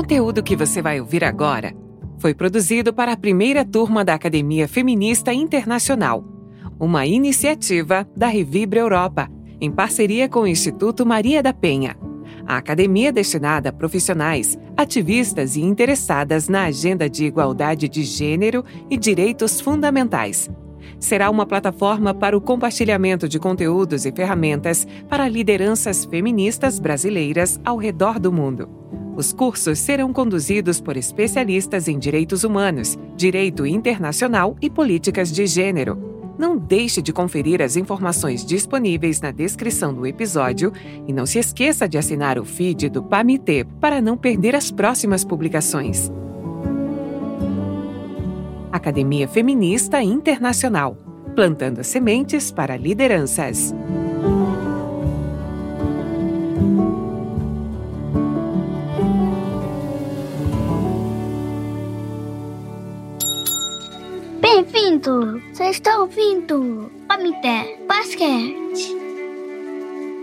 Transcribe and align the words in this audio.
conteúdo 0.00 0.42
que 0.42 0.56
você 0.56 0.80
vai 0.80 0.98
ouvir 0.98 1.22
agora 1.22 1.74
foi 2.18 2.32
produzido 2.32 2.90
para 2.90 3.12
a 3.12 3.16
primeira 3.18 3.66
turma 3.66 4.02
da 4.02 4.14
Academia 4.14 4.66
Feminista 4.66 5.30
Internacional, 5.30 6.24
uma 6.78 7.04
iniciativa 7.04 8.08
da 8.16 8.26
Revibre 8.26 8.80
Europa, 8.80 9.28
em 9.60 9.70
parceria 9.70 10.26
com 10.26 10.40
o 10.40 10.46
Instituto 10.46 11.04
Maria 11.04 11.42
da 11.42 11.52
Penha. 11.52 11.98
A 12.46 12.56
academia 12.56 13.10
é 13.10 13.12
destinada 13.12 13.68
a 13.68 13.72
profissionais, 13.72 14.58
ativistas 14.74 15.54
e 15.54 15.60
interessadas 15.60 16.48
na 16.48 16.64
agenda 16.64 17.08
de 17.08 17.26
igualdade 17.26 17.86
de 17.86 18.02
gênero 18.02 18.64
e 18.88 18.96
direitos 18.96 19.60
fundamentais. 19.60 20.48
Será 20.98 21.28
uma 21.28 21.44
plataforma 21.44 22.14
para 22.14 22.34
o 22.34 22.40
compartilhamento 22.40 23.28
de 23.28 23.38
conteúdos 23.38 24.06
e 24.06 24.12
ferramentas 24.12 24.86
para 25.10 25.28
lideranças 25.28 26.06
feministas 26.06 26.78
brasileiras 26.78 27.60
ao 27.62 27.76
redor 27.76 28.18
do 28.18 28.32
mundo. 28.32 28.80
Os 29.20 29.34
cursos 29.34 29.78
serão 29.78 30.14
conduzidos 30.14 30.80
por 30.80 30.96
especialistas 30.96 31.88
em 31.88 31.98
direitos 31.98 32.42
humanos, 32.42 32.98
direito 33.14 33.66
internacional 33.66 34.56
e 34.62 34.70
políticas 34.70 35.30
de 35.30 35.46
gênero. 35.46 36.32
Não 36.38 36.56
deixe 36.56 37.02
de 37.02 37.12
conferir 37.12 37.60
as 37.60 37.76
informações 37.76 38.42
disponíveis 38.42 39.20
na 39.20 39.30
descrição 39.30 39.92
do 39.92 40.06
episódio 40.06 40.72
e 41.06 41.12
não 41.12 41.26
se 41.26 41.38
esqueça 41.38 41.86
de 41.86 41.98
assinar 41.98 42.38
o 42.38 42.46
feed 42.46 42.88
do 42.88 43.02
PAMITê 43.02 43.66
para 43.78 44.00
não 44.00 44.16
perder 44.16 44.56
as 44.56 44.70
próximas 44.70 45.22
publicações. 45.22 46.10
Academia 48.72 49.28
Feminista 49.28 50.02
Internacional 50.02 50.96
plantando 51.34 51.84
sementes 51.84 52.50
para 52.50 52.76
lideranças. 52.76 53.74
Bem-vindo! 64.72 65.42
Você 65.52 65.64
está 65.64 65.98
ouvindo 65.98 66.90
Pamité 67.08 67.76
Basquete. 67.88 68.94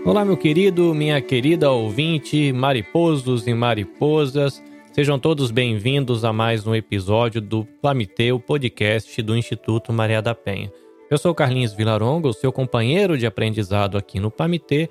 Olá, 0.06 0.24
meu 0.24 0.38
querido, 0.38 0.94
minha 0.94 1.20
querida 1.20 1.70
ouvinte, 1.70 2.50
mariposos 2.50 3.46
e 3.46 3.52
mariposas. 3.52 4.62
Sejam 4.92 5.18
todos 5.18 5.50
bem-vindos 5.50 6.24
a 6.24 6.32
mais 6.32 6.66
um 6.66 6.74
episódio 6.74 7.42
do 7.42 7.66
Plamité, 7.82 8.32
o 8.32 8.40
podcast 8.40 9.20
do 9.20 9.36
Instituto 9.36 9.92
Maria 9.92 10.22
da 10.22 10.34
Penha. 10.34 10.72
Eu 11.10 11.18
sou 11.18 11.34
Carlinhos 11.34 11.74
Vilaronga, 11.74 12.28
o 12.28 12.32
seu 12.32 12.50
companheiro 12.50 13.18
de 13.18 13.26
aprendizado 13.26 13.98
aqui 13.98 14.18
no 14.18 14.30
Pamité. 14.30 14.88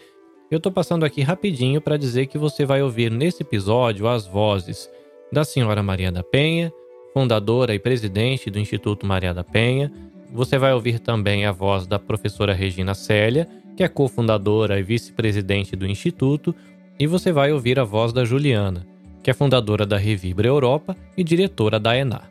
Eu 0.51 0.57
estou 0.57 0.71
passando 0.71 1.03
aqui 1.03 1.21
rapidinho 1.21 1.81
para 1.81 1.97
dizer 1.97 2.27
que 2.27 2.37
você 2.37 2.63
vai 2.63 2.83
ouvir 2.83 3.09
nesse 3.09 3.41
episódio 3.41 4.07
as 4.07 4.27
vozes 4.27 4.87
da 5.31 5.43
senhora 5.43 5.81
Maria 5.81 6.11
da 6.11 6.23
Penha, 6.23 6.71
fundadora 7.17 7.73
e 7.73 7.79
presidente 7.79 8.51
do 8.51 8.59
Instituto 8.59 9.03
Maria 9.03 9.33
da 9.33 9.43
Penha. 9.43 9.91
Você 10.31 10.55
vai 10.55 10.71
ouvir 10.71 10.99
também 10.99 11.47
a 11.47 11.51
voz 11.51 11.87
da 11.87 11.97
professora 11.97 12.53
Regina 12.53 12.93
Célia, 12.93 13.47
que 13.75 13.83
é 13.83 13.87
cofundadora 13.87 14.79
e 14.79 14.83
vice-presidente 14.83 15.75
do 15.75 15.87
Instituto, 15.87 16.53
e 16.99 17.07
você 17.07 17.31
vai 17.31 17.51
ouvir 17.51 17.79
a 17.79 17.83
voz 17.83 18.13
da 18.13 18.23
Juliana, 18.23 18.85
que 19.23 19.31
é 19.31 19.33
fundadora 19.33 19.83
da 19.83 19.97
Revibra 19.97 20.47
Europa 20.47 20.95
e 21.17 21.23
diretora 21.23 21.79
da 21.79 21.97
ENAR. 21.97 22.29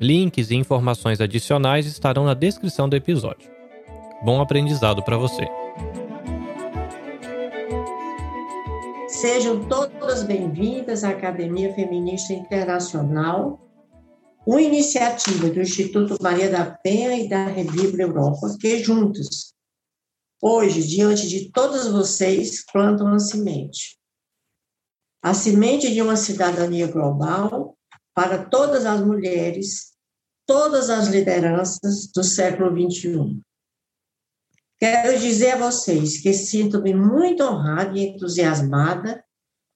Links 0.00 0.50
e 0.50 0.56
informações 0.56 1.20
adicionais 1.20 1.86
estarão 1.86 2.24
na 2.24 2.34
descrição 2.34 2.88
do 2.88 2.96
episódio. 2.96 3.48
Bom 4.24 4.42
aprendizado 4.42 5.00
para 5.04 5.16
você! 5.16 5.46
Sejam 9.06 9.60
todas 9.66 10.24
bem-vindas 10.24 11.04
à 11.04 11.10
Academia 11.10 11.72
Feminista 11.72 12.32
Internacional, 12.32 13.60
uma 14.46 14.60
iniciativa 14.60 15.48
do 15.48 15.60
Instituto 15.60 16.16
Maria 16.22 16.50
da 16.50 16.66
Penha 16.66 17.16
e 17.16 17.28
da 17.28 17.46
Revibra 17.46 18.02
Europa, 18.02 18.56
que 18.60 18.82
juntos, 18.82 19.54
hoje, 20.42 20.86
diante 20.86 21.28
de 21.28 21.50
todos 21.50 21.88
vocês, 21.88 22.64
plantam 22.70 23.08
a 23.08 23.18
semente. 23.18 23.98
A 25.22 25.32
semente 25.32 25.92
de 25.92 26.02
uma 26.02 26.16
cidadania 26.16 26.86
global 26.86 27.76
para 28.14 28.44
todas 28.44 28.84
as 28.84 29.00
mulheres, 29.00 29.92
todas 30.46 30.90
as 30.90 31.08
lideranças 31.08 32.06
do 32.12 32.22
século 32.22 32.70
XXI. 32.70 33.40
Quero 34.78 35.18
dizer 35.18 35.52
a 35.52 35.70
vocês 35.70 36.20
que 36.20 36.34
sinto-me 36.34 36.92
muito 36.92 37.42
honrada 37.42 37.98
e 37.98 38.08
entusiasmada 38.08 39.24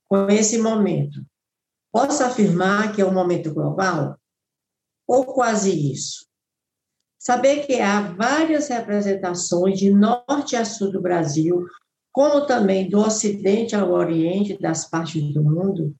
com 0.07 0.29
esse 0.29 0.59
momento. 0.59 1.25
Posso 1.91 2.23
afirmar 2.23 2.95
que 2.95 3.01
é 3.01 3.07
um 3.07 3.15
momento 3.15 3.55
global? 3.55 4.19
Ou 5.09 5.25
quase 5.25 5.71
isso? 5.91 6.27
Saber 7.19 7.67
que 7.67 7.81
há 7.81 8.03
várias 8.13 8.69
representações 8.69 9.79
de 9.79 9.91
norte 9.91 10.55
a 10.55 10.65
sul 10.67 10.93
do 10.93 11.01
Brasil, 11.01 11.67
como 12.13 12.47
também 12.47 12.89
do 12.89 13.01
ocidente 13.01 13.75
ao 13.75 13.91
oriente 13.91 14.59
das 14.59 14.89
partes 14.89 15.33
do 15.33 15.43
mundo, 15.43 15.95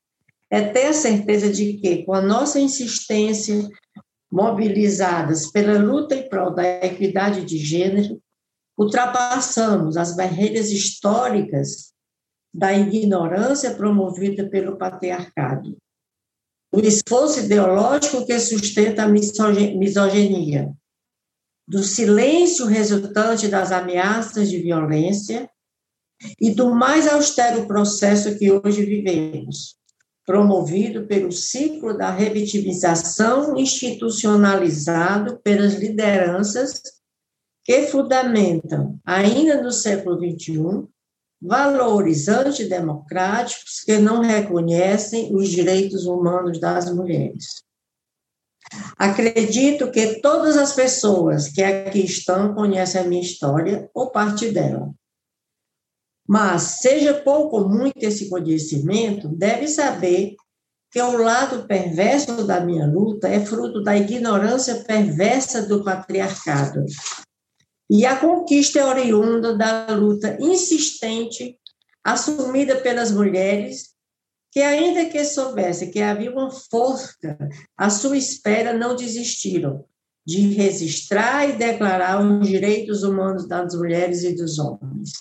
é 0.51 0.61
ter 0.63 0.87
a 0.87 0.93
certeza 0.93 1.51
de 1.51 1.75
que, 1.75 2.05
com 2.05 2.13
a 2.13 2.21
nossa 2.21 2.61
insistência, 2.61 3.69
mobilizadas 4.31 5.51
pela 5.51 5.79
luta 5.79 6.15
em 6.15 6.29
prol 6.29 6.55
da 6.55 6.65
equidade 6.85 7.45
de 7.45 7.59
gênero, 7.59 8.21
ultrapassamos 8.79 9.97
as 9.97 10.15
barreiras 10.15 10.71
históricas 10.71 11.93
da 12.55 12.73
ignorância 12.73 13.75
promovida 13.75 14.49
pelo 14.49 14.77
patriarcado, 14.77 15.77
o 16.73 16.81
esforço 16.81 17.41
ideológico 17.41 18.27
que 18.27 18.39
sustenta 18.39 19.05
a 19.05 19.09
misoginia, 19.09 20.73
do 21.67 21.83
silêncio 21.83 22.67
resultante 22.67 23.49
das 23.49 23.73
ameaças 23.73 24.49
de 24.49 24.59
violência 24.59 25.51
e 26.41 26.51
do 26.51 26.75
mais 26.75 27.07
austero 27.07 27.67
processo 27.67 28.39
que 28.39 28.51
hoje 28.51 28.85
vivemos, 28.85 29.77
promovido 30.27 31.07
pelo 31.07 31.33
ciclo 31.33 31.97
da 31.97 32.11
revitimização 32.11 33.57
institucionalizado 33.57 35.39
pelas 35.43 35.75
lideranças 35.75 36.83
que 37.65 37.83
fundamentam, 37.87 38.99
ainda 39.05 39.63
no 39.63 39.71
século 39.71 40.17
XXI, 40.19 40.89
valores 41.41 42.29
antidemocráticos 42.29 43.81
que 43.85 43.99
não 43.99 44.21
reconhecem 44.21 45.35
os 45.35 45.49
direitos 45.49 46.07
humanos 46.07 46.61
das 46.61 46.93
mulheres. 46.93 47.63
Acredito 48.99 49.91
que 49.91 50.21
todas 50.21 50.57
as 50.57 50.73
pessoas 50.73 51.49
que 51.49 51.63
aqui 51.63 52.05
estão 52.05 52.55
conhecem 52.55 53.01
a 53.01 53.05
minha 53.05 53.23
história 53.23 53.89
ou 53.95 54.11
parte 54.11 54.51
dela. 54.51 54.93
Mas, 56.27 56.63
seja 56.81 57.15
pouco 57.15 57.57
ou 57.57 57.69
muito 57.69 58.03
esse 58.03 58.29
conhecimento, 58.29 59.29
deve 59.29 59.67
saber 59.67 60.37
que 60.91 61.01
o 61.01 61.17
lado 61.17 61.67
perverso 61.67 62.47
da 62.47 62.61
minha 62.61 62.87
luta 62.87 63.29
é 63.29 63.45
fruto 63.45 63.83
da 63.83 63.97
ignorância 63.97 64.85
perversa 64.85 65.67
do 65.67 65.83
patriarcado. 65.83 66.85
E 67.91 68.05
a 68.05 68.19
conquista 68.19 68.79
é 68.79 68.85
oriunda 68.85 69.57
da 69.57 69.87
luta 69.95 70.37
insistente 70.41 71.59
assumida 72.05 72.77
pelas 72.77 73.11
mulheres, 73.11 73.95
que, 74.53 74.61
ainda 74.61 75.07
que 75.07 75.25
soubessem 75.25 75.91
que 75.91 76.01
havia 76.01 76.31
uma 76.31 76.51
forca 76.51 77.39
à 77.77 77.91
sua 77.91 78.17
espera, 78.17 78.73
não 78.73 78.97
desistiram 78.97 79.85
de 80.27 80.49
registrar 80.55 81.49
e 81.49 81.57
declarar 81.57 82.21
os 82.21 82.47
direitos 82.47 83.03
humanos 83.03 83.49
das 83.49 83.75
mulheres 83.75 84.23
e 84.23 84.35
dos 84.35 84.59
homens. 84.59 85.13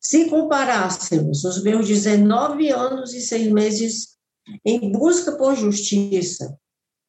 Se 0.00 0.30
comparássemos 0.30 1.44
os 1.44 1.62
meus 1.62 1.86
19 1.86 2.70
anos 2.70 3.12
e 3.12 3.20
seis 3.20 3.50
meses 3.50 4.16
em 4.64 4.92
busca 4.92 5.36
por 5.36 5.56
justiça 5.56 6.56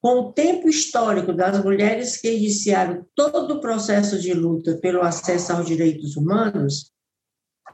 com 0.02 0.20
o 0.20 0.34
tempo 0.34 0.70
histórico 0.70 1.34
das 1.34 1.64
mulheres 1.64 2.18
que 2.18 2.32
iniciaram 2.32 3.06
todo 3.14 3.56
o 3.56 3.62
processo 3.62 4.20
de 4.20 4.34
luta 4.34 4.78
pelo 4.78 5.02
acesso 5.02 5.52
aos 5.52 5.68
direitos 5.68 6.16
humanos, 6.16 6.92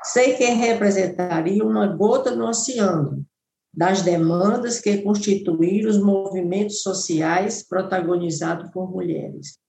sei 0.04 0.36
que 0.36 0.46
representaria 0.46 1.64
uma 1.64 1.88
gota 1.88 2.36
no 2.36 2.48
oceano 2.48 3.26
das 3.74 4.02
demandas 4.02 4.80
que 4.80 5.02
constituíram 5.02 5.90
os 5.90 6.02
movimentos 6.02 6.82
sociais 6.82 7.68
protagonizados 7.68 8.72
por 8.72 8.90
mulheres. 8.90 9.60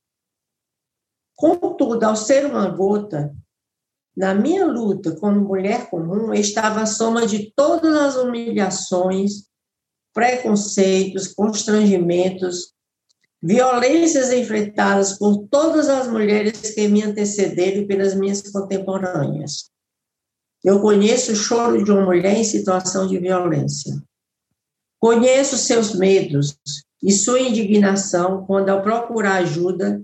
Contudo, 1.34 2.02
ao 2.04 2.16
ser 2.16 2.46
uma 2.46 2.68
gota, 2.68 3.34
na 4.16 4.34
minha 4.34 4.64
luta 4.64 5.14
como 5.16 5.40
mulher 5.40 5.90
comum 5.90 6.32
estava 6.32 6.80
a 6.80 6.86
soma 6.86 7.26
de 7.26 7.52
todas 7.54 7.94
as 7.94 8.16
humilhações, 8.16 9.46
preconceitos, 10.16 11.28
constrangimentos, 11.28 12.72
violências 13.42 14.32
enfrentadas 14.32 15.18
por 15.18 15.46
todas 15.50 15.90
as 15.90 16.08
mulheres 16.08 16.70
que 16.70 16.88
me 16.88 17.02
antecederam 17.02 17.82
e 17.82 17.86
pelas 17.86 18.14
minhas 18.14 18.40
contemporâneas. 18.40 19.70
Eu 20.64 20.80
conheço 20.80 21.32
o 21.32 21.36
choro 21.36 21.84
de 21.84 21.92
uma 21.92 22.06
mulher 22.06 22.34
em 22.34 22.44
situação 22.44 23.06
de 23.06 23.18
violência. 23.18 24.02
Conheço 24.98 25.58
seus 25.58 25.94
medos 25.94 26.56
e 27.02 27.12
sua 27.12 27.38
indignação 27.38 28.46
quando, 28.46 28.70
ao 28.70 28.82
procurar 28.82 29.42
ajuda, 29.42 30.02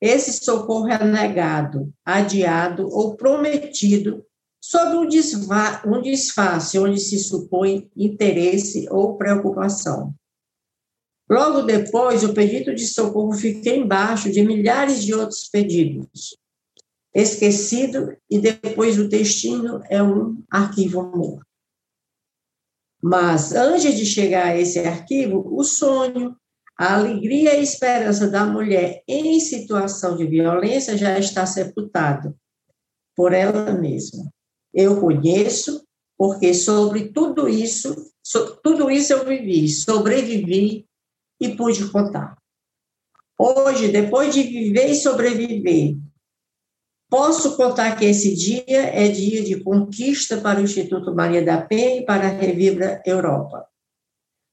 esse 0.00 0.44
socorro 0.44 0.88
é 0.88 1.04
negado, 1.04 1.88
adiado 2.04 2.88
ou 2.90 3.14
prometido 3.14 4.26
sob 4.62 4.94
um, 4.96 5.08
um 5.92 6.00
disfarce 6.00 6.78
onde 6.78 7.00
se 7.00 7.18
supõe 7.18 7.90
interesse 7.96 8.86
ou 8.88 9.16
preocupação. 9.16 10.14
Logo 11.28 11.62
depois, 11.62 12.22
o 12.22 12.32
pedido 12.32 12.72
de 12.72 12.86
socorro 12.86 13.32
fica 13.32 13.70
embaixo 13.70 14.30
de 14.30 14.42
milhares 14.42 15.02
de 15.02 15.12
outros 15.14 15.48
pedidos, 15.48 16.36
esquecido, 17.12 18.16
e 18.30 18.38
depois 18.38 18.98
o 18.98 19.08
destino 19.08 19.82
é 19.90 20.00
um 20.00 20.40
arquivo 20.48 21.02
morto. 21.02 21.46
Mas, 23.02 23.52
antes 23.52 23.96
de 23.96 24.06
chegar 24.06 24.48
a 24.48 24.56
esse 24.56 24.78
arquivo, 24.78 25.44
o 25.52 25.64
sonho, 25.64 26.36
a 26.78 26.94
alegria 26.94 27.54
e 27.54 27.56
a 27.56 27.60
esperança 27.60 28.28
da 28.28 28.46
mulher 28.46 29.02
em 29.08 29.40
situação 29.40 30.16
de 30.16 30.24
violência 30.24 30.96
já 30.96 31.18
está 31.18 31.44
sepultado 31.46 32.36
por 33.16 33.32
ela 33.32 33.72
mesma. 33.72 34.32
Eu 34.72 35.00
conheço, 35.00 35.84
porque 36.16 36.54
sobre 36.54 37.08
tudo 37.08 37.48
isso, 37.48 38.10
so, 38.22 38.56
tudo 38.62 38.90
isso 38.90 39.12
eu 39.12 39.24
vivi, 39.24 39.68
sobrevivi 39.68 40.86
e 41.40 41.56
pude 41.56 41.90
contar. 41.90 42.36
Hoje, 43.38 43.88
depois 43.88 44.32
de 44.32 44.42
viver 44.42 44.88
e 44.90 44.94
sobreviver, 44.94 45.96
posso 47.10 47.56
contar 47.56 47.96
que 47.96 48.04
esse 48.04 48.34
dia 48.34 48.62
é 48.66 49.08
dia 49.08 49.42
de 49.42 49.62
conquista 49.62 50.40
para 50.40 50.60
o 50.60 50.62
Instituto 50.62 51.14
Maria 51.14 51.44
da 51.44 51.60
Penha 51.60 52.00
e 52.00 52.06
para 52.06 52.26
a 52.28 52.30
Revibra 52.30 53.02
Europa. 53.04 53.66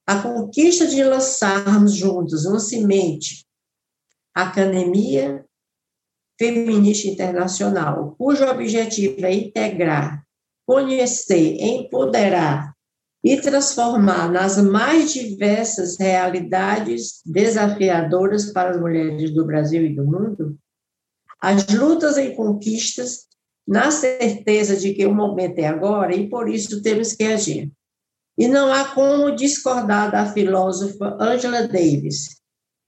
A 0.06 0.20
conquista 0.20 0.86
de 0.86 1.02
lançarmos 1.04 1.94
juntos 1.94 2.44
uma 2.44 2.58
semente, 2.58 3.46
a 4.34 4.42
Academia 4.42 5.46
Feminista 6.40 7.06
Internacional, 7.06 8.14
cujo 8.16 8.46
objetivo 8.46 9.26
é 9.26 9.34
integrar, 9.34 10.24
conhecer, 10.66 11.60
empoderar 11.60 12.74
e 13.22 13.36
transformar 13.36 14.32
nas 14.32 14.56
mais 14.56 15.12
diversas 15.12 15.98
realidades 15.98 17.20
desafiadoras 17.26 18.50
para 18.52 18.70
as 18.70 18.80
mulheres 18.80 19.34
do 19.34 19.44
Brasil 19.44 19.84
e 19.84 19.94
do 19.94 20.02
mundo, 20.02 20.58
as 21.38 21.66
lutas 21.74 22.16
e 22.16 22.30
conquistas, 22.30 23.26
na 23.68 23.90
certeza 23.90 24.76
de 24.76 24.94
que 24.94 25.04
o 25.04 25.14
momento 25.14 25.58
é 25.58 25.66
agora 25.66 26.14
e 26.14 26.26
por 26.26 26.48
isso 26.48 26.80
temos 26.80 27.12
que 27.12 27.24
agir. 27.24 27.70
E 28.38 28.48
não 28.48 28.72
há 28.72 28.86
como 28.94 29.36
discordar 29.36 30.10
da 30.10 30.32
filósofa 30.32 31.18
Angela 31.20 31.68
Davis. 31.68 32.39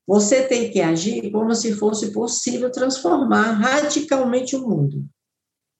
Você 0.06 0.42
tem 0.42 0.70
que 0.70 0.80
agir 0.80 1.30
como 1.30 1.54
se 1.54 1.74
fosse 1.74 2.12
possível 2.12 2.70
transformar 2.70 3.52
radicalmente 3.52 4.56
o 4.56 4.68
mundo. 4.68 5.04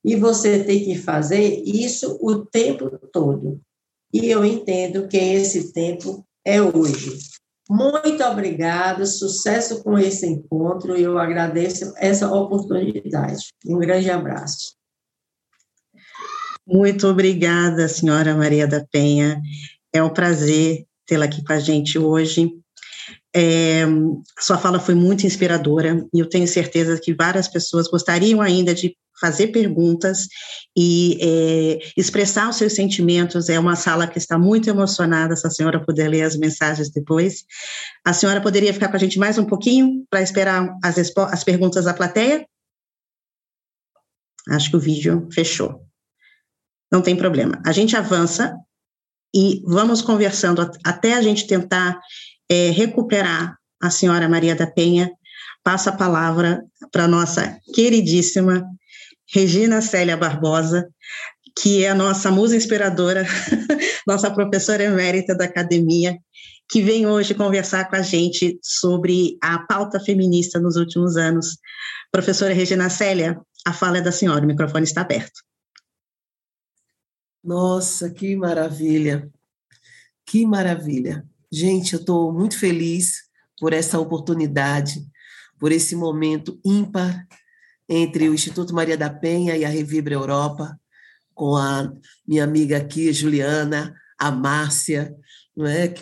E 0.04 0.16
você 0.16 0.62
tem 0.64 0.84
que 0.84 0.96
fazer 0.96 1.62
isso 1.64 2.18
o 2.20 2.44
tempo 2.44 2.90
todo. 3.12 3.60
E 4.12 4.26
eu 4.26 4.44
entendo 4.44 5.08
que 5.08 5.16
esse 5.16 5.72
tempo 5.72 6.24
é 6.44 6.60
hoje. 6.60 7.18
Muito 7.70 8.22
obrigada, 8.24 9.06
sucesso 9.06 9.82
com 9.82 9.98
esse 9.98 10.26
encontro 10.26 10.96
e 10.96 11.02
eu 11.02 11.18
agradeço 11.18 11.92
essa 11.96 12.30
oportunidade. 12.30 13.46
Um 13.66 13.78
grande 13.78 14.10
abraço. 14.10 14.74
Muito 16.66 17.06
obrigada, 17.06 17.88
senhora 17.88 18.34
Maria 18.34 18.66
da 18.66 18.84
Penha. 18.84 19.40
É 19.92 20.02
um 20.02 20.10
prazer 20.10 20.84
tê-la 21.06 21.24
aqui 21.24 21.42
com 21.44 21.52
a 21.52 21.58
gente 21.58 21.98
hoje. 21.98 22.52
É, 23.34 23.84
sua 24.38 24.58
fala 24.58 24.78
foi 24.78 24.94
muito 24.94 25.26
inspiradora 25.26 26.06
e 26.12 26.20
eu 26.20 26.28
tenho 26.28 26.46
certeza 26.46 27.00
que 27.00 27.14
várias 27.14 27.48
pessoas 27.48 27.88
gostariam 27.88 28.42
ainda 28.42 28.74
de 28.74 28.94
fazer 29.18 29.48
perguntas 29.48 30.26
e 30.76 31.16
é, 31.20 31.78
expressar 31.96 32.48
os 32.48 32.56
seus 32.56 32.74
sentimentos. 32.74 33.48
É 33.48 33.58
uma 33.58 33.76
sala 33.76 34.06
que 34.06 34.18
está 34.18 34.36
muito 34.36 34.68
emocionada, 34.68 35.36
se 35.36 35.46
a 35.46 35.50
senhora 35.50 35.82
puder 35.82 36.08
ler 36.08 36.22
as 36.22 36.36
mensagens 36.36 36.90
depois. 36.90 37.44
A 38.04 38.12
senhora 38.12 38.40
poderia 38.40 38.74
ficar 38.74 38.88
com 38.88 38.96
a 38.96 39.00
gente 39.00 39.18
mais 39.18 39.38
um 39.38 39.44
pouquinho 39.44 40.04
para 40.10 40.22
esperar 40.22 40.76
as, 40.82 40.96
as 40.98 41.44
perguntas 41.44 41.84
da 41.84 41.94
plateia? 41.94 42.44
Acho 44.50 44.70
que 44.70 44.76
o 44.76 44.80
vídeo 44.80 45.28
fechou. 45.32 45.86
Não 46.90 47.00
tem 47.00 47.16
problema. 47.16 47.62
A 47.64 47.72
gente 47.72 47.96
avança 47.96 48.56
e 49.34 49.62
vamos 49.64 50.02
conversando 50.02 50.68
até 50.84 51.14
a 51.14 51.22
gente 51.22 51.46
tentar 51.46 51.98
é, 52.52 52.70
recuperar 52.70 53.56
a 53.80 53.88
senhora 53.88 54.28
Maria 54.28 54.54
da 54.54 54.66
Penha. 54.66 55.10
Passa 55.64 55.88
a 55.88 55.96
palavra 55.96 56.62
para 56.90 57.08
nossa 57.08 57.58
queridíssima 57.74 58.62
Regina 59.32 59.80
Célia 59.80 60.18
Barbosa, 60.18 60.86
que 61.58 61.82
é 61.82 61.88
a 61.88 61.94
nossa 61.94 62.30
musa 62.30 62.54
inspiradora, 62.54 63.24
nossa 64.06 64.30
professora 64.30 64.84
emérita 64.84 65.34
da 65.34 65.46
academia, 65.46 66.18
que 66.68 66.82
vem 66.82 67.06
hoje 67.06 67.34
conversar 67.34 67.88
com 67.88 67.96
a 67.96 68.02
gente 68.02 68.58
sobre 68.62 69.38
a 69.42 69.60
pauta 69.60 69.98
feminista 69.98 70.60
nos 70.60 70.76
últimos 70.76 71.16
anos. 71.16 71.56
Professora 72.10 72.52
Regina 72.52 72.90
Célia, 72.90 73.40
a 73.64 73.72
fala 73.72 73.98
é 73.98 74.02
da 74.02 74.12
senhora, 74.12 74.44
o 74.44 74.46
microfone 74.46 74.84
está 74.84 75.00
aberto. 75.00 75.40
Nossa, 77.42 78.10
que 78.10 78.36
maravilha! 78.36 79.30
Que 80.26 80.46
maravilha! 80.46 81.26
Gente, 81.54 81.92
eu 81.92 82.00
estou 82.00 82.32
muito 82.32 82.58
feliz 82.58 83.24
por 83.58 83.74
essa 83.74 84.00
oportunidade, 84.00 85.06
por 85.60 85.70
esse 85.70 85.94
momento 85.94 86.58
ímpar 86.64 87.26
entre 87.86 88.26
o 88.26 88.34
Instituto 88.34 88.74
Maria 88.74 88.96
da 88.96 89.10
Penha 89.10 89.54
e 89.54 89.62
a 89.62 89.68
Revibra 89.68 90.14
Europa, 90.14 90.80
com 91.34 91.54
a 91.54 91.92
minha 92.26 92.42
amiga 92.42 92.78
aqui, 92.78 93.12
Juliana, 93.12 93.94
a 94.18 94.30
Márcia, 94.30 95.14
não 95.54 95.66
é? 95.66 95.92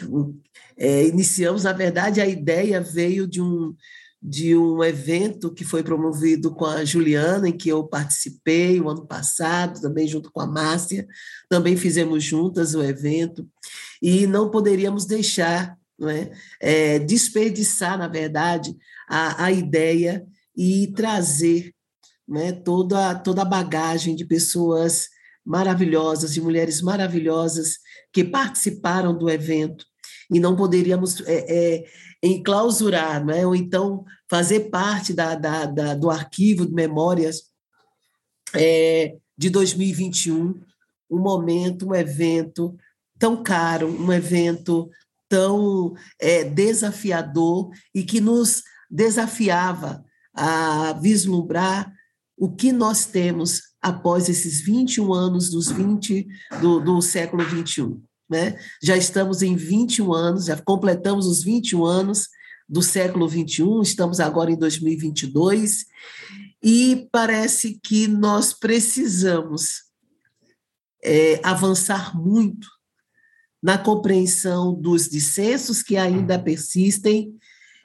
É, 0.76 1.06
iniciamos, 1.08 1.64
na 1.64 1.72
verdade, 1.72 2.20
a 2.20 2.26
ideia 2.26 2.80
veio 2.80 3.26
de 3.26 3.42
um, 3.42 3.74
de 4.22 4.54
um 4.54 4.84
evento 4.84 5.52
que 5.52 5.64
foi 5.64 5.82
promovido 5.82 6.54
com 6.54 6.66
a 6.66 6.84
Juliana, 6.84 7.48
em 7.48 7.56
que 7.56 7.70
eu 7.70 7.84
participei 7.84 8.80
o 8.80 8.88
ano 8.88 9.06
passado, 9.06 9.80
também 9.80 10.06
junto 10.06 10.30
com 10.30 10.40
a 10.40 10.46
Márcia, 10.46 11.06
também 11.48 11.76
fizemos 11.76 12.22
juntas 12.22 12.74
o 12.74 12.82
evento, 12.82 13.48
e 14.02 14.26
não 14.26 14.50
poderíamos 14.50 15.06
deixar 15.06 15.78
não 15.98 16.08
é, 16.08 16.30
é 16.58 16.98
desperdiçar, 16.98 17.98
na 17.98 18.08
verdade, 18.08 18.74
a, 19.06 19.44
a 19.44 19.52
ideia 19.52 20.26
e 20.56 20.86
trazer 20.96 21.74
né, 22.26 22.52
toda, 22.52 23.14
toda 23.16 23.42
a 23.42 23.44
bagagem 23.44 24.14
de 24.14 24.24
pessoas 24.24 25.08
maravilhosas, 25.44 26.32
de 26.32 26.40
mulheres 26.40 26.80
maravilhosas 26.80 27.78
que 28.12 28.24
participaram 28.24 29.16
do 29.16 29.28
evento 29.28 29.84
e 30.30 30.38
não 30.38 30.54
poderíamos 30.56 31.20
é, 31.22 31.44
é, 31.48 31.84
enclausurar, 32.22 33.24
né, 33.24 33.46
ou 33.46 33.54
então 33.54 34.04
fazer 34.28 34.70
parte 34.70 35.12
da, 35.12 35.34
da, 35.34 35.66
da 35.66 35.94
do 35.94 36.10
arquivo 36.10 36.66
de 36.66 36.72
memórias 36.72 37.44
é, 38.54 39.16
de 39.36 39.50
2021, 39.50 40.60
um 41.10 41.18
momento, 41.18 41.88
um 41.88 41.94
evento 41.94 42.76
tão 43.18 43.42
caro, 43.42 43.88
um 43.88 44.12
evento 44.12 44.88
tão 45.28 45.94
é, 46.18 46.44
desafiador 46.44 47.70
e 47.94 48.02
que 48.02 48.20
nos 48.20 48.62
desafiava 48.90 50.04
a 50.34 50.92
vislumbrar 50.94 51.92
o 52.36 52.50
que 52.50 52.72
nós 52.72 53.04
temos 53.04 53.62
após 53.80 54.28
esses 54.28 54.60
21 54.60 55.12
anos 55.12 55.50
dos 55.50 55.70
20 55.70 56.26
do, 56.60 56.80
do 56.80 57.00
século 57.00 57.44
21. 57.44 58.02
Né? 58.30 58.56
Já 58.80 58.96
estamos 58.96 59.42
em 59.42 59.56
21 59.56 60.12
anos, 60.12 60.44
já 60.44 60.56
completamos 60.56 61.26
os 61.26 61.42
21 61.42 61.84
anos 61.84 62.28
do 62.68 62.80
século 62.80 63.26
21, 63.26 63.82
estamos 63.82 64.20
agora 64.20 64.52
em 64.52 64.56
2022, 64.56 65.86
e 66.62 67.08
parece 67.10 67.80
que 67.82 68.06
nós 68.06 68.52
precisamos 68.52 69.82
é, 71.02 71.40
avançar 71.42 72.16
muito 72.16 72.68
na 73.60 73.76
compreensão 73.76 74.72
dos 74.72 75.08
dissensos 75.08 75.82
que 75.82 75.96
ainda 75.96 76.38
persistem, 76.38 77.34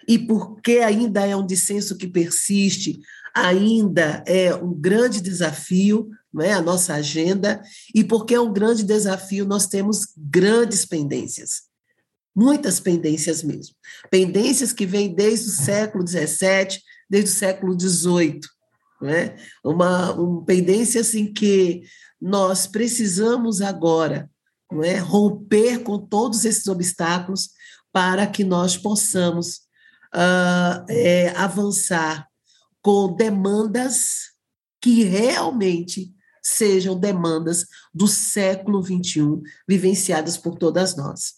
e 0.08 0.20
porque 0.20 0.78
ainda 0.78 1.25
é 1.25 1.36
um 1.36 1.46
dissenso 1.46 1.98
que 1.98 2.08
persiste, 2.08 3.00
ainda 3.34 4.24
é 4.28 4.54
um 4.54 4.72
grande 4.72 5.20
desafio, 5.20 6.12
não 6.36 6.44
é, 6.44 6.51
a 6.51 6.62
nossa 6.62 6.94
agenda, 6.96 7.62
e 7.94 8.04
porque 8.04 8.36
é 8.36 8.39
um 8.39 8.51
grande 8.51 8.84
desafio, 8.84 9.46
nós 9.46 9.68
temos 9.68 10.08
grandes 10.18 10.86
pendências, 10.86 11.62
muitas 12.36 12.77
pendências 12.77 13.42
mesmo, 13.42 13.74
pendências 14.12 14.74
que 14.74 14.86
vêm 14.86 15.15
desde 15.15 15.48
o 15.48 15.51
século 15.51 16.06
XVII, 16.06 16.82
desde 17.10 17.30
o 17.30 17.34
século 17.34 17.80
XVIII, 17.80 18.42
não 19.01 19.10
é? 19.10 19.38
uma, 19.63 20.12
uma 20.12 20.44
pendência 20.44 21.00
assim 21.00 21.32
que 21.32 21.84
nós 22.22 22.68
precisamos 22.68 23.62
agora 23.62 24.30
é? 24.84 24.98
romper 24.98 25.84
com 25.84 25.98
todos 25.98 26.44
esses 26.44 26.68
obstáculos 26.68 27.51
para 27.94 28.27
que 28.27 28.44
nós 28.44 28.75
possamos 28.75 29.60
uh, 30.13 30.84
é, 30.89 31.30
avançar 31.38 32.27
com 32.82 33.15
demandas 33.15 34.36
que 34.82 35.04
realmente 35.04 36.13
sejam 36.46 36.96
demandas 36.96 37.66
do 37.92 38.08
século 38.08 38.80
XXI, 38.80 39.42
vivenciadas 39.68 40.38
por 40.38 40.56
todas 40.60 40.96
nós. 40.96 41.38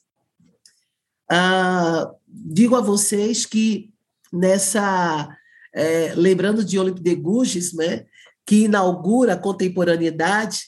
Uh, 1.32 2.14
digo 2.28 2.76
a 2.76 2.82
vocês 2.82 3.46
que 3.46 3.94
nessa, 4.34 5.34
é, 5.74 6.14
lembrando 6.14 6.62
de 6.62 6.78
Olympe 6.78 7.00
de 7.00 7.16
Gouges, 7.16 7.74
né, 7.74 8.06
que 8.46 8.66
inaugura 8.66 9.34
a 9.34 9.40
contemporaneidade, 9.40 10.64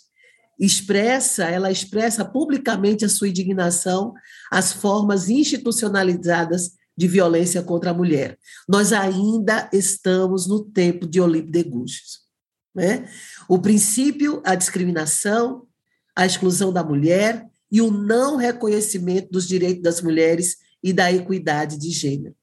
expressa, 0.57 1.43
ela 1.43 1.69
expressa 1.69 2.23
publicamente 2.23 3.03
a 3.03 3.09
sua 3.09 3.27
indignação 3.27 4.13
às 4.49 4.71
formas 4.71 5.29
institucionalizadas 5.29 6.71
de 6.95 7.07
violência 7.09 7.61
contra 7.61 7.91
a 7.91 7.93
mulher. 7.93 8.37
Nós 8.69 8.93
ainda 8.93 9.69
estamos 9.73 10.47
no 10.47 10.63
tempo 10.63 11.05
de 11.05 11.19
Olympe 11.19 11.51
de 11.51 11.63
Gouges. 11.63 12.28
Né? 12.73 13.09
O 13.47 13.59
princípio, 13.59 14.41
a 14.45 14.55
discriminação, 14.55 15.67
a 16.15 16.25
exclusão 16.25 16.71
da 16.71 16.83
mulher 16.83 17.47
e 17.71 17.81
o 17.81 17.91
não 17.91 18.35
reconhecimento 18.35 19.29
dos 19.31 19.47
direitos 19.47 19.81
das 19.81 20.01
mulheres 20.01 20.57
e 20.83 20.93
da 20.93 21.11
equidade 21.11 21.77
de 21.77 21.89
gênero, 21.91 22.35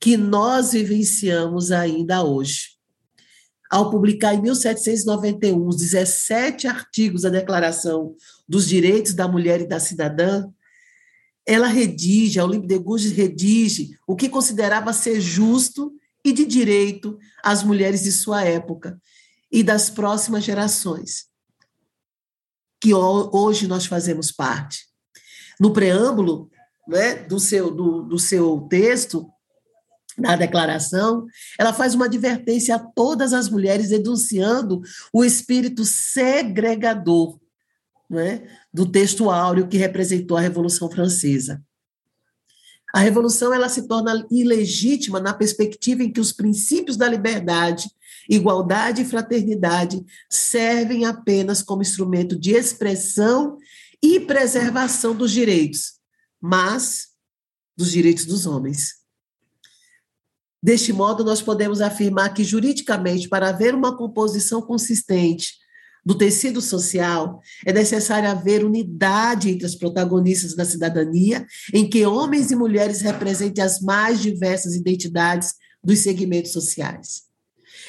que 0.00 0.16
nós 0.16 0.72
vivenciamos 0.72 1.72
ainda 1.72 2.22
hoje 2.22 2.78
ao 3.70 3.90
publicar 3.90 4.34
em 4.34 4.40
1791 4.40 5.66
os 5.66 5.76
17 5.76 6.66
artigos 6.66 7.22
da 7.22 7.28
Declaração 7.28 8.14
dos 8.48 8.66
Direitos 8.66 9.12
da 9.12 9.28
Mulher 9.28 9.60
e 9.60 9.66
da 9.66 9.78
Cidadã, 9.78 10.48
ela 11.46 11.66
redige, 11.66 12.38
a 12.38 12.44
Olympe 12.44 12.66
de 12.66 12.78
Gouges 12.78 13.12
redige 13.12 13.90
o 14.06 14.16
que 14.16 14.28
considerava 14.28 14.92
ser 14.92 15.20
justo 15.20 15.92
e 16.24 16.32
de 16.32 16.44
direito 16.44 17.18
às 17.42 17.62
mulheres 17.62 18.02
de 18.02 18.12
sua 18.12 18.42
época 18.44 19.00
e 19.50 19.62
das 19.62 19.90
próximas 19.90 20.44
gerações, 20.44 21.26
que 22.80 22.94
hoje 22.94 23.66
nós 23.66 23.86
fazemos 23.86 24.30
parte. 24.30 24.86
No 25.58 25.72
preâmbulo 25.72 26.50
né, 26.86 27.16
do, 27.16 27.40
seu, 27.40 27.70
do, 27.70 28.02
do 28.02 28.18
seu 28.18 28.66
texto, 28.68 29.28
na 30.16 30.34
declaração, 30.34 31.26
ela 31.58 31.72
faz 31.72 31.94
uma 31.94 32.06
advertência 32.06 32.74
a 32.74 32.78
todas 32.78 33.32
as 33.32 33.48
mulheres, 33.48 33.90
denunciando 33.90 34.82
o 35.12 35.24
espírito 35.24 35.84
segregador 35.84 37.38
né, 38.10 38.48
do 38.72 38.90
texto 38.90 39.30
áureo 39.30 39.68
que 39.68 39.76
representou 39.76 40.36
a 40.36 40.40
Revolução 40.40 40.90
Francesa. 40.90 41.62
A 42.94 43.00
revolução 43.00 43.52
ela 43.52 43.68
se 43.68 43.86
torna 43.86 44.26
ilegítima 44.30 45.20
na 45.20 45.34
perspectiva 45.34 46.02
em 46.02 46.10
que 46.10 46.20
os 46.20 46.32
princípios 46.32 46.96
da 46.96 47.06
liberdade, 47.06 47.90
igualdade 48.28 49.02
e 49.02 49.04
fraternidade 49.04 50.04
servem 50.28 51.04
apenas 51.04 51.62
como 51.62 51.82
instrumento 51.82 52.38
de 52.38 52.52
expressão 52.52 53.56
e 54.02 54.20
preservação 54.20 55.14
dos 55.14 55.32
direitos, 55.32 55.94
mas 56.40 57.08
dos 57.76 57.90
direitos 57.90 58.26
dos 58.26 58.46
homens. 58.46 58.98
Deste 60.62 60.92
modo, 60.92 61.24
nós 61.24 61.40
podemos 61.40 61.80
afirmar 61.80 62.34
que, 62.34 62.42
juridicamente, 62.42 63.28
para 63.28 63.48
haver 63.48 63.74
uma 63.74 63.96
composição 63.96 64.60
consistente 64.60 65.54
do 66.04 66.16
tecido 66.16 66.60
social, 66.60 67.40
é 67.66 67.72
necessário 67.72 68.30
haver 68.30 68.64
unidade 68.64 69.50
entre 69.50 69.66
as 69.66 69.74
protagonistas 69.74 70.56
da 70.56 70.64
cidadania, 70.64 71.46
em 71.72 71.88
que 71.88 72.04
homens 72.06 72.50
e 72.50 72.56
mulheres 72.56 73.02
representem 73.02 73.62
as 73.62 73.80
mais 73.80 74.20
diversas 74.20 74.74
identidades 74.74 75.54
dos 75.84 76.00
segmentos 76.00 76.52
sociais. 76.52 77.27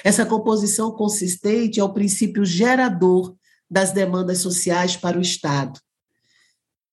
Essa 0.03 0.25
composição 0.25 0.91
consistente 0.91 1.79
é 1.79 1.83
o 1.83 1.93
princípio 1.93 2.45
gerador 2.45 3.35
das 3.69 3.91
demandas 3.91 4.39
sociais 4.39 4.95
para 4.95 5.17
o 5.17 5.21
Estado. 5.21 5.79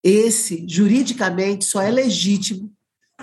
Esse, 0.02 0.64
juridicamente, 0.68 1.64
só 1.64 1.80
é 1.80 1.90
legítimo 1.90 2.72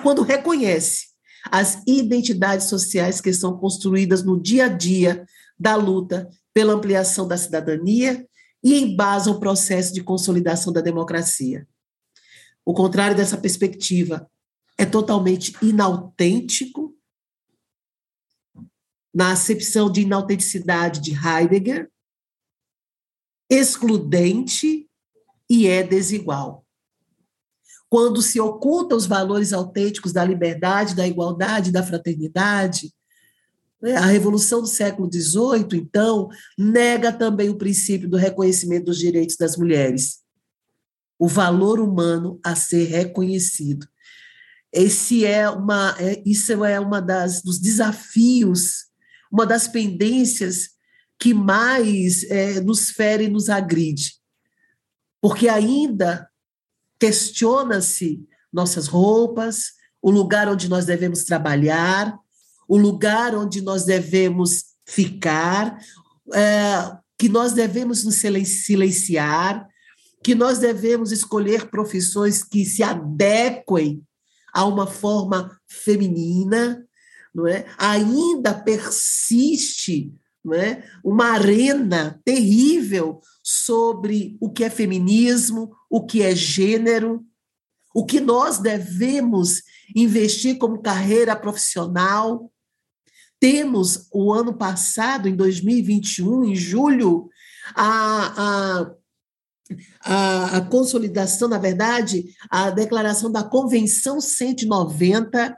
quando 0.01 0.21
reconhece 0.21 1.07
as 1.51 1.81
identidades 1.85 2.67
sociais 2.67 3.21
que 3.21 3.31
são 3.33 3.57
construídas 3.57 4.23
no 4.23 4.41
dia 4.41 4.65
a 4.65 4.69
dia 4.69 5.25
da 5.59 5.75
luta 5.75 6.29
pela 6.53 6.73
ampliação 6.73 7.27
da 7.27 7.37
cidadania 7.37 8.27
e 8.63 8.79
embasam 8.79 9.33
o 9.33 9.39
processo 9.39 9.93
de 9.93 10.03
consolidação 10.03 10.71
da 10.73 10.81
democracia. 10.81 11.67
O 12.65 12.73
contrário 12.73 13.15
dessa 13.15 13.37
perspectiva 13.37 14.29
é 14.77 14.85
totalmente 14.85 15.53
inautêntico, 15.61 16.82
na 19.13 19.31
acepção 19.31 19.91
de 19.91 20.01
inautenticidade 20.01 20.99
de 20.99 21.11
Heidegger, 21.11 21.89
excludente 23.49 24.89
e 25.49 25.67
é 25.67 25.83
desigual 25.83 26.63
quando 27.93 28.23
se 28.23 28.39
oculta 28.39 28.95
os 28.95 29.05
valores 29.05 29.53
autênticos 29.53 30.11
da 30.11 30.25
liberdade, 30.25 30.95
da 30.95 31.07
igualdade, 31.07 31.71
da 31.71 31.83
fraternidade. 31.83 32.91
Né? 33.79 33.95
A 33.95 34.07
Revolução 34.07 34.61
do 34.61 34.67
século 34.67 35.07
XVIII, 35.13 35.67
então, 35.79 36.27
nega 36.57 37.13
também 37.13 37.51
o 37.51 37.55
princípio 37.55 38.09
do 38.09 38.17
reconhecimento 38.17 38.85
dos 38.85 38.97
direitos 38.97 39.37
das 39.37 39.55
mulheres, 39.55 40.23
o 41.19 41.27
valor 41.27 41.79
humano 41.79 42.39
a 42.43 42.55
ser 42.55 42.85
reconhecido. 42.85 43.87
Esse 44.73 45.23
é 45.23 45.47
uma, 45.47 45.95
é, 45.99 46.19
isso 46.25 46.65
é 46.65 46.79
uma 46.79 46.99
das 46.99 47.43
dos 47.43 47.59
desafios, 47.59 48.87
uma 49.33 49.47
das 49.47 49.67
pendências 49.67 50.69
que 51.19 51.33
mais 51.33 52.23
é, 52.25 52.61
nos 52.61 52.91
fere 52.91 53.23
e 53.23 53.29
nos 53.29 53.49
agride, 53.49 54.13
porque 55.19 55.49
ainda 55.49 56.29
questiona-se 56.99 58.23
nossas 58.51 58.85
roupas, 58.85 59.71
o 59.99 60.11
lugar 60.11 60.47
onde 60.47 60.69
nós 60.69 60.85
devemos 60.85 61.23
trabalhar, 61.23 62.15
o 62.67 62.77
lugar 62.77 63.33
onde 63.33 63.59
nós 63.59 63.85
devemos 63.85 64.65
ficar, 64.85 65.79
é, 66.31 66.95
que 67.17 67.27
nós 67.27 67.53
devemos 67.53 68.03
nos 68.03 68.15
silenciar, 68.15 69.67
que 70.23 70.35
nós 70.35 70.59
devemos 70.59 71.11
escolher 71.11 71.71
profissões 71.71 72.43
que 72.43 72.63
se 72.65 72.83
adequem 72.83 74.03
a 74.53 74.63
uma 74.65 74.85
forma 74.85 75.59
feminina, 75.67 76.85
não 77.33 77.47
é? 77.47 77.65
Ainda 77.77 78.53
persiste 78.53 80.13
não 80.43 80.53
é? 80.53 80.83
uma 81.03 81.31
arena 81.31 82.21
terrível 82.25 83.21
sobre 83.41 84.37
o 84.39 84.49
que 84.49 84.63
é 84.63 84.69
feminismo, 84.69 85.75
o 85.89 86.05
que 86.05 86.21
é 86.21 86.35
gênero, 86.35 87.25
o 87.93 88.05
que 88.05 88.19
nós 88.19 88.59
devemos 88.59 89.61
investir 89.95 90.57
como 90.57 90.81
carreira 90.81 91.35
profissional. 91.35 92.51
Temos, 93.39 94.07
o 94.11 94.33
ano 94.33 94.53
passado, 94.53 95.27
em 95.27 95.35
2021, 95.35 96.45
em 96.45 96.55
julho, 96.55 97.29
a, 97.75 98.81
a, 98.81 98.91
a, 100.01 100.57
a 100.57 100.61
consolidação, 100.61 101.47
na 101.47 101.57
verdade, 101.57 102.25
a 102.49 102.69
declaração 102.69 103.31
da 103.31 103.43
Convenção 103.43 104.19
190 104.19 105.57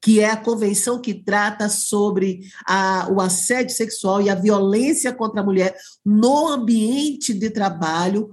que 0.00 0.20
é 0.20 0.30
a 0.30 0.36
convenção 0.36 1.00
que 1.00 1.14
trata 1.14 1.68
sobre 1.68 2.40
a, 2.66 3.08
o 3.10 3.20
assédio 3.20 3.74
sexual 3.74 4.20
e 4.20 4.28
a 4.28 4.34
violência 4.34 5.12
contra 5.12 5.40
a 5.40 5.44
mulher 5.44 5.74
no 6.04 6.48
ambiente 6.48 7.32
de 7.32 7.48
trabalho. 7.48 8.30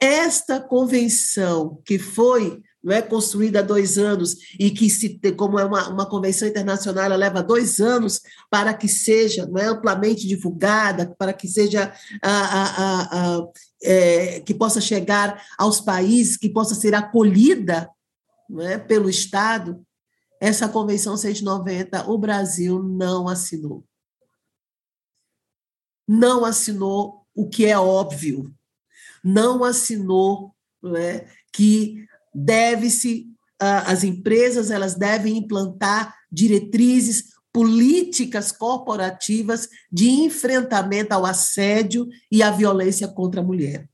Esta 0.00 0.58
convenção, 0.58 1.80
que 1.84 1.98
foi 1.98 2.62
não 2.82 2.92
é 2.92 3.00
construída 3.00 3.60
há 3.60 3.62
dois 3.62 3.96
anos 3.96 4.36
e 4.58 4.70
que 4.70 4.90
se 4.90 5.20
como 5.36 5.58
é 5.58 5.64
uma, 5.64 5.88
uma 5.88 6.06
convenção 6.06 6.48
internacional 6.48 7.04
ela 7.04 7.16
leva 7.16 7.42
dois 7.42 7.80
anos 7.80 8.20
para 8.50 8.74
que 8.74 8.88
seja 8.88 9.46
não 9.46 9.60
é, 9.60 9.66
amplamente 9.66 10.26
divulgada 10.26 11.14
para 11.16 11.32
que 11.32 11.46
seja 11.46 11.94
a, 12.20 12.30
a, 12.30 13.36
a, 13.38 13.46
é, 13.82 14.40
que 14.40 14.52
possa 14.52 14.80
chegar 14.80 15.40
aos 15.56 15.80
países 15.80 16.36
que 16.36 16.48
possa 16.48 16.74
ser 16.74 16.94
acolhida 16.94 17.88
não 18.50 18.62
é, 18.62 18.78
pelo 18.78 19.08
Estado 19.08 19.80
essa 20.42 20.68
Convenção 20.68 21.16
190 21.16 22.10
o 22.10 22.18
Brasil 22.18 22.82
não 22.82 23.28
assinou. 23.28 23.84
Não 26.06 26.44
assinou 26.44 27.24
o 27.32 27.48
que 27.48 27.64
é 27.64 27.78
óbvio. 27.78 28.52
Não 29.22 29.62
assinou 29.62 30.52
né, 30.82 31.28
que 31.52 32.04
deve-se 32.34 33.30
as 33.56 34.02
empresas 34.02 34.72
elas 34.72 34.96
devem 34.96 35.36
implantar 35.36 36.12
diretrizes 36.28 37.26
políticas 37.52 38.50
corporativas 38.50 39.68
de 39.92 40.10
enfrentamento 40.10 41.12
ao 41.12 41.24
assédio 41.24 42.08
e 42.28 42.42
à 42.42 42.50
violência 42.50 43.06
contra 43.06 43.40
a 43.40 43.44
mulher. 43.44 43.88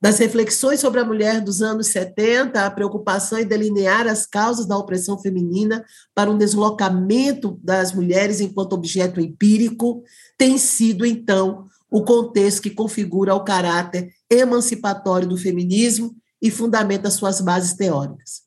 Das 0.00 0.18
reflexões 0.18 0.78
sobre 0.78 1.00
a 1.00 1.04
mulher 1.04 1.40
dos 1.40 1.60
anos 1.60 1.88
70, 1.88 2.64
a 2.64 2.70
preocupação 2.70 3.38
em 3.38 3.44
delinear 3.44 4.06
as 4.06 4.24
causas 4.24 4.64
da 4.64 4.78
opressão 4.78 5.18
feminina 5.18 5.84
para 6.14 6.30
um 6.30 6.38
deslocamento 6.38 7.58
das 7.62 7.92
mulheres 7.92 8.40
enquanto 8.40 8.74
objeto 8.74 9.20
empírico, 9.20 10.04
tem 10.36 10.56
sido, 10.56 11.04
então, 11.04 11.66
o 11.90 12.04
contexto 12.04 12.62
que 12.62 12.70
configura 12.70 13.34
o 13.34 13.42
caráter 13.42 14.10
emancipatório 14.30 15.26
do 15.26 15.36
feminismo 15.36 16.14
e 16.40 16.48
fundamenta 16.48 17.10
suas 17.10 17.40
bases 17.40 17.74
teóricas. 17.74 18.42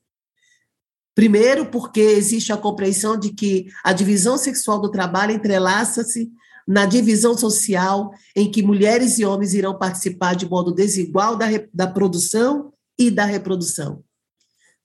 Primeiro, 1.14 1.66
porque 1.66 2.00
existe 2.00 2.54
a 2.54 2.58
compreensão 2.58 3.18
de 3.18 3.34
que 3.34 3.68
a 3.84 3.92
divisão 3.92 4.38
sexual 4.38 4.80
do 4.80 4.90
trabalho 4.90 5.34
entrelaça-se 5.34 6.32
na 6.72 6.86
divisão 6.86 7.38
social 7.38 8.14
em 8.34 8.50
que 8.50 8.64
mulheres 8.64 9.20
e 9.20 9.26
homens 9.26 9.54
irão 9.54 9.78
participar 9.78 10.38
de 10.38 10.48
modo 10.48 10.74
desigual 10.74 11.36
da, 11.36 11.48
da 11.74 11.86
produção 11.86 12.72
e 12.98 13.12
da 13.12 13.26
reprodução. 13.26 14.02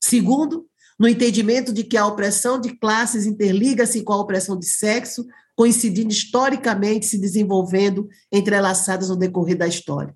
Segundo, 0.01 0.67
no 0.99 1.07
entendimento 1.07 1.73
de 1.73 1.85
que 1.85 1.97
a 1.97 2.05
opressão 2.05 2.61
de 2.61 2.77
classes 2.77 3.25
interliga-se 3.25 4.03
com 4.03 4.13
a 4.13 4.21
opressão 4.21 4.59
de 4.59 4.67
sexo, 4.67 5.25
coincidindo 5.55 6.13
historicamente, 6.13 7.07
se 7.07 7.19
desenvolvendo 7.19 8.09
entrelaçadas 8.33 9.09
no 9.09 9.17
decorrer 9.17 9.57
da 9.57 9.69
história. 9.69 10.13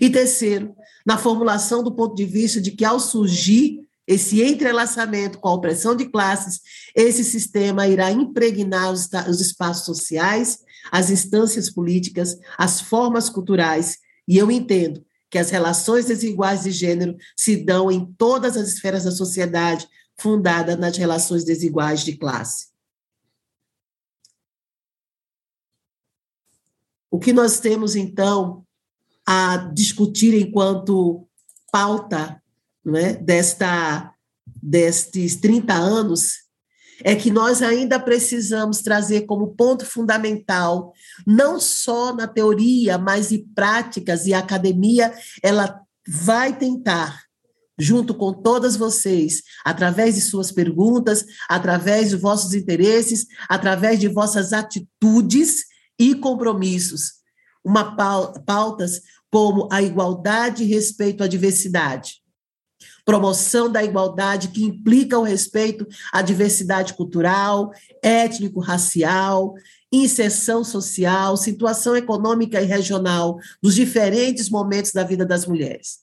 E 0.00 0.10
terceiro, 0.10 0.74
na 1.06 1.16
formulação 1.16 1.84
do 1.84 1.94
ponto 1.94 2.16
de 2.16 2.24
vista 2.24 2.60
de 2.60 2.72
que, 2.72 2.84
ao 2.84 2.98
surgir 2.98 3.78
esse 4.08 4.42
entrelaçamento 4.42 5.38
com 5.38 5.48
a 5.48 5.54
opressão 5.54 5.94
de 5.94 6.06
classes, 6.06 6.60
esse 6.96 7.22
sistema 7.22 7.86
irá 7.86 8.10
impregnar 8.10 8.92
os, 8.92 9.08
os 9.28 9.40
espaços 9.40 9.84
sociais, 9.84 10.65
as 10.90 11.10
instâncias 11.10 11.70
políticas, 11.70 12.38
as 12.56 12.80
formas 12.80 13.28
culturais, 13.28 13.98
e 14.26 14.36
eu 14.36 14.50
entendo 14.50 15.04
que 15.30 15.38
as 15.38 15.50
relações 15.50 16.06
desiguais 16.06 16.62
de 16.62 16.70
gênero 16.70 17.16
se 17.36 17.56
dão 17.56 17.90
em 17.90 18.06
todas 18.14 18.56
as 18.56 18.68
esferas 18.68 19.04
da 19.04 19.10
sociedade, 19.10 19.88
fundada 20.16 20.76
nas 20.76 20.96
relações 20.96 21.44
desiguais 21.44 22.04
de 22.04 22.16
classe. 22.16 22.68
O 27.10 27.18
que 27.18 27.32
nós 27.32 27.60
temos, 27.60 27.96
então, 27.96 28.64
a 29.26 29.56
discutir 29.74 30.34
enquanto 30.34 31.26
pauta 31.72 32.42
é, 32.94 33.14
desta, 33.14 34.14
destes 34.46 35.36
30 35.36 35.74
anos 35.74 36.45
é 37.04 37.14
que 37.14 37.30
nós 37.30 37.62
ainda 37.62 37.98
precisamos 37.98 38.80
trazer 38.80 39.22
como 39.22 39.54
ponto 39.54 39.84
fundamental, 39.84 40.92
não 41.26 41.60
só 41.60 42.14
na 42.14 42.26
teoria, 42.26 42.98
mas 42.98 43.32
em 43.32 43.44
práticas, 43.54 44.26
e 44.26 44.34
a 44.34 44.38
academia, 44.38 45.12
ela 45.42 45.80
vai 46.06 46.56
tentar, 46.56 47.22
junto 47.78 48.14
com 48.14 48.32
todas 48.32 48.76
vocês, 48.76 49.42
através 49.64 50.14
de 50.14 50.20
suas 50.20 50.50
perguntas, 50.50 51.24
através 51.48 52.10
de 52.10 52.16
vossos 52.16 52.54
interesses, 52.54 53.26
através 53.48 53.98
de 53.98 54.08
vossas 54.08 54.52
atitudes 54.52 55.64
e 55.98 56.14
compromissos, 56.14 57.14
uma 57.64 57.96
pautas 57.96 59.02
como 59.30 59.68
a 59.70 59.82
igualdade 59.82 60.62
e 60.62 60.66
respeito 60.66 61.22
à 61.22 61.26
diversidade. 61.26 62.22
Promoção 63.06 63.70
da 63.70 63.84
igualdade 63.84 64.48
que 64.48 64.64
implica 64.64 65.16
o 65.16 65.22
respeito 65.22 65.86
à 66.12 66.22
diversidade 66.22 66.92
cultural, 66.92 67.70
étnico-racial, 68.02 69.54
inserção 69.92 70.64
social, 70.64 71.36
situação 71.36 71.96
econômica 71.96 72.60
e 72.60 72.64
regional 72.64 73.38
dos 73.62 73.76
diferentes 73.76 74.50
momentos 74.50 74.90
da 74.90 75.04
vida 75.04 75.24
das 75.24 75.46
mulheres. 75.46 75.98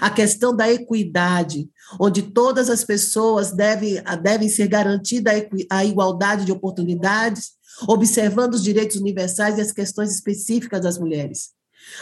A 0.00 0.10
questão 0.10 0.54
da 0.54 0.68
equidade, 0.68 1.70
onde 2.00 2.22
todas 2.22 2.68
as 2.68 2.82
pessoas 2.82 3.52
devem, 3.52 4.02
devem 4.20 4.48
ser 4.48 4.66
garantida 4.66 5.30
a 5.70 5.84
igualdade 5.84 6.44
de 6.44 6.50
oportunidades, 6.50 7.52
observando 7.86 8.54
os 8.54 8.64
direitos 8.64 8.96
universais 8.96 9.58
e 9.58 9.60
as 9.60 9.70
questões 9.70 10.12
específicas 10.12 10.80
das 10.80 10.98
mulheres 10.98 11.50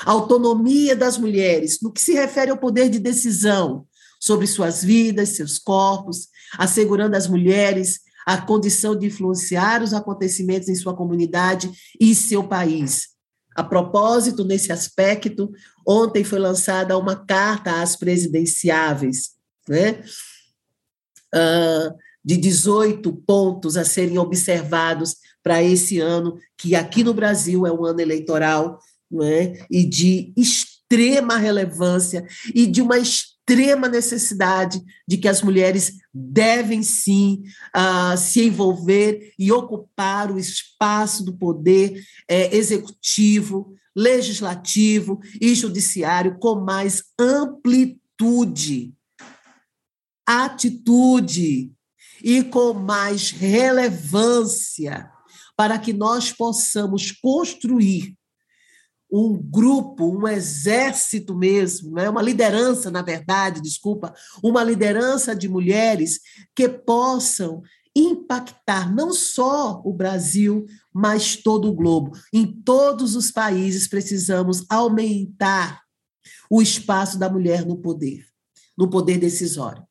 a 0.04 0.10
autonomia 0.10 0.94
das 0.94 1.18
mulheres, 1.18 1.80
no 1.80 1.92
que 1.92 2.00
se 2.00 2.12
refere 2.12 2.50
ao 2.50 2.58
poder 2.58 2.88
de 2.88 2.98
decisão 2.98 3.86
sobre 4.20 4.46
suas 4.46 4.84
vidas, 4.84 5.30
seus 5.30 5.58
corpos, 5.58 6.28
assegurando 6.58 7.16
às 7.16 7.26
mulheres 7.26 8.00
a 8.26 8.40
condição 8.40 8.94
de 8.94 9.06
influenciar 9.06 9.82
os 9.82 9.94
acontecimentos 9.94 10.68
em 10.68 10.74
sua 10.74 10.94
comunidade 10.94 11.70
e 11.98 12.14
seu 12.14 12.46
país. 12.46 13.08
A 13.56 13.64
propósito, 13.64 14.44
nesse 14.44 14.70
aspecto, 14.70 15.50
ontem 15.86 16.22
foi 16.22 16.38
lançada 16.38 16.96
uma 16.96 17.16
carta 17.16 17.82
às 17.82 17.96
presidenciáveis, 17.96 19.30
né? 19.68 20.02
Uh, 21.34 21.94
de 22.24 22.36
18 22.36 23.12
pontos 23.26 23.76
a 23.76 23.84
serem 23.84 24.18
observados 24.18 25.16
para 25.42 25.62
esse 25.62 25.98
ano, 25.98 26.38
que 26.56 26.74
aqui 26.74 27.02
no 27.02 27.14
Brasil 27.14 27.66
é 27.66 27.72
um 27.72 27.84
ano 27.84 28.00
eleitoral, 28.00 28.78
não 29.10 29.24
é? 29.24 29.66
e 29.70 29.84
de 29.84 30.32
extrema 30.36 31.36
relevância 31.36 32.26
e 32.54 32.66
de 32.66 32.82
uma 32.82 32.98
extrema 32.98 33.29
necessidade 33.88 34.82
de 35.06 35.16
que 35.16 35.28
as 35.28 35.42
mulheres 35.42 35.98
devem 36.12 36.82
sim 36.82 37.42
uh, 37.76 38.16
se 38.16 38.44
envolver 38.44 39.32
e 39.38 39.50
ocupar 39.52 40.30
o 40.30 40.38
espaço 40.38 41.24
do 41.24 41.36
poder 41.36 42.02
é, 42.28 42.54
executivo, 42.56 43.74
legislativo 43.94 45.20
e 45.40 45.54
judiciário 45.54 46.38
com 46.38 46.56
mais 46.56 47.04
amplitude, 47.18 48.92
atitude 50.26 51.72
e 52.22 52.44
com 52.44 52.72
mais 52.74 53.30
relevância 53.30 55.10
para 55.56 55.78
que 55.78 55.92
nós 55.92 56.32
possamos 56.32 57.12
construir 57.12 58.16
um 59.12 59.36
grupo, 59.36 60.06
um 60.06 60.28
exército 60.28 61.34
mesmo, 61.34 61.92
né? 61.92 62.08
uma 62.08 62.22
liderança, 62.22 62.90
na 62.90 63.02
verdade, 63.02 63.60
desculpa, 63.60 64.14
uma 64.42 64.62
liderança 64.62 65.34
de 65.34 65.48
mulheres 65.48 66.20
que 66.54 66.68
possam 66.68 67.62
impactar 67.94 68.94
não 68.94 69.12
só 69.12 69.82
o 69.84 69.92
Brasil, 69.92 70.64
mas 70.92 71.36
todo 71.36 71.68
o 71.68 71.74
globo. 71.74 72.12
Em 72.32 72.46
todos 72.46 73.16
os 73.16 73.30
países 73.30 73.88
precisamos 73.88 74.64
aumentar 74.68 75.82
o 76.48 76.62
espaço 76.62 77.18
da 77.18 77.28
mulher 77.28 77.66
no 77.66 77.76
poder, 77.76 78.24
no 78.78 78.88
poder 78.88 79.18
decisório. 79.18 79.82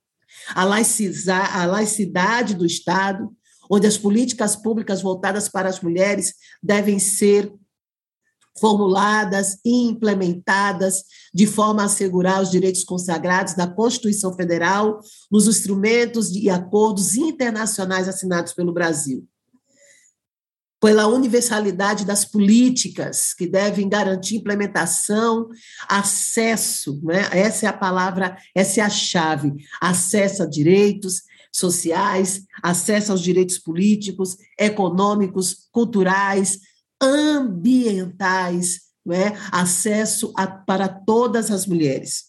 A, 0.56 0.64
a 0.64 1.66
laicidade 1.66 2.56
do 2.56 2.66
Estado, 2.66 3.30
onde 3.70 3.86
as 3.86 3.98
políticas 3.98 4.56
públicas 4.56 5.02
voltadas 5.02 5.50
para 5.50 5.70
as 5.70 5.82
mulheres 5.82 6.34
devem 6.64 7.00
ser 7.00 7.54
formuladas 8.60 9.58
e 9.66 9.88
implementadas 9.88 11.04
de 11.34 11.48
forma 11.48 11.82
a 11.82 11.86
assegurar 11.86 12.42
os 12.42 12.52
direitos 12.52 12.84
consagrados 12.84 13.54
da 13.54 13.68
Constituição 13.68 14.34
Federal 14.36 15.00
nos 15.32 15.48
instrumentos 15.48 16.32
e 16.32 16.50
acordos 16.50 17.16
internacionais 17.16 18.08
assinados 18.08 18.54
pelo 18.54 18.74
Brasil. 18.74 19.28
Pela 20.82 21.08
universalidade 21.08 22.06
das 22.06 22.24
políticas 22.24 23.34
que 23.34 23.46
devem 23.46 23.90
garantir 23.90 24.38
implementação, 24.38 25.50
acesso, 25.90 27.02
né? 27.04 27.28
essa 27.34 27.66
é 27.66 27.70
a 27.70 27.74
palavra, 27.74 28.38
essa 28.56 28.80
é 28.80 28.84
a 28.84 28.90
chave, 28.90 29.52
acesso 29.82 30.44
a 30.44 30.46
direitos 30.46 31.24
sociais, 31.52 32.44
acesso 32.64 33.12
aos 33.12 33.22
direitos 33.22 33.58
políticos, 33.58 34.38
econômicos, 34.58 35.68
culturais, 35.72 36.60
ambientais, 37.02 38.82
é? 39.12 39.36
acesso 39.52 40.34
a, 40.36 40.46
para 40.48 40.88
todas 40.88 41.50
as 41.52 41.66
mulheres. 41.66 42.26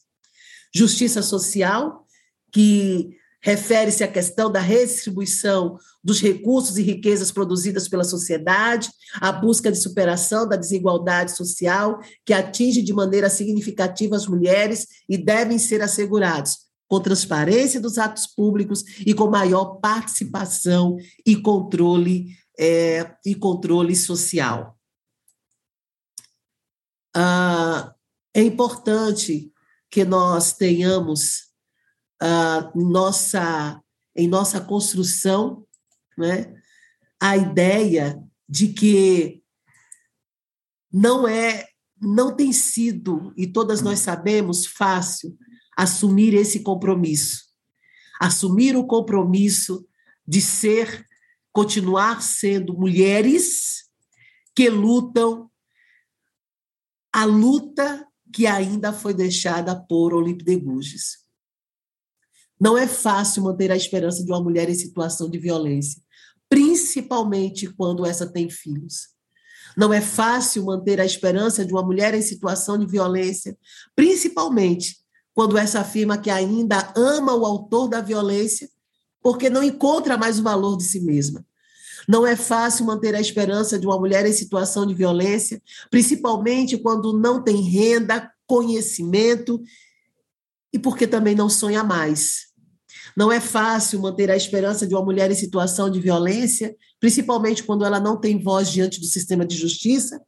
Justiça 0.74 1.22
social, 1.22 2.06
que 2.52 3.10
refere-se 3.42 4.04
à 4.04 4.08
questão 4.08 4.50
da 4.52 4.60
redistribuição 4.60 5.78
dos 6.04 6.20
recursos 6.20 6.76
e 6.78 6.82
riquezas 6.82 7.32
produzidas 7.32 7.88
pela 7.88 8.04
sociedade, 8.04 8.90
a 9.14 9.32
busca 9.32 9.72
de 9.72 9.78
superação 9.78 10.48
da 10.48 10.56
desigualdade 10.56 11.36
social 11.36 12.00
que 12.24 12.32
atinge 12.32 12.82
de 12.82 12.92
maneira 12.92 13.30
significativa 13.30 14.16
as 14.16 14.26
mulheres 14.26 14.86
e 15.08 15.16
devem 15.16 15.58
ser 15.58 15.82
assegurados 15.82 16.70
com 16.90 17.00
transparência 17.00 17.80
dos 17.80 17.98
atos 17.98 18.26
públicos 18.26 18.82
e 19.06 19.14
com 19.14 19.30
maior 19.30 19.76
participação 19.76 20.96
e 21.24 21.36
controle 21.36 22.36
é, 22.60 23.16
e 23.24 23.34
controle 23.34 23.96
social. 23.96 24.78
Ah, 27.16 27.94
é 28.34 28.42
importante 28.42 29.50
que 29.90 30.04
nós 30.04 30.52
tenhamos 30.52 31.50
ah, 32.20 32.70
nossa, 32.74 33.82
em 34.14 34.28
nossa 34.28 34.60
construção 34.60 35.66
né, 36.18 36.54
a 37.18 37.36
ideia 37.36 38.22
de 38.46 38.68
que 38.68 39.42
não 40.92 41.26
é 41.26 41.66
não 42.02 42.34
tem 42.34 42.50
sido, 42.50 43.30
e 43.36 43.46
todas 43.46 43.82
nós 43.82 43.98
sabemos, 43.98 44.66
fácil 44.66 45.36
assumir 45.76 46.32
esse 46.32 46.60
compromisso. 46.60 47.44
Assumir 48.18 48.74
o 48.74 48.86
compromisso 48.86 49.86
de 50.26 50.40
ser, 50.40 51.06
continuar 51.52 52.22
sendo 52.22 52.74
mulheres 52.74 53.84
que 54.54 54.68
lutam 54.68 55.50
a 57.12 57.24
luta 57.24 58.06
que 58.32 58.46
ainda 58.46 58.92
foi 58.92 59.12
deixada 59.12 59.74
por 59.74 60.14
Olympe 60.14 60.44
de 60.44 60.56
Gouges. 60.56 61.18
Não 62.60 62.76
é 62.76 62.86
fácil 62.86 63.42
manter 63.42 63.72
a 63.72 63.76
esperança 63.76 64.22
de 64.22 64.30
uma 64.30 64.40
mulher 64.42 64.68
em 64.68 64.74
situação 64.74 65.28
de 65.28 65.38
violência, 65.38 66.00
principalmente 66.48 67.66
quando 67.72 68.04
essa 68.04 68.30
tem 68.30 68.48
filhos. 68.48 69.08
Não 69.76 69.92
é 69.92 70.00
fácil 70.00 70.64
manter 70.64 71.00
a 71.00 71.04
esperança 71.04 71.64
de 71.64 71.72
uma 71.72 71.82
mulher 71.82 72.12
em 72.14 72.22
situação 72.22 72.78
de 72.78 72.86
violência, 72.86 73.56
principalmente 73.96 74.98
quando 75.32 75.56
essa 75.56 75.80
afirma 75.80 76.18
que 76.18 76.28
ainda 76.28 76.92
ama 76.96 77.34
o 77.34 77.46
autor 77.46 77.88
da 77.88 78.00
violência, 78.00 78.68
porque 79.22 79.50
não 79.50 79.62
encontra 79.62 80.16
mais 80.16 80.38
o 80.38 80.42
valor 80.42 80.76
de 80.76 80.84
si 80.84 81.00
mesma. 81.00 81.44
Não 82.08 82.26
é 82.26 82.34
fácil 82.34 82.86
manter 82.86 83.14
a 83.14 83.20
esperança 83.20 83.78
de 83.78 83.86
uma 83.86 83.98
mulher 83.98 84.26
em 84.26 84.32
situação 84.32 84.86
de 84.86 84.94
violência, 84.94 85.62
principalmente 85.90 86.78
quando 86.78 87.18
não 87.18 87.42
tem 87.42 87.60
renda, 87.60 88.30
conhecimento 88.46 89.62
e 90.72 90.78
porque 90.78 91.06
também 91.06 91.34
não 91.34 91.48
sonha 91.48 91.84
mais. 91.84 92.48
Não 93.16 93.30
é 93.30 93.40
fácil 93.40 94.00
manter 94.00 94.30
a 94.30 94.36
esperança 94.36 94.86
de 94.86 94.94
uma 94.94 95.04
mulher 95.04 95.30
em 95.30 95.34
situação 95.34 95.90
de 95.90 96.00
violência, 96.00 96.74
principalmente 96.98 97.62
quando 97.62 97.84
ela 97.84 98.00
não 98.00 98.16
tem 98.16 98.42
voz 98.42 98.70
diante 98.70 99.00
do 99.00 99.06
sistema 99.06 99.44
de 99.44 99.56
justiça, 99.56 100.20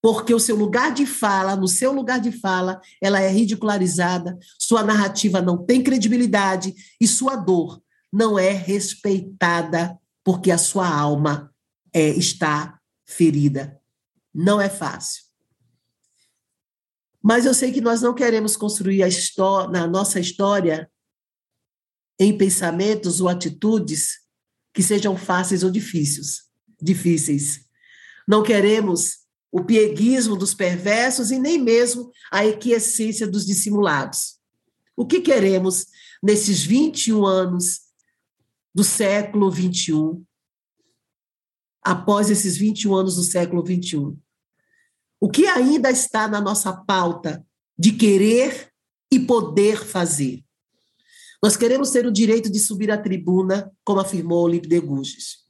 porque 0.00 0.34
o 0.34 0.40
seu 0.40 0.56
lugar 0.56 0.92
de 0.92 1.06
fala, 1.06 1.54
no 1.54 1.68
seu 1.68 1.92
lugar 1.92 2.20
de 2.20 2.32
fala, 2.32 2.80
ela 3.00 3.20
é 3.20 3.28
ridicularizada, 3.28 4.36
sua 4.58 4.82
narrativa 4.82 5.40
não 5.40 5.64
tem 5.64 5.82
credibilidade 5.82 6.74
e 7.00 7.06
sua 7.06 7.36
dor 7.36 7.81
não 8.12 8.38
é 8.38 8.50
respeitada 8.50 9.98
porque 10.22 10.50
a 10.50 10.58
sua 10.58 10.88
alma 10.88 11.52
é, 11.92 12.08
está 12.10 12.78
ferida. 13.04 13.80
Não 14.34 14.60
é 14.60 14.68
fácil. 14.68 15.24
Mas 17.22 17.46
eu 17.46 17.54
sei 17.54 17.72
que 17.72 17.80
nós 17.80 18.02
não 18.02 18.14
queremos 18.14 18.56
construir 18.56 19.02
a 19.02 19.08
história, 19.08 19.70
na 19.70 19.86
nossa 19.86 20.18
história 20.20 20.90
em 22.18 22.36
pensamentos 22.36 23.20
ou 23.20 23.28
atitudes 23.28 24.20
que 24.74 24.82
sejam 24.82 25.16
fáceis 25.16 25.62
ou 25.62 25.70
difíceis. 25.70 26.42
difíceis. 26.80 27.64
Não 28.26 28.42
queremos 28.42 29.22
o 29.50 29.62
pieguismo 29.62 30.36
dos 30.36 30.54
perversos 30.54 31.30
e 31.30 31.38
nem 31.38 31.58
mesmo 31.58 32.10
a 32.30 32.44
equiescência 32.46 33.26
dos 33.26 33.44
dissimulados. 33.44 34.38
O 34.96 35.06
que 35.06 35.20
queremos 35.20 35.86
nesses 36.22 36.62
21 36.62 37.24
anos 37.26 37.80
do 38.74 38.82
século 38.82 39.50
21, 39.50 40.24
após 41.82 42.30
esses 42.30 42.56
21 42.56 42.94
anos 42.94 43.16
do 43.16 43.22
século 43.22 43.62
21? 43.62 44.16
O 45.20 45.28
que 45.28 45.46
ainda 45.46 45.90
está 45.90 46.26
na 46.26 46.40
nossa 46.40 46.72
pauta 46.72 47.44
de 47.78 47.92
querer 47.92 48.72
e 49.10 49.20
poder 49.20 49.84
fazer? 49.84 50.42
Nós 51.42 51.56
queremos 51.56 51.90
ter 51.90 52.06
o 52.06 52.12
direito 52.12 52.50
de 52.50 52.58
subir 52.60 52.90
à 52.90 52.96
tribuna, 52.96 53.70
como 53.84 54.00
afirmou 54.00 54.44
Olympe 54.44 54.68
de 54.68 54.80
Gouges. 54.80 55.42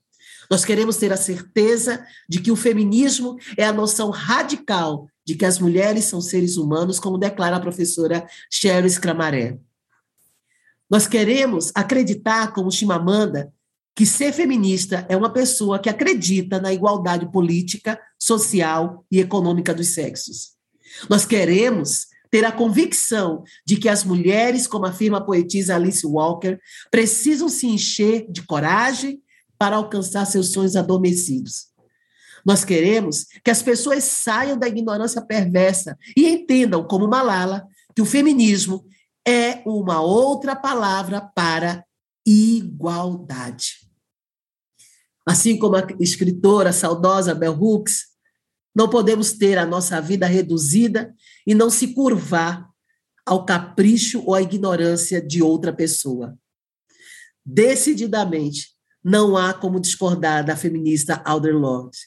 Nós 0.50 0.64
queremos 0.64 0.96
ter 0.96 1.12
a 1.12 1.16
certeza 1.16 2.04
de 2.28 2.40
que 2.40 2.50
o 2.50 2.56
feminismo 2.56 3.36
é 3.56 3.64
a 3.64 3.72
noção 3.72 4.10
radical 4.10 5.06
de 5.24 5.34
que 5.34 5.44
as 5.44 5.58
mulheres 5.58 6.04
são 6.04 6.20
seres 6.20 6.56
humanos, 6.56 6.98
como 6.98 7.16
declara 7.16 7.56
a 7.56 7.60
professora 7.60 8.26
Cheryl 8.50 8.88
Scramaré. 8.90 9.58
Nós 10.92 11.06
queremos 11.06 11.72
acreditar, 11.74 12.52
como 12.52 12.70
Chimamanda, 12.70 13.50
que 13.96 14.04
ser 14.04 14.30
feminista 14.30 15.06
é 15.08 15.16
uma 15.16 15.32
pessoa 15.32 15.78
que 15.78 15.88
acredita 15.88 16.60
na 16.60 16.70
igualdade 16.70 17.32
política, 17.32 17.98
social 18.18 19.02
e 19.10 19.18
econômica 19.18 19.72
dos 19.72 19.88
sexos. 19.88 20.50
Nós 21.08 21.24
queremos 21.24 22.08
ter 22.30 22.44
a 22.44 22.52
convicção 22.52 23.42
de 23.66 23.76
que 23.76 23.88
as 23.88 24.04
mulheres, 24.04 24.66
como 24.66 24.84
afirma 24.84 25.16
a 25.16 25.24
poetisa 25.24 25.76
Alice 25.76 26.06
Walker, 26.06 26.58
precisam 26.90 27.48
se 27.48 27.66
encher 27.66 28.30
de 28.30 28.42
coragem 28.42 29.22
para 29.58 29.76
alcançar 29.76 30.26
seus 30.26 30.52
sonhos 30.52 30.76
adormecidos. 30.76 31.68
Nós 32.44 32.66
queremos 32.66 33.24
que 33.42 33.50
as 33.50 33.62
pessoas 33.62 34.04
saiam 34.04 34.58
da 34.58 34.68
ignorância 34.68 35.22
perversa 35.22 35.96
e 36.14 36.28
entendam, 36.28 36.84
como 36.84 37.08
Malala, 37.08 37.66
que 37.94 38.02
o 38.02 38.06
feminismo 38.06 38.84
é 39.26 39.62
uma 39.66 40.00
outra 40.00 40.56
palavra 40.56 41.20
para 41.20 41.84
igualdade. 42.26 43.82
Assim 45.26 45.58
como 45.58 45.76
a 45.76 45.86
escritora 46.00 46.72
saudosa 46.72 47.34
Bell 47.34 47.52
Hooks, 47.52 48.06
não 48.74 48.88
podemos 48.88 49.32
ter 49.32 49.58
a 49.58 49.66
nossa 49.66 50.00
vida 50.00 50.26
reduzida 50.26 51.14
e 51.46 51.54
não 51.54 51.70
se 51.70 51.88
curvar 51.94 52.68
ao 53.24 53.44
capricho 53.44 54.22
ou 54.26 54.34
à 54.34 54.42
ignorância 54.42 55.20
de 55.20 55.42
outra 55.42 55.72
pessoa. 55.72 56.36
Decididamente, 57.44 58.72
não 59.04 59.36
há 59.36 59.52
como 59.52 59.80
discordar 59.80 60.44
da 60.44 60.56
feminista 60.56 61.22
Audre 61.24 61.52
Lorde. 61.52 61.98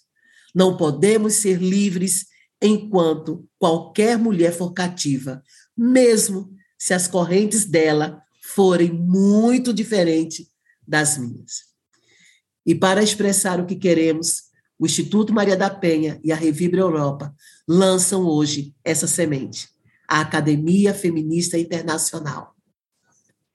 Não 0.54 0.78
podemos 0.78 1.36
ser 1.36 1.62
livres 1.62 2.26
enquanto 2.62 3.48
qualquer 3.60 4.18
mulher 4.18 4.54
for 4.54 4.74
cativa, 4.74 5.44
mesmo 5.78 6.55
se 6.86 6.94
as 6.94 7.08
correntes 7.08 7.66
dela 7.66 8.22
forem 8.44 8.94
muito 8.94 9.74
diferentes 9.74 10.46
das 10.88 11.18
minhas. 11.18 11.64
E 12.64 12.76
para 12.76 13.02
expressar 13.02 13.60
o 13.60 13.66
que 13.66 13.76
queremos, 13.76 14.44
o 14.78 14.86
Instituto 14.86 15.34
Maria 15.34 15.58
da 15.58 15.68
Penha 15.68 16.20
e 16.24 16.32
a 16.32 16.36
Revibra 16.36 16.82
Europa 16.82 17.34
lançam 17.68 18.24
hoje 18.24 18.76
essa 18.84 19.08
semente, 19.08 19.68
a 20.08 20.22
Academia 20.22 20.94
Feminista 20.94 21.58
Internacional. 21.58 22.54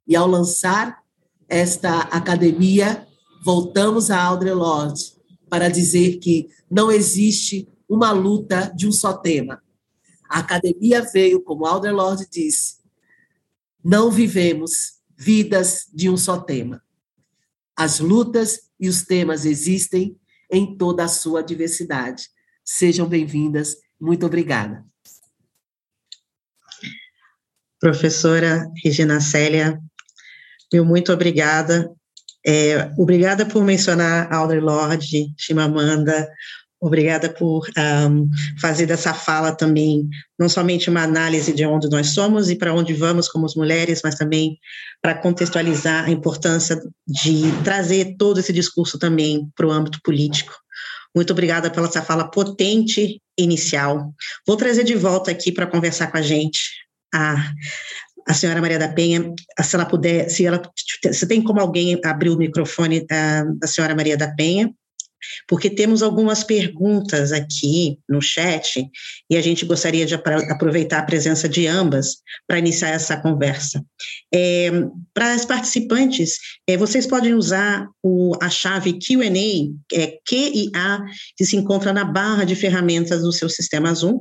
E 0.08 0.16
ao 0.16 0.26
lançar 0.26 1.00
esta 1.48 2.00
academia, 2.00 3.06
voltamos 3.44 4.10
a 4.10 4.20
Audre 4.20 4.50
Lorde 4.50 5.14
para 5.48 5.68
dizer 5.68 6.16
que 6.16 6.48
não 6.68 6.90
existe 6.90 7.68
uma 7.88 8.10
luta 8.10 8.72
de 8.74 8.88
um 8.88 8.92
só 8.92 9.12
tema. 9.12 9.62
A 10.28 10.40
academia 10.40 11.00
veio, 11.12 11.40
como 11.40 11.64
Audre 11.64 11.92
Lorde 11.92 12.26
disse, 12.28 12.79
não 13.84 14.10
vivemos 14.10 15.00
vidas 15.16 15.86
de 15.92 16.08
um 16.08 16.16
só 16.16 16.38
tema. 16.38 16.82
As 17.76 18.00
lutas 18.00 18.70
e 18.78 18.88
os 18.88 19.02
temas 19.02 19.44
existem 19.44 20.18
em 20.50 20.76
toda 20.76 21.04
a 21.04 21.08
sua 21.08 21.42
diversidade. 21.42 22.28
Sejam 22.64 23.08
bem-vindas. 23.08 23.76
Muito 24.00 24.26
obrigada. 24.26 24.84
Professora 27.78 28.70
Regina 28.84 29.20
Célia, 29.20 29.80
meu 30.72 30.84
muito 30.84 31.12
obrigada. 31.12 31.90
É, 32.46 32.90
obrigada 32.98 33.44
por 33.44 33.64
mencionar 33.64 34.32
Audre 34.32 34.60
Lorde, 34.60 35.32
Chimamanda, 35.36 36.28
Obrigada 36.82 37.28
por 37.28 37.68
um, 38.08 38.30
fazer 38.58 38.86
dessa 38.86 39.12
fala 39.12 39.54
também 39.54 40.08
não 40.38 40.48
somente 40.48 40.88
uma 40.88 41.02
análise 41.02 41.52
de 41.52 41.66
onde 41.66 41.90
nós 41.90 42.14
somos 42.14 42.48
e 42.48 42.56
para 42.56 42.72
onde 42.72 42.94
vamos 42.94 43.28
como 43.28 43.46
mulheres, 43.54 44.00
mas 44.02 44.14
também 44.14 44.58
para 45.02 45.14
contextualizar 45.14 46.06
a 46.06 46.10
importância 46.10 46.80
de 47.06 47.42
trazer 47.62 48.16
todo 48.16 48.40
esse 48.40 48.50
discurso 48.50 48.98
também 48.98 49.46
para 49.54 49.66
o 49.66 49.70
âmbito 49.70 50.00
político. 50.02 50.54
Muito 51.14 51.32
obrigada 51.34 51.70
pela 51.70 51.86
essa 51.86 52.00
fala 52.00 52.30
potente 52.30 53.20
inicial. 53.36 54.14
Vou 54.46 54.56
trazer 54.56 54.84
de 54.84 54.94
volta 54.94 55.30
aqui 55.30 55.52
para 55.52 55.66
conversar 55.66 56.06
com 56.10 56.16
a 56.16 56.22
gente 56.22 56.70
a, 57.12 57.52
a 58.26 58.32
senhora 58.32 58.60
Maria 58.62 58.78
da 58.78 58.88
Penha, 58.88 59.34
se 59.60 59.76
ela 59.76 59.84
puder, 59.84 60.30
se 60.30 60.46
ela 60.46 60.62
se 61.12 61.26
tem 61.26 61.42
como 61.42 61.60
alguém 61.60 62.00
abrir 62.02 62.30
o 62.30 62.38
microfone 62.38 63.06
da, 63.06 63.44
da 63.44 63.66
senhora 63.66 63.94
Maria 63.94 64.16
da 64.16 64.28
Penha 64.34 64.72
porque 65.48 65.70
temos 65.70 66.02
algumas 66.02 66.44
perguntas 66.44 67.32
aqui 67.32 67.98
no 68.08 68.20
chat 68.20 68.86
e 69.28 69.36
a 69.36 69.40
gente 69.40 69.64
gostaria 69.64 70.06
de 70.06 70.14
aproveitar 70.14 70.98
a 70.98 71.04
presença 71.04 71.48
de 71.48 71.66
ambas 71.66 72.16
para 72.46 72.58
iniciar 72.58 72.90
essa 72.90 73.16
conversa. 73.16 73.84
É, 74.32 74.70
para 75.12 75.34
as 75.34 75.44
participantes, 75.44 76.38
é, 76.66 76.76
vocês 76.76 77.06
podem 77.06 77.34
usar 77.34 77.86
o, 78.02 78.36
a 78.40 78.48
chave 78.48 78.98
Q&A, 78.98 79.96
é, 79.96 80.18
que 80.24 80.70
se 81.44 81.56
encontra 81.56 81.92
na 81.92 82.04
barra 82.04 82.44
de 82.44 82.54
ferramentas 82.54 83.22
do 83.22 83.32
seu 83.32 83.48
sistema 83.48 83.94
Zoom, 83.94 84.20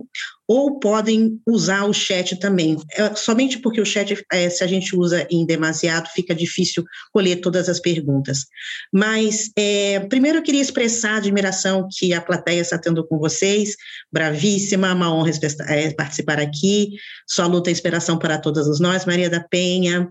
ou 0.49 0.79
podem 0.79 1.39
usar 1.45 1.85
o 1.85 1.93
chat 1.93 2.35
também. 2.39 2.75
É, 2.93 3.13
somente 3.13 3.59
porque 3.59 3.79
o 3.79 3.85
chat, 3.85 4.25
é, 4.33 4.49
se 4.49 4.63
a 4.63 4.67
gente 4.67 4.95
usa 4.95 5.27
em 5.29 5.45
demasiado, 5.45 6.09
fica 6.09 6.33
difícil 6.33 6.83
colher 7.13 7.39
todas 7.39 7.69
as 7.69 7.79
perguntas. 7.79 8.47
Mas, 8.91 9.51
é, 9.55 9.99
primeiro 9.99 10.39
eu 10.39 10.41
queria 10.41 10.61
expressar 10.61 11.11
a 11.11 11.17
admiração 11.17 11.87
que 11.95 12.15
a 12.15 12.21
plateia 12.21 12.61
está 12.61 12.79
tendo 12.79 13.05
com 13.07 13.19
vocês, 13.19 13.75
bravíssima, 14.11 14.91
uma 14.91 15.13
honra 15.13 15.29
é, 15.67 15.93
participar 15.93 16.39
aqui, 16.39 16.93
sua 17.27 17.45
luta 17.45 17.69
é 17.69 17.71
inspiração 17.71 18.17
para 18.17 18.39
todos 18.39 18.79
nós, 18.79 19.05
Maria 19.05 19.29
da 19.29 19.41
Penha, 19.41 20.09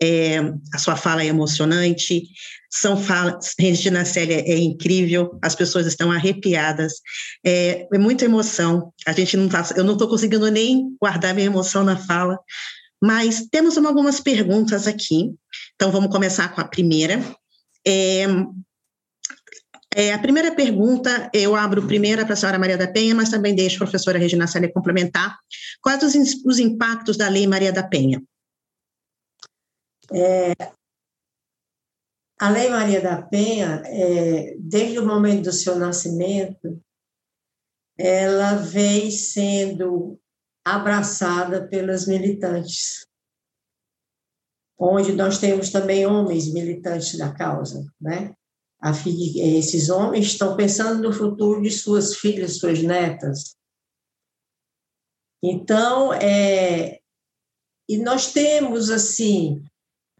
é, 0.00 0.38
a 0.72 0.78
sua 0.78 0.94
fala 0.94 1.22
é 1.22 1.26
emocionante, 1.26 2.22
são 2.70 2.96
falas, 2.96 3.52
Regina 3.58 4.04
Célia 4.04 4.44
é 4.46 4.56
incrível, 4.56 5.36
as 5.42 5.56
pessoas 5.56 5.86
estão 5.86 6.12
arrepiadas, 6.12 7.00
é, 7.44 7.88
é 7.92 7.98
muita 7.98 8.24
emoção, 8.24 8.92
a 9.04 9.12
gente 9.12 9.36
não 9.36 9.48
tá, 9.48 9.68
eu 9.76 9.82
não 9.82 9.94
estou 9.94 10.08
conseguindo 10.08 10.48
nem 10.48 10.96
guardar 11.00 11.34
minha 11.34 11.48
emoção 11.48 11.82
na 11.82 11.96
fala, 11.96 12.38
mas 13.02 13.48
temos 13.50 13.76
algumas 13.76 14.20
perguntas 14.20 14.86
aqui, 14.86 15.32
então 15.74 15.90
vamos 15.90 16.10
começar 16.10 16.54
com 16.54 16.60
a 16.60 16.68
primeira. 16.68 17.20
É, 17.84 18.26
é, 19.96 20.12
a 20.12 20.18
primeira 20.18 20.54
pergunta, 20.54 21.28
eu 21.34 21.56
abro 21.56 21.86
primeiro 21.86 22.24
para 22.24 22.34
a 22.34 22.36
senhora 22.36 22.58
Maria 22.58 22.78
da 22.78 22.86
Penha, 22.86 23.14
mas 23.14 23.30
também 23.30 23.54
deixo 23.54 23.76
a 23.76 23.86
professora 23.86 24.18
Regina 24.18 24.46
Célia 24.46 24.72
complementar. 24.72 25.36
Quais 25.80 26.02
os, 26.02 26.14
os 26.44 26.58
impactos 26.60 27.16
da 27.16 27.28
Lei 27.28 27.46
Maria 27.46 27.72
da 27.72 27.82
Penha? 27.82 28.22
É, 30.12 30.52
a 32.40 32.48
Lei 32.48 32.70
Maria 32.70 33.02
da 33.02 33.20
Penha, 33.20 33.82
é, 33.84 34.56
desde 34.58 34.98
o 34.98 35.06
momento 35.06 35.44
do 35.44 35.52
seu 35.52 35.78
nascimento, 35.78 36.82
ela 37.98 38.54
vem 38.54 39.10
sendo 39.10 40.18
abraçada 40.64 41.68
pelas 41.68 42.06
militantes, 42.06 43.06
onde 44.78 45.12
nós 45.12 45.36
temos 45.36 45.68
também 45.68 46.06
homens 46.06 46.50
militantes 46.50 47.18
da 47.18 47.30
causa, 47.30 47.84
né? 48.00 48.34
esses 48.82 49.90
homens 49.90 50.28
estão 50.28 50.56
pensando 50.56 51.02
no 51.02 51.12
futuro 51.12 51.60
de 51.60 51.70
suas 51.70 52.16
filhas, 52.16 52.56
suas 52.56 52.82
netas. 52.82 53.54
Então, 55.42 56.14
é, 56.14 57.00
e 57.86 57.98
nós 57.98 58.32
temos, 58.32 58.88
assim, 58.88 59.62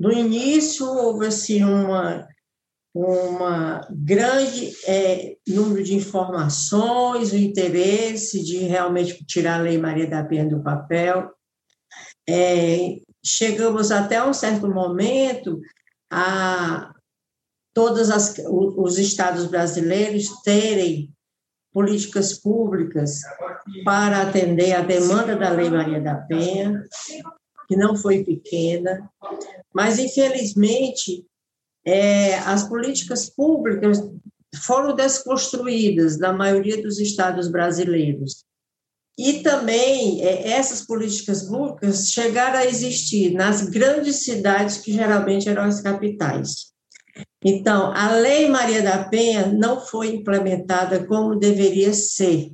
no 0.01 0.11
início, 0.11 0.87
houve 0.87 1.27
assim, 1.27 1.63
uma, 1.63 2.27
uma 2.95 3.87
grande 3.91 4.73
é, 4.87 5.37
número 5.47 5.85
de 5.85 5.95
informações, 5.95 7.33
o 7.33 7.37
interesse 7.37 8.43
de 8.43 8.57
realmente 8.61 9.23
tirar 9.27 9.61
a 9.61 9.63
Lei 9.63 9.77
Maria 9.77 10.09
da 10.09 10.25
Penha 10.25 10.49
do 10.49 10.63
papel. 10.63 11.31
É, 12.27 12.97
chegamos 13.23 13.93
até 13.93 14.25
um 14.25 14.33
certo 14.33 14.67
momento 14.69 15.61
a 16.11 16.95
todos 17.75 18.09
os 18.49 18.99
estados 18.99 19.45
brasileiros 19.47 20.29
terem 20.43 21.13
políticas 21.73 22.33
públicas 22.33 23.21
para 23.85 24.23
atender 24.23 24.73
a 24.73 24.81
demanda 24.81 25.37
da 25.37 25.51
Lei 25.51 25.69
Maria 25.69 26.01
da 26.01 26.15
Penha, 26.15 26.83
que 27.71 27.77
não 27.77 27.95
foi 27.95 28.25
pequena, 28.25 29.09
mas, 29.73 29.97
infelizmente, 30.01 31.25
é, 31.87 32.37
as 32.41 32.69
políticas 32.69 33.31
públicas 33.31 34.03
foram 34.65 34.93
desconstruídas 34.93 36.19
na 36.19 36.33
maioria 36.33 36.83
dos 36.83 36.99
estados 36.99 37.47
brasileiros. 37.47 38.45
E 39.17 39.45
também 39.45 40.21
é, 40.21 40.49
essas 40.51 40.85
políticas 40.85 41.45
públicas 41.45 42.11
chegaram 42.11 42.59
a 42.59 42.67
existir 42.67 43.35
nas 43.35 43.63
grandes 43.63 44.25
cidades, 44.25 44.79
que 44.79 44.93
geralmente 44.93 45.49
eram 45.49 45.63
as 45.63 45.81
capitais. 45.81 46.73
Então, 47.45 47.93
a 47.95 48.17
Lei 48.17 48.49
Maria 48.49 48.83
da 48.83 49.05
Penha 49.05 49.47
não 49.47 49.81
foi 49.81 50.09
implementada 50.09 51.07
como 51.07 51.39
deveria 51.39 51.93
ser. 51.93 52.51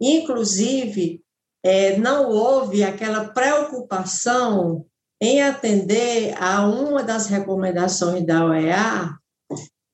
Inclusive, 0.00 1.20
é, 1.62 1.96
não 1.96 2.30
houve 2.30 2.82
aquela 2.84 3.28
preocupação 3.28 4.84
em 5.20 5.42
atender 5.42 6.34
a 6.40 6.66
uma 6.66 7.02
das 7.02 7.26
recomendações 7.26 8.24
da 8.24 8.44
OEA 8.44 9.16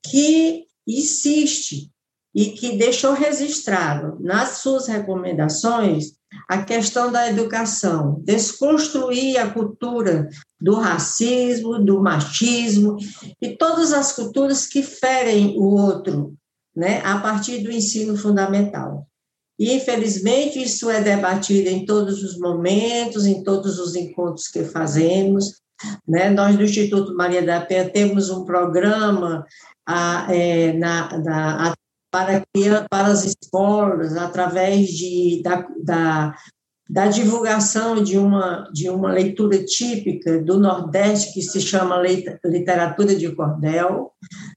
que 0.04 0.64
insiste 0.86 1.90
e 2.34 2.50
que 2.50 2.76
deixou 2.76 3.14
registrado 3.14 4.18
nas 4.20 4.58
suas 4.58 4.86
recomendações 4.86 6.12
a 6.48 6.62
questão 6.62 7.12
da 7.12 7.30
educação, 7.30 8.20
desconstruir 8.24 9.38
a 9.38 9.50
cultura 9.50 10.28
do 10.60 10.74
racismo, 10.74 11.78
do 11.78 12.02
machismo 12.02 12.96
e 13.40 13.56
todas 13.56 13.92
as 13.92 14.12
culturas 14.12 14.66
que 14.66 14.82
ferem 14.82 15.56
o 15.56 15.62
outro, 15.62 16.34
né, 16.74 17.00
a 17.04 17.18
partir 17.20 17.58
do 17.62 17.70
ensino 17.70 18.16
fundamental. 18.16 19.06
E, 19.58 19.72
infelizmente, 19.74 20.62
isso 20.62 20.90
é 20.90 21.00
debatido 21.00 21.68
em 21.68 21.84
todos 21.84 22.22
os 22.22 22.38
momentos, 22.38 23.26
em 23.26 23.42
todos 23.42 23.78
os 23.78 23.94
encontros 23.94 24.48
que 24.48 24.64
fazemos. 24.64 25.60
Né? 26.06 26.30
Nós, 26.30 26.56
do 26.56 26.64
Instituto 26.64 27.14
Maria 27.14 27.42
da 27.42 27.60
Penha, 27.60 27.88
temos 27.88 28.30
um 28.30 28.44
programa 28.44 29.44
a, 29.86 30.26
é, 30.30 30.72
na, 30.72 31.08
a, 31.68 31.74
para, 32.10 32.44
para 32.88 33.08
as 33.08 33.24
escolas, 33.24 34.16
através 34.16 34.88
de, 34.88 35.42
da, 35.42 35.66
da, 35.82 36.34
da, 36.88 37.06
divulgação 37.08 38.02
de 38.02 38.16
uma, 38.16 38.68
de 38.72 38.88
uma 38.88 39.12
leitura 39.12 39.64
típica 39.64 40.40
do 40.40 40.58
Nordeste, 40.58 41.34
que 41.34 41.42
se 41.42 41.60
chama 41.60 42.02
Literatura 42.44 43.16
de 43.16 43.34
Cordel, 43.34 44.12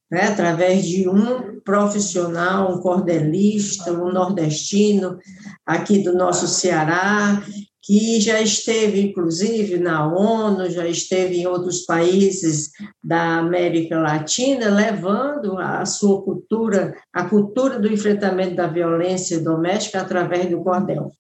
né, 0.10 0.28
através 0.28 0.86
de 0.86 1.08
um 1.08 1.60
profissional, 1.62 2.74
um 2.74 2.80
cordelista, 2.80 3.92
um 3.92 4.12
nordestino 4.12 5.18
aqui 5.66 6.00
do 6.00 6.14
nosso 6.14 6.48
Ceará, 6.48 7.44
que 7.88 8.20
já 8.20 8.42
esteve, 8.42 9.02
inclusive, 9.02 9.78
na 9.78 10.06
ONU, 10.14 10.70
já 10.70 10.86
esteve 10.86 11.38
em 11.38 11.48
outros 11.48 11.86
países 11.86 12.72
da 13.02 13.38
América 13.38 13.98
Latina, 13.98 14.70
levando 14.70 15.58
a 15.58 15.86
sua 15.86 16.22
cultura, 16.22 16.94
a 17.14 17.24
cultura 17.30 17.80
do 17.80 17.92
enfrentamento 17.92 18.56
da 18.56 18.68
violência 18.68 19.40
doméstica 19.40 20.02
através 20.02 20.50
do 20.50 20.62
cordel. 20.62 21.12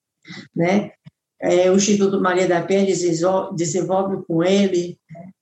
Né? 0.53 0.91
É, 1.41 1.71
o 1.71 1.75
Instituto 1.75 2.19
Maria 2.19 2.49
da 2.49 2.61
Penha 2.61 2.85
desenvolve 2.85 4.25
com 4.27 4.43
ele 4.43 4.97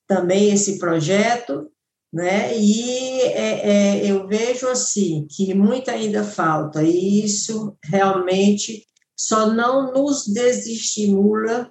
também 0.08 0.51
esse 0.51 0.77
projeto, 0.77 1.71
né? 2.15 2.58
E 2.58 3.19
é, 3.23 3.69
é, 3.69 4.06
eu 4.10 4.25
vejo 4.25 4.69
assim 4.69 5.28
que 5.30 5.54
muito 5.54 5.91
ainda 5.91 6.23
falta, 6.23 6.82
e 6.82 7.25
isso 7.25 7.78
realmente 7.84 8.86
só 9.19 9.51
não 9.51 9.91
nos 9.91 10.25
desestimula, 10.25 11.69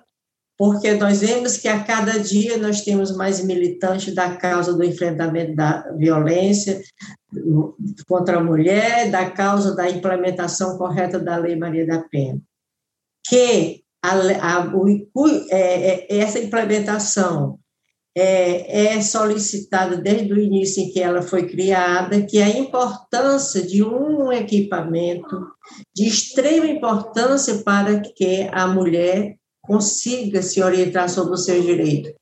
porque 0.59 0.93
nós 0.93 1.23
vemos 1.23 1.57
que 1.57 1.67
a 1.67 1.83
cada 1.83 2.19
dia 2.19 2.59
nós 2.59 2.83
temos 2.83 3.17
mais 3.17 3.43
militantes 3.43 4.15
da 4.15 4.37
causa 4.37 4.75
do 4.75 4.85
enfrentamento 4.85 5.57
da 5.57 5.91
violência 5.97 6.83
contra 8.07 8.37
a 8.37 8.45
mulher, 8.45 9.11
da 9.11 9.31
causa 9.31 9.75
da 9.75 9.89
implementação 9.89 10.77
correta 10.77 11.19
da 11.19 11.39
Lei 11.39 11.57
Maria 11.57 11.87
da 11.87 12.03
Penha. 12.03 12.39
Que 13.27 13.83
a, 14.05 14.13
a, 14.13 14.77
o, 14.77 15.09
é, 15.51 16.15
é, 16.15 16.19
essa 16.19 16.39
implementação 16.39 17.59
é, 18.17 18.97
é 18.97 19.03
solicitada 19.03 19.97
desde 19.97 20.33
o 20.33 20.39
início 20.39 20.83
em 20.83 20.91
que 20.91 21.01
ela 21.01 21.21
foi 21.21 21.49
criada, 21.49 22.23
que 22.23 22.41
a 22.41 22.49
importância 22.49 23.61
de 23.63 23.83
um 23.83 24.33
equipamento 24.33 25.47
de 25.95 26.07
extrema 26.07 26.67
importância 26.67 27.63
para 27.65 28.01
que 28.01 28.49
a 28.53 28.67
mulher 28.67 29.37
consiga 29.61 30.43
se 30.43 30.63
orientar 30.63 31.09
sobre 31.09 31.35
os 31.35 31.45
seus 31.45 31.65
direitos, 31.65 32.13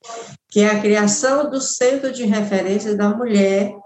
que 0.48 0.60
é 0.60 0.70
a 0.70 0.80
criação 0.80 1.50
do 1.50 1.60
Centro 1.60 2.12
de 2.12 2.24
Referência 2.24 2.96
da 2.96 3.10
Mulher 3.10 3.76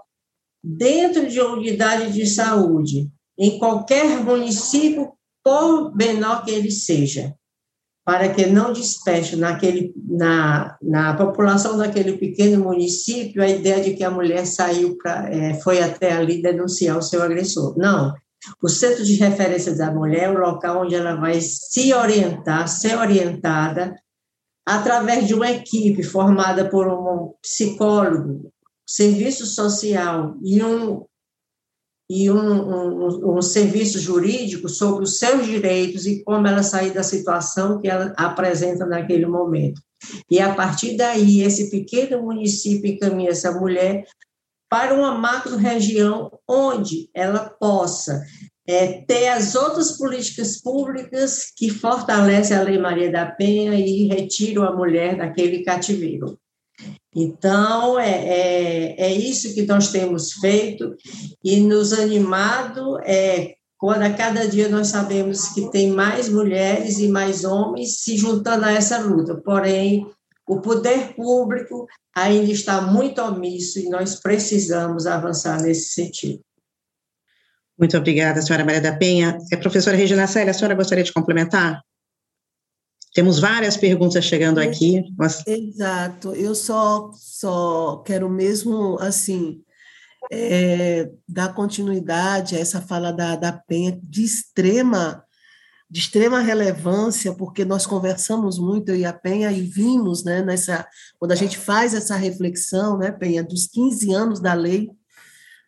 dentro 0.63 1.27
de 1.27 1.41
uma 1.41 1.55
unidade 1.55 2.13
de 2.13 2.25
saúde, 2.25 3.09
em 3.37 3.57
qualquer 3.57 4.23
município, 4.23 5.11
por 5.43 5.95
menor 5.95 6.43
que 6.43 6.51
ele 6.51 6.71
seja 6.71 7.36
para 8.07 8.29
que 8.29 8.45
não 8.45 8.71
desperte 8.71 9.35
naquele, 9.35 9.93
na, 10.07 10.77
na 10.81 11.13
população 11.13 11.77
daquele 11.77 12.13
pequeno 12.13 12.63
município 12.63 13.43
a 13.43 13.49
ideia 13.49 13.83
de 13.83 13.95
que 13.95 14.03
a 14.03 14.09
mulher 14.09 14.47
saiu 14.47 14.97
para, 14.97 15.29
é, 15.29 15.55
foi 15.55 15.83
até 15.83 16.13
ali 16.13 16.41
denunciar 16.41 16.97
o 16.97 17.01
seu 17.01 17.21
agressor. 17.21 17.77
Não. 17.77 18.13
O 18.63 18.69
centro 18.69 19.03
de 19.03 19.15
referência 19.15 19.75
da 19.75 19.91
mulher 19.91 20.23
é 20.23 20.29
o 20.29 20.39
local 20.39 20.85
onde 20.85 20.95
ela 20.95 21.15
vai 21.15 21.41
se 21.41 21.93
orientar, 21.93 22.69
ser 22.69 22.97
orientada 22.97 23.93
através 24.65 25.27
de 25.27 25.33
uma 25.33 25.51
equipe 25.51 26.01
formada 26.01 26.69
por 26.69 26.87
um 26.87 27.33
psicólogo, 27.41 28.49
serviço 28.87 29.45
social 29.45 30.37
e 30.41 30.63
um 30.63 31.03
e 32.09 32.31
um, 32.31 32.37
um, 32.37 33.37
um, 33.37 33.41
serviço 33.41 33.99
jurídico 33.99 34.69
sobre 34.69 35.03
os 35.03 35.17
seus 35.17 35.45
direitos 35.45 36.05
e 36.05 36.23
como 36.23 36.47
ela 36.47 36.63
sair 36.63 36.91
da 36.91 37.03
situação 37.03 37.81
que 37.81 37.89
ela 37.89 38.13
apresenta 38.15 38.85
naquele 38.85 39.25
momento. 39.25 39.81
E 40.29 40.39
a 40.39 40.53
partir 40.53 40.95
daí, 40.95 41.41
esse 41.41 41.69
pequeno 41.69 42.21
município 42.21 42.89
encaminha 42.89 43.31
essa 43.31 43.51
mulher 43.51 44.05
para 44.69 44.93
uma 44.93 45.17
macro-região 45.17 46.31
onde 46.47 47.09
ela 47.13 47.49
possa 47.49 48.23
é, 48.67 49.01
ter 49.01 49.29
as 49.29 49.55
outras 49.55 49.97
políticas 49.97 50.61
públicas 50.61 51.51
que 51.55 51.69
fortalecem 51.69 52.55
a 52.55 52.61
Lei 52.61 52.77
Maria 52.77 53.11
da 53.11 53.25
Penha 53.25 53.73
e 53.73 54.07
retiram 54.07 54.63
a 54.63 54.75
mulher 54.75 55.17
daquele 55.17 55.63
cativeiro. 55.63 56.37
Então, 57.15 57.99
é, 57.99 58.09
é, 58.09 59.01
é 59.01 59.13
isso 59.13 59.53
que 59.53 59.63
nós 59.63 59.91
temos 59.91 60.33
feito 60.33 60.95
e 61.43 61.59
nos 61.61 61.93
animado 61.93 62.99
é 63.03 63.55
quando 63.77 64.03
a 64.03 64.13
cada 64.13 64.47
dia 64.47 64.67
nós 64.69 64.87
sabemos 64.87 65.49
que 65.49 65.69
tem 65.69 65.91
mais 65.91 66.27
mulheres 66.29 66.99
e 66.99 67.07
mais 67.07 67.43
homens 67.43 68.01
se 68.01 68.17
juntando 68.17 68.65
a 68.65 68.71
essa 68.71 68.99
luta. 68.99 69.35
Porém, 69.35 70.05
o 70.47 70.59
poder 70.61 71.13
público 71.13 71.87
ainda 72.15 72.51
está 72.51 72.81
muito 72.81 73.21
omisso 73.21 73.79
e 73.79 73.89
nós 73.89 74.15
precisamos 74.15 75.05
avançar 75.05 75.61
nesse 75.61 75.93
sentido. 75.93 76.41
Muito 77.77 77.95
obrigada, 77.95 78.41
senhora 78.41 78.65
Maria 78.65 78.81
da 78.81 78.95
Penha. 78.95 79.37
É, 79.51 79.57
professora 79.57 79.95
Regina 79.95 80.25
Célia, 80.25 80.49
a 80.49 80.53
senhora 80.53 80.73
gostaria 80.73 81.03
de 81.03 81.13
complementar? 81.13 81.83
Temos 83.17 83.39
várias 83.39 83.75
perguntas 83.75 84.23
chegando 84.23 84.59
aqui. 84.59 85.03
Mas... 85.17 85.41
Exato. 85.47 86.35
Eu 86.35 86.53
só, 86.53 87.09
só 87.15 87.97
quero 88.05 88.29
mesmo, 88.29 88.95
assim, 88.99 89.63
é, 90.31 91.09
dar 91.27 91.51
continuidade 91.55 92.55
a 92.55 92.59
essa 92.59 92.79
fala 92.79 93.11
da, 93.11 93.35
da 93.35 93.51
Penha 93.51 93.99
de 94.03 94.23
extrema, 94.23 95.23
de 95.89 95.99
extrema 95.99 96.41
relevância, 96.41 97.33
porque 97.33 97.65
nós 97.65 97.87
conversamos 97.87 98.59
muito, 98.59 98.89
eu 98.89 98.97
e 98.97 99.03
a 99.03 99.13
Penha, 99.13 99.51
e 99.51 99.61
vimos, 99.61 100.23
né, 100.23 100.43
nessa, 100.43 100.87
quando 101.17 101.31
a 101.31 101.35
gente 101.35 101.57
faz 101.57 101.95
essa 101.95 102.15
reflexão, 102.15 102.99
né, 102.99 103.11
Penha, 103.11 103.43
dos 103.43 103.65
15 103.65 104.13
anos 104.13 104.39
da 104.39 104.53
lei, 104.53 104.91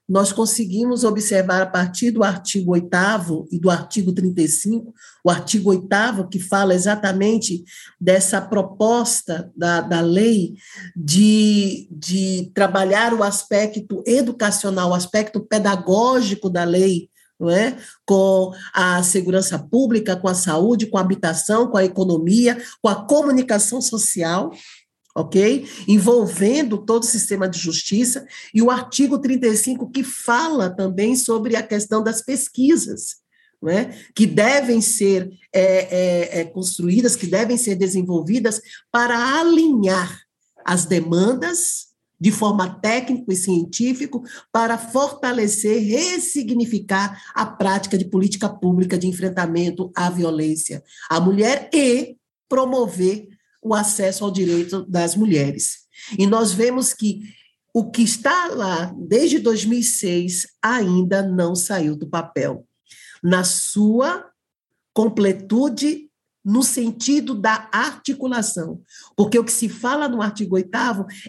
nós 0.10 0.34
conseguimos 0.34 1.04
observar 1.04 1.62
a 1.62 1.67
partir 1.67 2.10
do 2.10 2.24
artigo 2.24 2.72
8 2.72 3.48
e 3.52 3.60
do 3.60 3.69
artigo 3.69 4.12
35, 4.12 4.91
o 5.24 5.30
artigo 5.30 5.69
8 5.69 6.28
que 6.28 6.39
fala 6.39 6.74
exatamente 6.74 7.63
dessa 8.02 8.41
proposta 8.41 9.52
da, 9.56 9.82
da 9.82 10.02
lei 10.02 10.56
de, 10.95 11.88
de 11.91 12.52
trabalhar 12.56 13.13
o 13.13 13.24
aspecto 13.24 14.04
educacional, 14.08 14.89
o 14.89 14.95
aspecto 14.95 15.39
pedagógico 15.41 16.50
da 16.50 16.63
lei, 16.63 17.08
é? 17.48 17.78
com 18.06 18.52
a 18.74 19.02
segurança 19.02 19.58
pública, 19.58 20.15
com 20.15 20.28
a 20.28 20.34
saúde, 20.34 20.88
com 20.88 20.98
a 20.98 21.02
habitação, 21.02 21.67
com 21.67 21.78
a 21.78 21.86
economia, 21.86 22.62
com 22.82 22.89
a 22.89 23.06
comunicação 23.06 23.82
social, 23.82 24.52
ok? 25.15 25.67
Envolvendo 25.88 26.78
todo 26.78 27.04
o 27.04 27.08
sistema 27.08 27.48
de 27.48 27.60
justiça, 27.60 28.26
e 28.54 28.62
o 28.62 28.69
artigo 28.69 29.19
35, 29.19 29.89
que 29.89 30.04
fala 30.04 30.69
também 30.69 31.15
sobre 31.15 31.56
a 31.56 31.63
questão 31.63 32.04
das 32.04 32.22
pesquisas, 32.22 33.17
é? 33.67 33.86
que 34.15 34.26
devem 34.26 34.80
ser 34.80 35.30
é, 35.54 35.62
é, 35.62 36.39
é, 36.39 36.45
construídas, 36.45 37.15
que 37.15 37.28
devem 37.28 37.58
ser 37.58 37.76
desenvolvidas 37.76 38.62
para 38.91 39.39
alinhar 39.39 40.22
as 40.65 40.86
demandas 40.86 41.89
de 42.19 42.32
forma 42.32 42.80
técnica 42.82 43.32
e 43.32 43.36
científica 43.36 44.19
para 44.52 44.78
fortalecer, 44.78 45.82
ressignificar 45.82 47.22
a 47.34 47.45
prática 47.45 47.98
de 47.98 48.06
política 48.06 48.50
pública 48.50 48.98
de 48.98 49.08
enfrentamento 49.08 49.91
à 49.95 50.10
violência 50.10 50.84
à 51.10 51.19
mulher 51.19 51.69
e 51.74 52.17
promover 52.48 53.28
o 53.62 53.74
acesso 53.74 54.24
ao 54.24 54.32
direito 54.32 54.86
das 54.89 55.15
mulheres. 55.15 55.80
E 56.17 56.26
nós 56.26 56.52
vemos 56.52 56.93
que 56.93 57.22
o 57.74 57.89
que 57.91 58.02
está 58.02 58.48
lá 58.48 58.93
desde 58.98 59.39
2006 59.39 60.48
ainda 60.62 61.22
não 61.22 61.56
saiu 61.56 61.95
do 61.95 62.08
papel. 62.08 62.65
Na 63.22 63.43
sua 63.43 64.26
completude, 64.93 66.10
no 66.43 66.63
sentido 66.63 67.36
da 67.36 67.69
articulação. 67.72 68.82
Porque 69.15 69.38
o 69.38 69.43
que 69.43 69.52
se 69.52 69.69
fala 69.69 70.08
no 70.08 70.22
artigo 70.22 70.56
8 70.56 70.69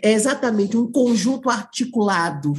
é 0.02 0.12
exatamente 0.12 0.76
um 0.76 0.90
conjunto 0.90 1.50
articulado. 1.50 2.52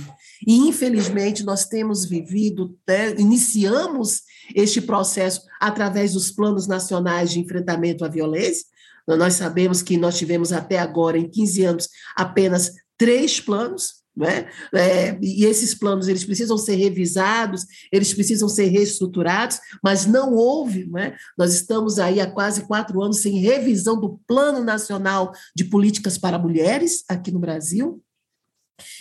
E, 0.45 0.55
infelizmente, 0.55 1.43
nós 1.43 1.65
temos 1.65 2.05
vivido, 2.05 2.77
né, 2.87 3.15
iniciamos 3.17 4.21
este 4.53 4.81
processo 4.81 5.41
através 5.59 6.13
dos 6.13 6.29
planos 6.31 6.67
nacionais 6.67 7.31
de 7.31 7.39
enfrentamento 7.39 8.03
à 8.03 8.07
violência, 8.07 8.65
nós 9.07 9.33
sabemos 9.33 9.81
que 9.81 9.97
nós 9.97 10.17
tivemos 10.17 10.51
até 10.51 10.79
agora, 10.79 11.17
em 11.17 11.29
15 11.29 11.63
anos, 11.63 11.89
apenas 12.15 12.73
três 12.97 13.39
planos, 13.39 14.01
né? 14.15 14.49
É, 14.75 15.17
e 15.21 15.45
esses 15.45 15.73
planos 15.73 16.07
eles 16.07 16.25
precisam 16.25 16.57
ser 16.57 16.75
revisados, 16.75 17.65
eles 17.91 18.13
precisam 18.13 18.49
ser 18.49 18.65
reestruturados, 18.65 19.59
mas 19.81 20.05
não 20.05 20.33
houve. 20.33 20.85
Né? 20.85 21.15
Nós 21.37 21.53
estamos 21.53 21.97
aí 21.97 22.19
há 22.19 22.29
quase 22.29 22.67
quatro 22.67 23.01
anos 23.01 23.21
sem 23.21 23.39
revisão 23.39 23.99
do 23.99 24.19
Plano 24.27 24.63
Nacional 24.63 25.31
de 25.55 25.63
Políticas 25.63 26.17
para 26.17 26.37
Mulheres 26.37 27.03
aqui 27.07 27.31
no 27.31 27.39
Brasil. 27.39 28.03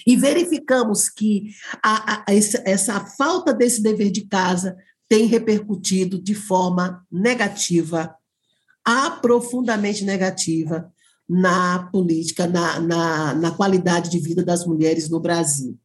E 0.06 0.14
verificamos 0.16 1.08
que 1.08 1.50
a, 1.82 2.14
a, 2.14 2.24
essa, 2.28 2.62
essa 2.64 3.00
falta 3.00 3.52
desse 3.52 3.82
dever 3.82 4.10
de 4.10 4.26
casa 4.26 4.76
tem 5.08 5.26
repercutido 5.26 6.22
de 6.22 6.34
forma 6.34 7.04
negativa 7.10 8.14
aprofundamente 8.84 10.04
negativa 10.04 10.90
na 11.28 11.88
política, 11.92 12.46
na, 12.46 12.80
na, 12.80 13.34
na 13.34 13.50
qualidade 13.52 14.10
de 14.10 14.18
vida 14.18 14.44
das 14.44 14.66
mulheres 14.66 15.08
no 15.08 15.20
Brasil. 15.20 15.78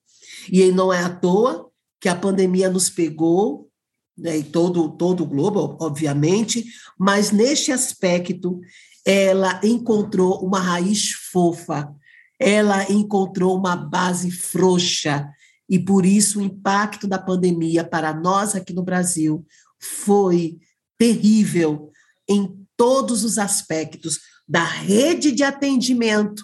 E 0.51 0.71
não 0.71 0.91
é 0.91 1.03
à 1.03 1.10
toa 1.10 1.69
que 1.99 2.10
a 2.10 2.15
pandemia 2.15 2.69
nos 2.69 2.89
pegou, 2.89 3.69
né, 4.17 4.38
e 4.38 4.43
todo, 4.43 4.89
todo 4.89 5.23
o 5.23 5.27
globo, 5.27 5.77
obviamente, 5.79 6.65
mas 6.97 7.31
neste 7.31 7.71
aspecto 7.71 8.60
ela 9.05 9.62
encontrou 9.63 10.43
uma 10.43 10.60
raiz 10.60 11.12
fofa, 11.31 11.93
ela 12.39 12.91
encontrou 12.91 13.55
uma 13.55 13.75
base 13.75 14.31
frouxa, 14.31 15.29
e 15.69 15.79
por 15.79 16.05
isso 16.05 16.39
o 16.39 16.41
impacto 16.41 17.08
da 17.08 17.19
pandemia 17.19 17.84
para 17.84 18.13
nós 18.13 18.55
aqui 18.55 18.73
no 18.73 18.84
Brasil 18.84 19.45
foi 19.79 20.58
terrível 20.97 21.91
em 22.27 22.64
todos 22.77 23.23
os 23.23 23.38
aspectos, 23.38 24.19
da 24.47 24.63
rede 24.63 25.31
de 25.31 25.43
atendimento 25.43 26.43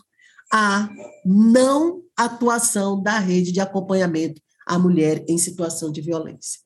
à 0.51 0.89
não 1.25 2.01
atuação 2.17 3.01
da 3.01 3.19
rede 3.19 3.51
de 3.51 3.59
acompanhamento 3.59 4.41
à 4.65 4.77
mulher 4.77 5.23
em 5.27 5.37
situação 5.37 5.91
de 5.91 6.01
violência. 6.01 6.59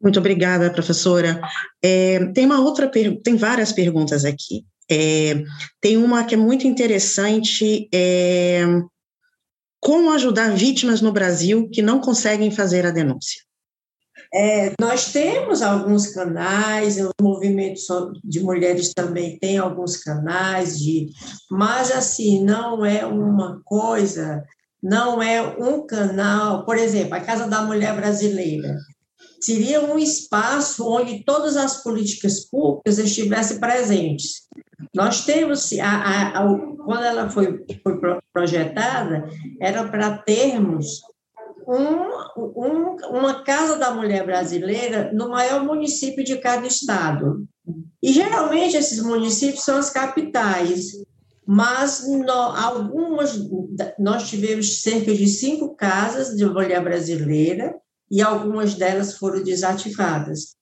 Muito 0.00 0.18
obrigada, 0.18 0.70
professora. 0.70 1.40
É, 1.82 2.26
tem 2.32 2.44
uma 2.44 2.60
outra 2.60 2.90
tem 3.22 3.36
várias 3.36 3.72
perguntas 3.72 4.24
aqui. 4.24 4.66
É, 4.90 5.42
tem 5.80 5.96
uma 5.96 6.24
que 6.24 6.34
é 6.34 6.38
muito 6.38 6.66
interessante. 6.66 7.88
É, 7.92 8.64
como 9.80 10.12
ajudar 10.12 10.54
vítimas 10.54 11.00
no 11.00 11.12
Brasil 11.12 11.68
que 11.70 11.80
não 11.80 12.00
conseguem 12.00 12.50
fazer 12.50 12.84
a 12.84 12.90
denúncia? 12.90 13.42
É, 14.34 14.72
nós 14.80 15.12
temos 15.12 15.62
alguns 15.62 16.08
canais, 16.08 16.98
o 16.98 17.12
movimento 17.22 17.80
de 18.24 18.40
mulheres 18.40 18.92
também 18.92 19.38
tem 19.38 19.58
alguns 19.58 19.96
canais, 19.98 20.76
de, 20.76 21.06
mas 21.48 21.92
assim, 21.92 22.44
não 22.44 22.84
é 22.84 23.06
uma 23.06 23.60
coisa, 23.64 24.42
não 24.82 25.22
é 25.22 25.40
um 25.40 25.86
canal, 25.86 26.64
por 26.64 26.76
exemplo, 26.76 27.14
a 27.14 27.20
Casa 27.20 27.46
da 27.46 27.62
Mulher 27.62 27.94
Brasileira, 27.94 28.76
seria 29.40 29.80
um 29.82 29.96
espaço 29.96 30.84
onde 30.84 31.22
todas 31.22 31.56
as 31.56 31.84
políticas 31.84 32.40
públicas 32.40 32.98
estivessem 32.98 33.60
presentes. 33.60 34.48
Nós 34.92 35.24
temos, 35.24 35.72
a, 35.74 35.86
a, 35.86 36.28
a, 36.40 36.58
quando 36.84 37.04
ela 37.04 37.30
foi, 37.30 37.64
foi 37.84 38.00
projetada, 38.32 39.28
era 39.60 39.84
para 39.84 40.18
termos 40.18 41.02
um, 41.66 42.10
um, 42.36 42.96
uma 43.10 43.42
Casa 43.42 43.76
da 43.76 43.92
Mulher 43.92 44.24
Brasileira 44.24 45.12
no 45.12 45.28
maior 45.28 45.64
município 45.64 46.24
de 46.24 46.38
cada 46.38 46.66
estado. 46.66 47.46
E 48.02 48.12
geralmente 48.12 48.76
esses 48.76 49.02
municípios 49.02 49.64
são 49.64 49.78
as 49.78 49.90
capitais, 49.90 50.92
mas 51.46 52.06
no, 52.06 52.30
algumas, 52.30 53.38
nós 53.98 54.28
tivemos 54.28 54.82
cerca 54.82 55.14
de 55.14 55.26
cinco 55.26 55.74
casas 55.74 56.36
de 56.36 56.44
mulher 56.44 56.82
brasileira 56.82 57.74
e 58.10 58.22
algumas 58.22 58.74
delas 58.74 59.16
foram 59.16 59.42
desativadas. 59.42 60.54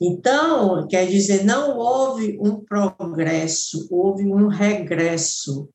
Então, 0.00 0.86
quer 0.88 1.06
dizer, 1.06 1.44
não 1.44 1.78
houve 1.78 2.36
um 2.40 2.60
progresso, 2.60 3.86
houve 3.90 4.24
um 4.24 4.48
regresso 4.48 5.68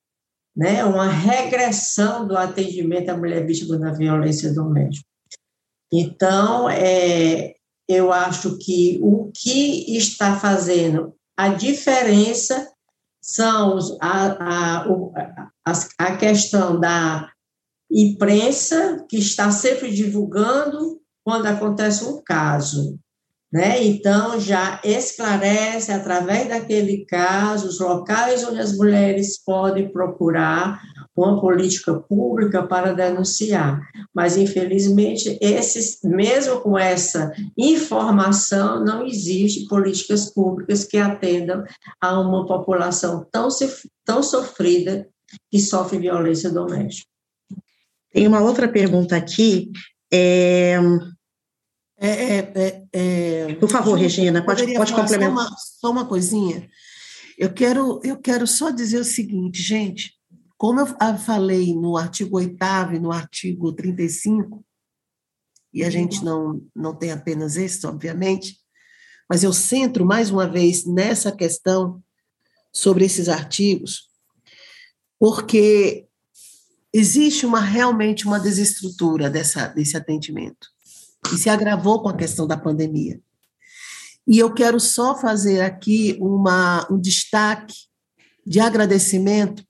né, 0.57 0.83
uma 0.83 1.07
regressão 1.07 2.27
do 2.27 2.35
atendimento 2.35 3.09
à 3.09 3.15
mulher 3.15 3.45
vítima 3.45 3.77
da 3.77 3.91
violência 3.91 4.51
doméstica. 4.51 5.07
Então, 5.93 6.67
é, 6.67 7.53
eu 7.87 8.11
acho 8.11 8.57
que 8.57 8.99
o 9.03 9.31
que 9.31 9.95
está 9.95 10.39
fazendo 10.39 11.13
a 11.37 11.49
diferença 11.49 12.71
são 13.21 13.77
a, 14.01 14.83
a, 14.83 15.81
a 15.99 16.17
questão 16.17 16.79
da 16.79 17.31
imprensa, 17.91 19.05
que 19.07 19.17
está 19.17 19.51
sempre 19.51 19.91
divulgando 19.91 20.99
quando 21.23 21.45
acontece 21.45 22.03
um 22.03 22.19
caso. 22.23 22.97
Né? 23.51 23.81
Então, 23.85 24.39
já 24.41 24.81
esclarece, 24.83 25.91
através 25.91 26.49
daquele 26.49 27.05
caso, 27.05 27.67
os 27.67 27.79
locais 27.79 28.43
onde 28.43 28.59
as 28.59 28.75
mulheres 28.75 29.41
podem 29.41 29.89
procurar 29.89 30.81
uma 31.15 31.39
política 31.39 31.93
pública 31.93 32.67
para 32.67 32.93
denunciar. 32.93 33.81
Mas, 34.13 34.35
infelizmente, 34.37 35.37
esses, 35.41 35.99
mesmo 36.03 36.59
com 36.59 36.77
essa 36.77 37.31
informação, 37.57 38.83
não 38.83 39.05
existe 39.05 39.65
políticas 39.67 40.31
públicas 40.31 40.83
que 40.83 40.97
atendam 40.97 41.63
a 42.01 42.19
uma 42.19 42.45
população 42.45 43.25
tão, 43.31 43.47
tão 44.05 44.21
sofrida 44.21 45.07
que 45.49 45.59
sofre 45.59 45.99
violência 45.99 46.49
doméstica. 46.51 47.07
Tem 48.11 48.27
uma 48.27 48.41
outra 48.41 48.67
pergunta 48.67 49.15
aqui. 49.15 49.71
É, 50.11 50.77
é, 51.99 52.09
é, 52.09 52.53
é, 52.55 52.87
é, 52.93 53.55
Por 53.55 53.69
favor, 53.69 53.97
Regina, 53.97 54.43
pode, 54.45 54.71
pode 54.73 54.93
complementar. 54.93 55.35
Só 55.35 55.49
uma, 55.49 55.57
só 55.57 55.91
uma 55.91 56.05
coisinha. 56.05 56.69
Eu 57.37 57.51
quero, 57.51 57.99
eu 58.03 58.17
quero 58.17 58.45
só 58.45 58.69
dizer 58.69 58.99
o 58.99 59.05
seguinte, 59.05 59.61
gente. 59.61 60.15
Como 60.57 60.79
eu 60.79 60.87
falei 61.17 61.75
no 61.75 61.97
artigo 61.97 62.37
8 62.37 62.57
e 62.95 62.99
no 62.99 63.11
artigo 63.11 63.73
35, 63.73 64.63
e 65.73 65.83
a 65.83 65.89
gente 65.89 66.23
não, 66.23 66.61
não 66.75 66.95
tem 66.95 67.11
apenas 67.11 67.57
esse, 67.57 67.85
obviamente, 67.85 68.57
mas 69.29 69.43
eu 69.43 69.53
centro 69.53 70.05
mais 70.05 70.31
uma 70.31 70.47
vez 70.47 70.85
nessa 70.85 71.31
questão 71.31 72.01
sobre 72.73 73.05
esses 73.05 73.29
artigos, 73.29 74.07
porque 75.19 76.07
existe 76.91 77.45
uma 77.45 77.59
realmente 77.59 78.25
uma 78.25 78.39
desestrutura 78.39 79.29
dessa, 79.29 79.67
desse 79.67 79.95
atendimento 79.95 80.67
e 81.33 81.37
se 81.37 81.49
agravou 81.49 82.01
com 82.01 82.09
a 82.09 82.15
questão 82.15 82.47
da 82.47 82.57
pandemia. 82.57 83.19
E 84.27 84.37
eu 84.37 84.53
quero 84.53 84.79
só 84.79 85.15
fazer 85.15 85.61
aqui 85.61 86.17
uma, 86.19 86.85
um 86.91 86.99
destaque 86.99 87.75
de 88.45 88.59
agradecimento 88.59 89.63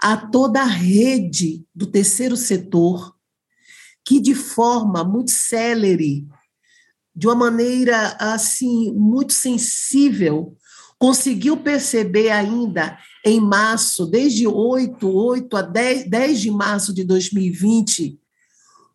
a 0.00 0.16
toda 0.16 0.60
a 0.60 0.66
rede 0.66 1.64
do 1.74 1.86
terceiro 1.86 2.36
setor, 2.36 3.14
que 4.04 4.20
de 4.20 4.34
forma 4.34 5.04
muito 5.04 5.30
célere, 5.30 6.26
de 7.14 7.26
uma 7.26 7.36
maneira 7.36 8.16
assim 8.18 8.92
muito 8.92 9.32
sensível, 9.32 10.56
conseguiu 10.98 11.56
perceber 11.56 12.30
ainda 12.30 12.98
em 13.24 13.40
março, 13.40 14.06
desde 14.06 14.46
8, 14.46 15.08
8 15.08 15.56
a 15.56 15.62
10, 15.62 16.08
10 16.08 16.40
de 16.40 16.50
março 16.50 16.92
de 16.92 17.04
2020, 17.04 18.18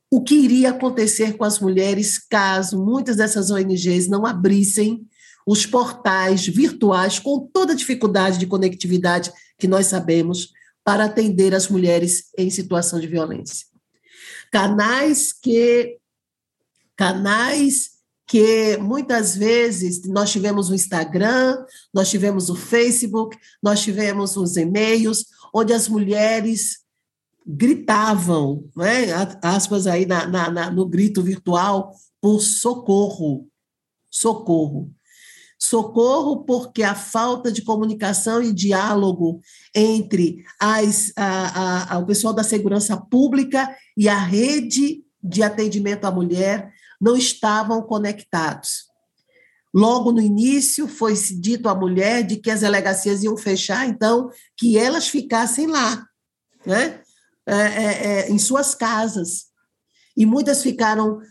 o 0.10 0.24
que 0.24 0.36
iria 0.36 0.70
acontecer 0.70 1.36
com 1.36 1.44
as 1.44 1.60
mulheres 1.60 2.18
caso 2.18 2.84
muitas 2.84 3.18
dessas 3.18 3.52
ONGs 3.52 4.08
não 4.08 4.26
abrissem 4.26 5.06
os 5.46 5.66
portais 5.66 6.46
virtuais 6.48 7.20
com 7.20 7.40
toda 7.40 7.74
a 7.74 7.76
dificuldade 7.76 8.38
de 8.38 8.48
conectividade 8.48 9.32
que 9.58 9.68
nós 9.68 9.88
sabemos 9.88 10.52
para 10.84 11.06
atender 11.06 11.54
as 11.54 11.68
mulheres 11.68 12.26
em 12.38 12.50
situação 12.50 13.00
de 13.00 13.08
violência. 13.08 13.66
Canais 14.52 15.34
que 15.34 15.98
canais 16.96 17.98
que 18.26 18.76
muitas 18.78 19.36
vezes 19.36 20.04
nós 20.06 20.32
tivemos 20.32 20.70
o 20.70 20.76
Instagram, 20.76 21.64
nós 21.94 22.10
tivemos 22.10 22.50
o 22.50 22.56
Facebook, 22.56 23.38
nós 23.64 23.82
tivemos 23.82 24.36
os 24.36 24.58
e-mails, 24.58 25.26
onde 25.54 25.72
as 25.74 25.88
mulheres 25.88 26.80
gritavam, 27.48 28.70
né, 28.76 29.06
aspas 29.42 29.88
aí 29.88 30.06
na, 30.06 30.28
na, 30.28 30.52
na, 30.52 30.72
no 30.72 30.86
grito 30.86 31.24
virtual, 31.24 31.94
por 32.22 32.42
socorro, 32.42 33.48
socorro. 34.12 34.92
Socorro 35.60 36.44
porque 36.44 36.84
a 36.84 36.94
falta 36.94 37.52
de 37.52 37.64
comunicação 37.64 38.44
e 38.44 38.54
diálogo 38.54 39.40
entre 39.74 40.44
as, 40.60 41.12
a, 41.16 41.96
a, 41.96 41.98
o 42.00 42.06
pessoal 42.06 42.34
da 42.34 42.44
segurança 42.44 42.98
pública 42.98 43.74
e 43.96 44.08
a 44.08 44.18
rede 44.18 45.04
de 45.24 45.42
atendimento 45.42 46.06
à 46.06 46.12
mulher 46.12 46.72
não 47.02 47.16
estavam 47.16 47.82
conectados. 47.82 48.86
Logo 49.74 50.12
no 50.12 50.22
início, 50.22 50.88
foi 50.88 51.14
dito 51.14 51.70
à 51.70 51.76
mulher 51.76 52.24
de 52.24 52.38
que 52.38 52.52
as 52.52 52.62
delegacias 52.62 53.24
iam 53.24 53.38
fechar, 53.38 53.88
então, 53.88 54.30
que 54.56 54.78
elas 54.78 55.08
ficassem 55.08 55.68
lá, 55.68 56.06
né? 56.66 57.02
É, 57.48 57.54
é, 57.54 58.06
é, 58.26 58.30
em 58.30 58.38
suas 58.38 58.76
casas. 58.76 59.46
E 60.18 60.26
muitas 60.26 60.62
ficaram 60.62 61.22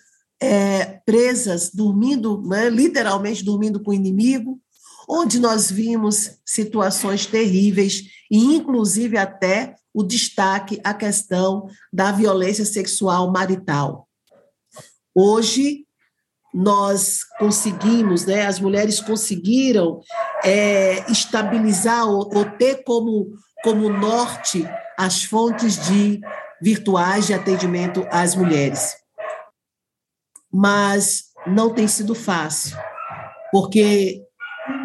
é, 0.41 0.99
presas, 1.05 1.71
dormindo, 1.71 2.41
né, 2.41 2.71
literalmente 2.71 3.45
dormindo 3.45 3.83
com 3.83 3.91
o 3.91 3.95
inimigo, 3.95 4.59
onde 5.07 5.39
nós 5.39 5.71
vimos 5.71 6.39
situações 6.45 7.27
terríveis, 7.27 8.05
e 8.31 8.57
inclusive 8.57 9.19
até 9.19 9.75
o 9.93 10.03
destaque 10.03 10.81
à 10.83 10.95
questão 10.95 11.69
da 11.93 12.13
violência 12.13 12.65
sexual 12.65 13.31
marital. 13.31 14.09
Hoje, 15.15 15.85
nós 16.53 17.21
conseguimos, 17.39 18.25
né, 18.25 18.47
as 18.47 18.59
mulheres 18.59 19.01
conseguiram 19.01 20.01
é, 20.43 21.11
estabilizar 21.13 22.09
ou, 22.09 22.35
ou 22.35 22.45
ter 22.57 22.83
como, 22.85 23.35
como 23.63 23.91
norte 23.91 24.67
as 24.99 25.25
fontes 25.25 25.87
de 25.87 26.21
virtuais 26.61 27.27
de 27.27 27.35
atendimento 27.35 28.07
às 28.11 28.35
mulheres. 28.35 28.95
Mas 30.53 31.25
não 31.47 31.73
tem 31.73 31.87
sido 31.87 32.15
fácil, 32.15 32.77
porque 33.53 34.23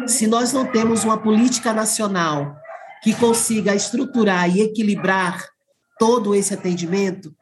se 0.06 0.26
nós 0.26 0.52
não 0.52 0.66
temos 0.66 1.04
uma 1.04 1.18
política 1.18 1.72
nacional 1.72 2.54
que 3.02 3.14
consiga 3.14 3.74
estruturar 3.74 4.54
e 4.54 4.60
equilibrar 4.60 5.44
todo 5.98 6.34
esse 6.34 6.54
atendimento, 6.54 7.34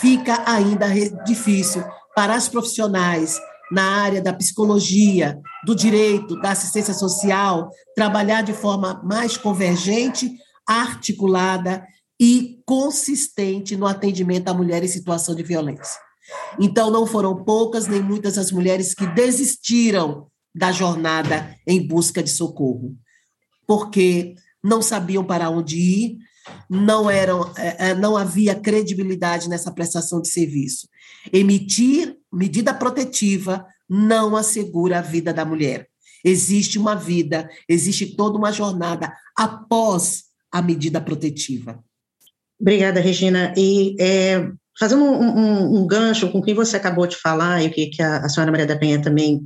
fica 0.00 0.44
ainda 0.46 0.86
difícil 1.24 1.82
para 2.14 2.34
as 2.34 2.48
profissionais 2.48 3.40
na 3.70 4.02
área 4.02 4.20
da 4.20 4.32
psicologia, 4.32 5.40
do 5.64 5.74
direito, 5.74 6.38
da 6.40 6.50
assistência 6.50 6.92
social, 6.92 7.70
trabalhar 7.94 8.42
de 8.42 8.52
forma 8.52 9.00
mais 9.04 9.36
convergente, 9.36 10.30
articulada 10.66 11.84
e 12.20 12.60
consistente 12.66 13.74
no 13.78 13.86
atendimento 13.86 14.48
à 14.48 14.54
mulher 14.54 14.84
em 14.84 14.88
situação 14.88 15.34
de 15.34 15.42
violência. 15.42 15.98
Então, 16.58 16.90
não 16.90 17.06
foram 17.06 17.42
poucas 17.42 17.86
nem 17.86 18.02
muitas 18.02 18.36
as 18.36 18.52
mulheres 18.52 18.94
que 18.94 19.06
desistiram 19.06 20.28
da 20.54 20.70
jornada 20.70 21.56
em 21.66 21.86
busca 21.86 22.22
de 22.22 22.28
socorro, 22.28 22.94
porque 23.66 24.34
não 24.62 24.82
sabiam 24.82 25.24
para 25.24 25.48
onde 25.48 25.78
ir, 25.78 26.18
não 26.68 27.08
eram, 27.08 27.50
é, 27.56 27.90
é, 27.90 27.94
não 27.94 28.16
havia 28.16 28.54
credibilidade 28.54 29.48
nessa 29.48 29.72
prestação 29.72 30.20
de 30.20 30.28
serviço. 30.28 30.88
Emitir 31.32 32.16
medida 32.30 32.74
protetiva 32.74 33.64
não 33.88 34.36
assegura 34.36 34.98
a 34.98 35.02
vida 35.02 35.32
da 35.32 35.44
mulher. 35.44 35.88
Existe 36.22 36.78
uma 36.78 36.94
vida, 36.94 37.48
existe 37.68 38.14
toda 38.14 38.36
uma 38.36 38.52
jornada 38.52 39.12
após 39.36 40.24
a 40.52 40.60
medida 40.60 41.00
protetiva. 41.00 41.82
Obrigada, 42.60 43.00
Regina. 43.00 43.54
E 43.56 43.96
é, 43.98 44.46
fazendo 44.78 45.04
um, 45.04 45.22
um, 45.22 45.80
um, 45.80 45.86
gancho 45.86 46.30
com 46.30 46.38
o 46.38 46.42
que 46.42 46.52
você 46.52 46.76
acabou 46.76 47.06
de 47.06 47.16
falar 47.16 47.62
e 47.62 47.68
o 47.68 47.70
que, 47.70 47.86
que 47.86 48.02
a, 48.02 48.18
a, 48.18 48.28
senhora 48.28 48.50
Maria 48.50 48.66
da 48.66 48.76
Penha 48.76 49.00
também 49.00 49.40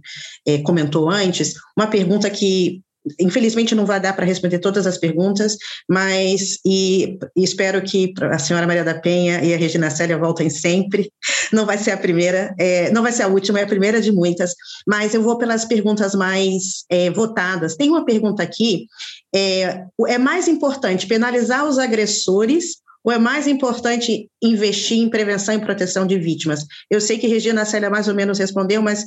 é, 0.47 0.59
comentou 0.59 1.09
antes, 1.09 1.55
uma 1.77 1.87
pergunta 1.87 2.29
que 2.29 2.83
infelizmente 3.21 3.75
não 3.75 3.85
vai 3.85 4.01
dar 4.01 4.15
para 4.15 4.25
responder 4.25 4.59
todas 4.59 4.87
as 4.87 4.97
perguntas, 4.97 5.57
mas 5.89 6.59
e, 6.65 7.19
e, 7.37 7.45
espero 7.45 7.83
que 7.83 8.15
a 8.33 8.39
senhora 8.39 8.67
Maria 8.67 8.83
da 8.83 8.95
Penha 8.95 9.45
e 9.45 9.53
a 9.53 9.59
Regina 9.59 9.91
Célia 9.91 10.17
voltem 10.17 10.49
sempre. 10.49 11.13
Não 11.53 11.67
vai 11.67 11.77
ser 11.77 11.91
a 11.91 11.99
primeira, 11.99 12.55
é, 12.59 12.91
não 12.93 13.03
vai 13.03 13.13
ser 13.13 13.25
a 13.25 13.29
última, 13.29 13.61
é 13.61 13.65
a 13.65 13.67
primeira 13.67 14.01
de 14.01 14.11
muitas, 14.11 14.55
mas 14.87 15.13
eu 15.13 15.23
vou 15.23 15.37
pelas 15.37 15.65
perguntas 15.65 16.15
mais 16.15 16.85
é, 16.89 17.11
votadas. 17.11 17.77
Tem 17.77 17.91
uma 17.91 18.07
pergunta 18.07 18.43
aqui: 18.43 18.87
é, 19.35 19.85
é 20.09 20.19
mais 20.19 20.49
importante 20.49 21.07
penalizar 21.07 21.67
os 21.67 21.79
agressores 21.79 22.83
ou 23.05 23.13
é 23.13 23.19
mais 23.19 23.47
importante 23.47 24.31
investir 24.43 24.99
em 24.99 25.11
prevenção 25.11 25.55
e 25.55 25.61
proteção 25.61 26.07
de 26.07 26.19
vítimas? 26.19 26.67
Eu 26.91 27.01
sei 27.01 27.19
que 27.19 27.27
Regina 27.27 27.67
Célia 27.67 27.91
mais 27.91 28.09
ou 28.09 28.15
menos 28.15 28.39
respondeu, 28.39 28.81
mas, 28.81 29.07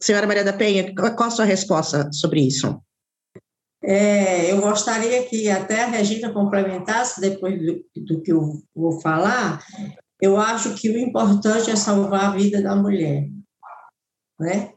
senhora 0.00 0.26
Maria 0.26 0.44
da 0.44 0.52
Penha, 0.52 0.94
qual 0.94 1.28
a 1.28 1.30
sua 1.30 1.46
resposta 1.46 2.10
sobre 2.12 2.42
isso? 2.42 2.78
É, 3.82 4.52
eu 4.52 4.60
gostaria 4.60 5.24
que 5.24 5.48
até 5.48 5.84
a 5.84 5.86
Regina 5.86 6.30
complementasse 6.32 7.18
depois 7.18 7.58
do, 7.58 7.82
do, 7.96 8.20
que 8.20 8.30
eu 8.30 8.62
vou 8.76 9.00
falar. 9.00 9.64
Eu 10.20 10.36
acho 10.36 10.74
que 10.74 10.90
o 10.90 10.98
importante 10.98 11.70
é 11.70 11.76
salvar 11.76 12.26
a 12.26 12.36
vida 12.36 12.60
da 12.60 12.76
mulher. 12.76 13.26
né? 14.38 14.74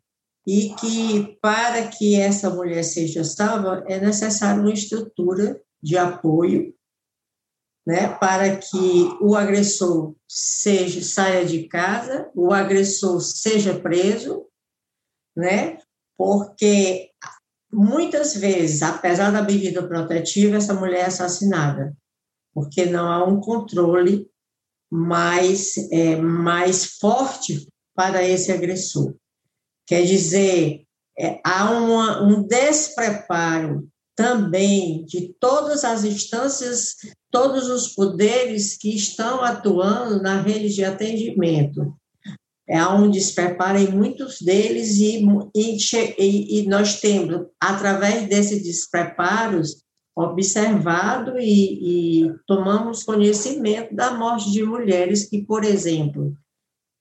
E 0.48 0.74
que 0.76 1.38
para 1.42 1.88
que 1.88 2.16
essa 2.16 2.50
mulher 2.50 2.84
seja 2.84 3.26
salva 3.26 3.84
é 3.88 4.00
necessário 4.00 4.62
uma 4.62 4.74
estrutura 4.74 5.60
de 5.82 5.98
apoio, 5.98 6.74
né? 7.86 8.08
Para 8.08 8.58
que 8.58 9.18
o 9.20 9.36
agressor 9.36 10.16
seja 10.28 11.02
saia 11.02 11.46
de 11.46 11.68
casa, 11.68 12.30
o 12.34 12.54
agressor 12.54 13.20
seja 13.22 13.78
preso, 13.80 14.46
né? 15.36 15.78
Porque 16.18 17.12
muitas 17.72 18.36
vezes, 18.36 18.82
apesar 18.82 19.32
da 19.32 19.42
medida 19.42 19.86
protetiva, 19.86 20.58
essa 20.58 20.74
mulher 20.74 21.02
é 21.02 21.06
assassinada, 21.06 21.96
porque 22.54 22.86
não 22.86 23.12
há 23.12 23.26
um 23.26 23.40
controle 23.40 24.30
mais, 24.92 25.76
é, 25.92 26.16
mais 26.16 26.98
forte 26.98 27.68
para 27.96 28.24
esse 28.24 28.52
agressor. 28.52 29.16
Quer 29.86 30.04
dizer, 30.04 30.86
é, 31.18 31.42
há 31.44 31.72
uma, 31.72 32.22
um 32.24 32.44
despreparo 32.44 33.90
também 34.16 35.06
de 35.06 35.34
todas 35.40 35.84
as 35.84 36.04
instâncias, 36.04 36.96
todos 37.32 37.68
os 37.68 37.90
poderes 37.90 38.78
que 38.78 38.96
estão 38.96 39.44
atuando 39.44 40.22
na 40.22 40.42
rede 40.42 40.74
de 40.74 40.84
atendimento. 40.84 41.94
É, 42.68 42.78
há 42.78 42.94
um 42.94 43.12
despreparo 43.12 43.78
em 43.78 43.92
muitos 43.92 44.42
deles 44.42 44.98
e, 44.98 45.26
e, 45.54 46.60
e 46.60 46.68
nós 46.68 47.02
temos, 47.02 47.48
através 47.60 48.30
desses 48.30 48.64
despreparos, 48.64 49.84
observado 50.16 51.38
e, 51.40 52.24
e, 52.24 52.36
tomamos 52.48 53.04
conhecimento 53.04 53.96
da 53.96 54.14
morte 54.14 54.52
de 54.52 54.64
mulheres 54.64 55.28
que, 55.28 55.42
por 55.44 55.64
exemplo, 55.64 56.34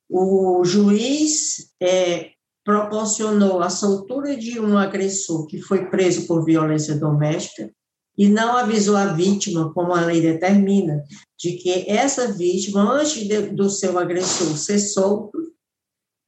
o 0.09 0.65
juiz 0.65 1.73
é, 1.81 2.31
proporcionou 2.65 3.61
a 3.61 3.71
soltura 3.71 4.37
de 4.37 4.61
um 4.61 4.79
agressor 4.79 5.47
que 5.47 5.61
foi 5.61 5.87
preso 5.87 6.27
por 6.27 6.45
violência 6.45 6.95
doméstica 6.95 7.71
e 8.17 8.29
não 8.29 8.57
avisou 8.57 8.97
a 8.97 9.07
vítima, 9.07 9.73
como 9.73 9.93
a 9.93 10.03
lei 10.03 10.21
determina, 10.21 11.03
de 11.39 11.53
que 11.53 11.91
essa 11.91 12.31
vítima, 12.33 12.83
antes 12.83 13.27
de, 13.27 13.49
do 13.49 13.69
seu 13.71 13.99
agressor 13.99 14.57
ser 14.57 14.79
solto, 14.79 15.39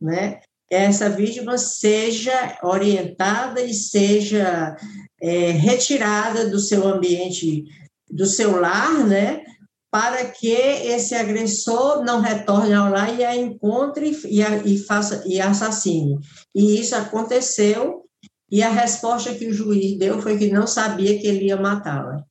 né, 0.01 0.41
essa 0.71 1.09
vítima 1.09 1.59
seja 1.59 2.59
orientada 2.63 3.61
e 3.61 3.73
seja 3.73 4.77
é, 5.21 5.51
retirada 5.51 6.49
do 6.49 6.59
seu 6.59 6.87
ambiente, 6.87 7.65
do 8.11 8.27
seu 8.27 8.59
lar, 8.59 9.07
né, 9.07 9.44
para 9.95 10.25
que 10.25 10.51
esse 10.51 11.15
agressor 11.15 12.03
não 12.05 12.21
retorne 12.21 12.75
ao 12.75 12.91
lar 12.91 13.17
e 13.17 13.25
a 13.25 13.37
encontre 13.37 14.11
e, 14.25 14.43
a, 14.43 14.57
e 14.57 14.77
faça 14.77 15.23
e 15.25 15.41
assassine. 15.41 16.19
E 16.53 16.81
isso 16.81 16.97
aconteceu 16.97 18.03
e 18.51 18.61
a 18.61 18.71
resposta 18.71 19.33
que 19.33 19.47
o 19.47 19.53
juiz 19.53 19.97
deu 19.97 20.21
foi 20.21 20.37
que 20.37 20.51
não 20.51 20.67
sabia 20.67 21.17
que 21.17 21.29
ele 21.29 21.45
ia 21.45 21.57
matá-la. 21.57 22.25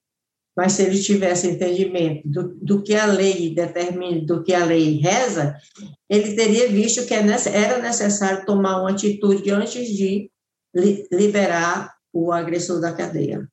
Mas 0.57 0.73
se 0.73 0.81
ele 0.81 1.01
tivesse 1.01 1.51
entendimento 1.51 2.27
do, 2.27 2.53
do 2.61 2.83
que 2.83 2.95
a 2.95 3.05
lei 3.05 3.55
determina, 3.55 4.25
do 4.25 4.43
que 4.43 4.53
a 4.53 4.65
lei 4.65 4.99
reza, 4.99 5.55
ele 6.09 6.35
teria 6.35 6.67
visto 6.67 7.05
que 7.05 7.13
é 7.13 7.23
era 7.53 7.81
necessário 7.81 8.45
tomar 8.45 8.81
uma 8.81 8.91
atitude 8.91 9.49
antes 9.51 9.87
de 9.87 10.29
liberar 11.09 11.93
o 12.11 12.29
agressor 12.33 12.81
da 12.81 12.91
cadeia. 12.91 13.47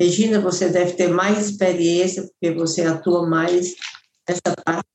Regina, 0.00 0.40
você 0.40 0.68
deve 0.68 0.92
ter 0.92 1.08
mais 1.08 1.48
experiência, 1.48 2.22
porque 2.22 2.54
você 2.54 2.82
atua 2.82 3.28
mais 3.28 3.74
nessa 4.28 4.54
parte 4.64 4.86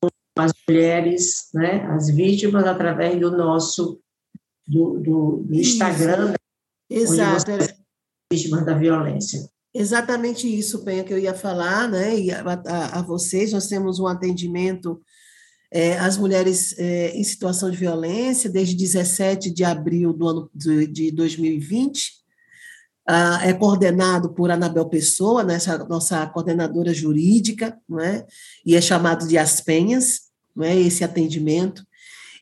com 0.00 0.42
as 0.42 0.52
mulheres, 0.68 1.48
né, 1.54 1.86
as 1.92 2.10
vítimas, 2.10 2.66
através 2.66 3.18
do 3.20 3.30
nosso, 3.30 4.00
do, 4.66 4.98
do, 4.98 5.44
do 5.46 5.54
Instagram, 5.54 6.30
né, 6.30 6.36
Exato. 6.90 7.52
vítimas 8.32 8.66
da 8.66 8.74
violência. 8.74 9.48
Exatamente 9.72 10.46
isso, 10.46 10.84
Penha, 10.84 11.04
que 11.04 11.12
eu 11.12 11.18
ia 11.18 11.34
falar, 11.34 11.88
né, 11.88 12.18
e 12.18 12.32
a, 12.32 12.42
a, 12.42 12.98
a 12.98 13.02
vocês, 13.02 13.52
nós 13.52 13.68
temos 13.68 14.00
um 14.00 14.06
atendimento 14.08 15.00
é, 15.72 15.96
às 15.98 16.16
mulheres 16.16 16.76
é, 16.78 17.10
em 17.10 17.22
situação 17.22 17.70
de 17.70 17.76
violência, 17.76 18.50
desde 18.50 18.74
17 18.74 19.50
de 19.50 19.64
abril 19.64 20.12
do 20.12 20.28
ano 20.28 20.50
de, 20.54 20.86
de 20.86 21.10
2020, 21.12 22.10
ah, 22.10 22.23
é 23.42 23.52
coordenado 23.52 24.32
por 24.32 24.50
Anabel 24.50 24.86
Pessoa, 24.86 25.42
né, 25.42 25.58
nossa 25.88 26.26
coordenadora 26.26 26.94
jurídica, 26.94 27.78
não 27.88 28.00
é? 28.00 28.24
e 28.64 28.74
é 28.74 28.80
chamado 28.80 29.28
de 29.28 29.36
As 29.36 29.60
Penhas, 29.60 30.20
não 30.56 30.64
é? 30.64 30.74
esse 30.74 31.04
atendimento. 31.04 31.84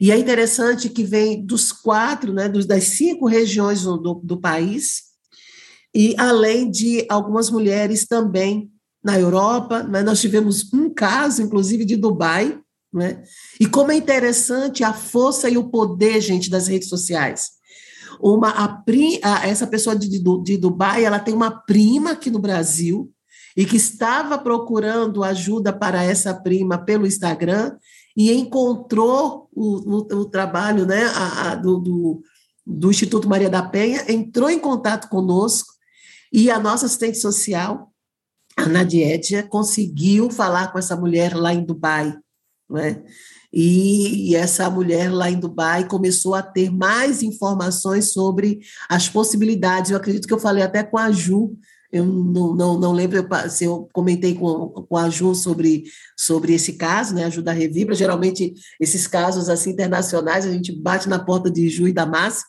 E 0.01 0.11
é 0.11 0.19
interessante 0.19 0.89
que 0.89 1.05
vem 1.05 1.45
dos 1.45 1.73
quatro, 1.73 2.33
né, 2.33 2.49
dos, 2.49 2.67
das 2.67 2.85
cinco 2.85 3.27
regiões 3.27 3.83
do, 3.83 3.97
do, 3.97 4.15
do 4.23 4.41
país, 4.41 5.13
e 5.95 6.15
além 6.17 6.71
de 6.71 7.07
algumas 7.09 7.51
mulheres 7.51 8.07
também 8.07 8.71
na 9.03 9.19
Europa, 9.19 9.83
né? 9.83 10.03
nós 10.03 10.21
tivemos 10.21 10.73
um 10.73 10.89
caso, 10.89 11.43
inclusive, 11.43 11.85
de 11.85 11.97
Dubai, 11.97 12.59
né? 12.93 13.23
e 13.59 13.67
como 13.67 13.91
é 13.91 13.97
interessante 13.97 14.85
a 14.85 14.93
força 14.93 15.51
e 15.51 15.59
o 15.59 15.69
poder, 15.69 16.21
gente, 16.21 16.49
das 16.49 16.69
redes 16.69 16.89
sociais. 16.89 17.51
Uma, 18.23 18.51
a, 18.51 18.85
a, 19.25 19.49
essa 19.49 19.67
pessoa 19.67 19.97
de, 19.97 20.09
de, 20.09 20.57
Dubai, 20.57 21.05
ela 21.05 21.19
tem 21.19 21.35
uma 21.35 21.51
prima 21.51 22.13
aqui 22.13 22.31
no 22.31 22.39
Brasil, 22.39 23.13
e 23.57 23.67
que 23.67 23.77
estava 23.77 24.39
procurando 24.39 25.25
ajuda 25.25 25.73
para 25.73 26.05
essa 26.05 26.33
prima 26.33 26.79
pelo 26.79 27.05
Instagram, 27.05 27.77
e 28.17 28.33
encontrou 28.33 29.49
o, 29.53 29.97
o, 29.97 30.21
o 30.21 30.25
trabalho 30.25 30.87
né, 30.87 31.05
a, 31.07 31.51
a, 31.51 31.55
do, 31.57 31.81
do, 31.81 32.23
do 32.65 32.91
Instituto 32.91 33.29
Maria 33.29 33.51
da 33.51 33.63
Penha, 33.63 34.05
entrou 34.09 34.49
em 34.49 34.59
contato 34.61 35.09
conosco, 35.09 35.73
e 36.33 36.49
a 36.49 36.61
nossa 36.61 36.87
assistente 36.87 37.19
social, 37.19 37.93
a 38.57 38.67
Nadiedia, 38.67 39.43
conseguiu 39.43 40.31
falar 40.31 40.71
com 40.71 40.79
essa 40.79 40.95
mulher 40.95 41.35
lá 41.35 41.53
em 41.53 41.65
Dubai, 41.65 42.17
né? 42.71 43.03
E, 43.53 44.31
e 44.31 44.35
essa 44.35 44.71
mulher 44.71 45.13
lá 45.13 45.31
em 45.31 45.39
Dubai 45.39 45.87
começou 45.87 46.35
a 46.35 46.43
ter 46.43 46.71
mais 46.71 47.23
informações 47.23 48.13
sobre 48.13 48.61
as 48.89 49.09
possibilidades. 49.09 49.91
Eu 49.91 49.97
acredito 49.97 50.27
que 50.27 50.33
eu 50.33 50.39
falei 50.39 50.63
até 50.63 50.83
com 50.83 50.97
a 50.97 51.11
Ju, 51.11 51.57
eu 51.93 52.07
não, 52.07 52.55
não, 52.55 52.81
não 52.81 52.93
lembro 52.93 53.29
se 53.51 53.65
eu 53.65 53.87
comentei 53.93 54.35
com, 54.35 54.69
com 54.71 54.97
a 54.97 55.11
Ju 55.11 55.35
sobre, 55.35 55.85
sobre 56.17 56.55
esse 56.55 56.73
caso, 56.73 57.15
né, 57.15 57.25
a 57.25 57.31
Ju 57.31 57.43
da 57.43 57.53
Revibra, 57.53 57.95
geralmente 57.95 58.55
esses 58.81 59.07
casos 59.07 59.51
assim 59.51 59.71
internacionais, 59.71 60.47
a 60.47 60.51
gente 60.51 60.73
bate 60.73 61.07
na 61.07 61.19
porta 61.19 61.51
de 61.51 61.69
Ju 61.69 61.87
e 61.87 61.93
da 61.93 62.07
Márcia, 62.07 62.47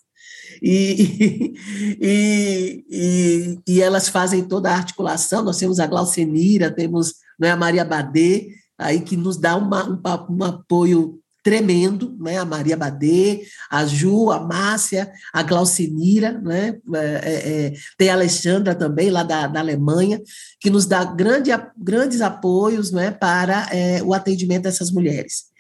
e, 0.61 1.53
e, 1.99 2.85
e, 2.89 3.59
e, 3.67 3.81
elas 3.81 4.07
fazem 4.07 4.43
toda 4.43 4.69
a 4.69 4.75
articulação. 4.75 5.43
Nós 5.43 5.57
temos 5.57 5.79
a 5.79 5.87
Glaucenira, 5.87 6.71
temos 6.71 7.15
né, 7.37 7.51
a 7.51 7.57
Maria 7.57 7.83
Badê, 7.83 8.47
aí 8.83 9.01
que 9.01 9.17
nos 9.17 9.37
dá 9.37 9.55
uma, 9.55 9.89
um, 9.89 9.99
um 10.29 10.43
apoio 10.43 11.19
tremendo, 11.43 12.15
né? 12.19 12.37
A 12.37 12.45
Maria 12.45 12.77
Badê, 12.77 13.43
a 13.69 13.85
Ju, 13.85 14.31
a 14.31 14.39
Márcia, 14.39 15.11
a 15.33 15.43
Glaucinira, 15.43 16.31
né? 16.31 16.77
É, 16.95 16.99
é, 16.99 17.65
é, 17.65 17.73
tem 17.97 18.09
a 18.09 18.13
Alexandra 18.13 18.73
também, 18.73 19.11
lá 19.11 19.23
da, 19.23 19.47
da 19.47 19.59
Alemanha, 19.59 20.21
que 20.59 20.69
nos 20.69 20.85
dá 20.85 21.03
grande, 21.03 21.51
grandes 21.77 22.21
apoios 22.21 22.91
né? 22.91 23.11
para 23.11 23.67
é, 23.71 24.01
o 24.01 24.13
atendimento 24.13 24.63
dessas 24.63 24.89
mulheres. 24.89 25.51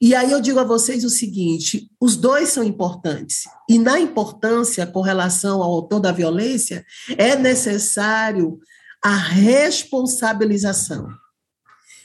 E 0.00 0.16
aí 0.16 0.32
eu 0.32 0.40
digo 0.40 0.58
a 0.58 0.64
vocês 0.64 1.04
o 1.04 1.10
seguinte: 1.10 1.88
os 2.00 2.16
dois 2.16 2.48
são 2.48 2.64
importantes. 2.64 3.44
E 3.70 3.78
na 3.78 4.00
importância 4.00 4.84
com 4.84 5.00
relação 5.00 5.62
ao 5.62 5.70
autor 5.70 6.00
da 6.00 6.10
violência, 6.10 6.84
é 7.16 7.36
necessário 7.36 8.58
a 9.00 9.14
responsabilização. 9.14 11.21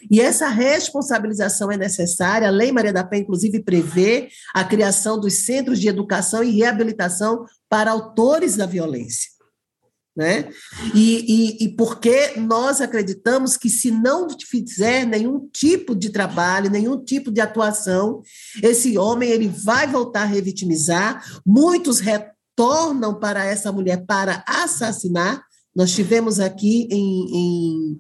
E 0.10 0.22
essa 0.22 0.48
responsabilização 0.48 1.72
é 1.72 1.78
necessária. 1.78 2.48
A 2.48 2.52
Lei 2.52 2.72
Maria 2.72 2.94
da 2.94 3.04
Penha, 3.04 3.24
inclusive, 3.24 3.64
prevê 3.64 4.30
a 4.54 4.64
criação 4.64 5.20
dos 5.20 5.34
centros 5.46 5.80
de 5.80 5.88
educação 5.88 6.44
e 6.44 6.52
reabilitação 6.52 7.46
para 7.70 7.92
autores 7.92 8.56
da 8.56 8.66
violência 8.66 9.38
né? 10.18 10.50
E, 10.96 11.60
e, 11.60 11.66
e, 11.66 11.70
porque 11.76 12.34
nós 12.38 12.82
acreditamos 12.82 13.56
que 13.56 13.70
se 13.70 13.92
não 13.92 14.28
fizer 14.50 15.06
nenhum 15.06 15.48
tipo 15.54 15.96
de 15.96 16.10
trabalho, 16.10 16.72
nenhum 16.72 16.98
tipo 16.98 17.32
de 17.32 17.40
atuação, 17.40 18.24
esse 18.64 18.98
homem 18.98 19.30
ele 19.30 19.48
vai 19.48 19.86
voltar 19.86 20.24
a 20.24 20.26
revitimizar, 20.26 21.24
muitos 21.46 22.00
retornam 22.00 23.20
para 23.20 23.46
essa 23.46 23.72
mulher 23.72 24.06
para 24.08 24.44
assassinar. 24.48 25.44
Nós 25.76 25.94
tivemos 25.94 26.40
aqui 26.40 26.88
em, 26.90 27.38
em 27.38 28.00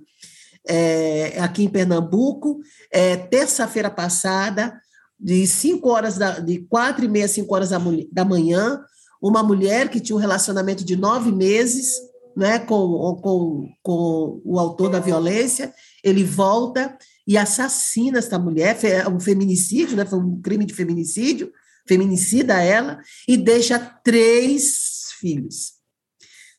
é, 0.67 1.39
aqui 1.39 1.63
em 1.63 1.69
Pernambuco, 1.69 2.59
é, 2.91 3.15
terça-feira 3.15 3.89
passada, 3.89 4.79
de 5.19 5.47
cinco 5.47 5.89
horas 5.89 6.17
da, 6.17 6.39
de 6.39 6.59
quatro 6.59 7.03
e 7.03 7.07
meia, 7.07 7.27
cinco 7.27 7.55
horas 7.55 7.69
da, 7.69 7.79
da 8.11 8.25
manhã, 8.25 8.79
uma 9.21 9.41
mulher 9.41 9.89
que 9.89 9.99
tinha 9.99 10.15
um 10.15 10.19
relacionamento 10.19 10.83
de 10.83 10.95
nove 10.95 11.31
meses 11.31 11.95
né, 12.35 12.59
com, 12.59 13.19
com, 13.21 13.67
com 13.81 14.41
o 14.45 14.59
autor 14.59 14.91
da 14.91 14.99
violência, 14.99 15.73
ele 16.03 16.23
volta 16.23 16.95
e 17.25 17.35
assassina 17.35 18.19
esta 18.19 18.37
mulher, 18.37 18.77
é 18.85 19.09
um 19.09 19.19
feminicídio, 19.19 19.97
né, 19.97 20.05
foi 20.05 20.19
um 20.19 20.39
crime 20.39 20.63
de 20.63 20.73
feminicídio, 20.73 21.51
feminicida 21.87 22.61
ela 22.61 22.99
e 23.27 23.35
deixa 23.35 23.79
três 24.03 25.13
filhos. 25.19 25.77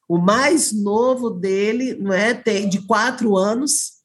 O 0.08 0.18
mais 0.18 0.72
novo 0.72 1.30
dele, 1.30 1.94
não 1.94 2.12
é, 2.12 2.34
tem 2.34 2.68
de 2.68 2.80
quatro 2.80 3.36
anos, 3.36 3.97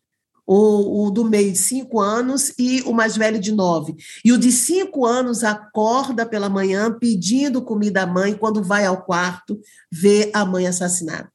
o, 0.46 1.06
o, 1.06 1.12
do 1.12 1.24
meio 1.24 1.52
de 1.52 1.58
cinco 1.58 2.00
anos 2.00 2.54
e 2.58 2.82
o 2.84 2.94
mais 2.94 3.16
velho 3.16 3.40
de 3.40 3.52
nove. 3.52 3.96
E 4.24 4.32
o 4.32 4.38
de 4.38 4.52
cinco 4.52 5.06
anos 5.06 5.44
acorda 5.44 6.26
pela 6.26 6.50
manhã 6.50 6.92
pedindo 6.92 7.62
comida 7.62 8.04
à 8.04 8.08
mãe, 8.08 8.34
quando 8.34 8.64
vai 8.64 8.86
ao 8.86 9.04
quarto, 9.04 9.60
vê 9.92 10.30
a 10.34 10.46
mãe 10.46 10.68
assassinada. 10.68 11.32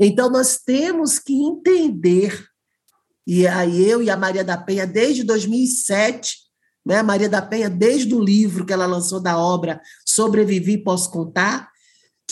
Então, 0.00 0.30
nós 0.30 0.58
temos 0.58 1.18
que 1.18 1.34
entender, 1.34 2.46
e 3.26 3.46
aí 3.46 3.88
eu 3.88 4.02
e 4.02 4.10
a 4.10 4.16
Maria 4.16 4.42
da 4.42 4.56
Penha, 4.56 4.86
desde 4.86 5.22
2007, 5.22 6.38
né, 6.84 6.98
a 6.98 7.02
Maria 7.02 7.28
da 7.28 7.42
Penha, 7.42 7.70
desde 7.70 8.14
o 8.14 8.20
livro 8.20 8.64
que 8.64 8.72
ela 8.72 8.86
lançou 8.86 9.20
da 9.20 9.38
obra 9.38 9.80
Sobrevivi 10.04 10.78
Posso 10.78 11.10
Contar, 11.10 11.71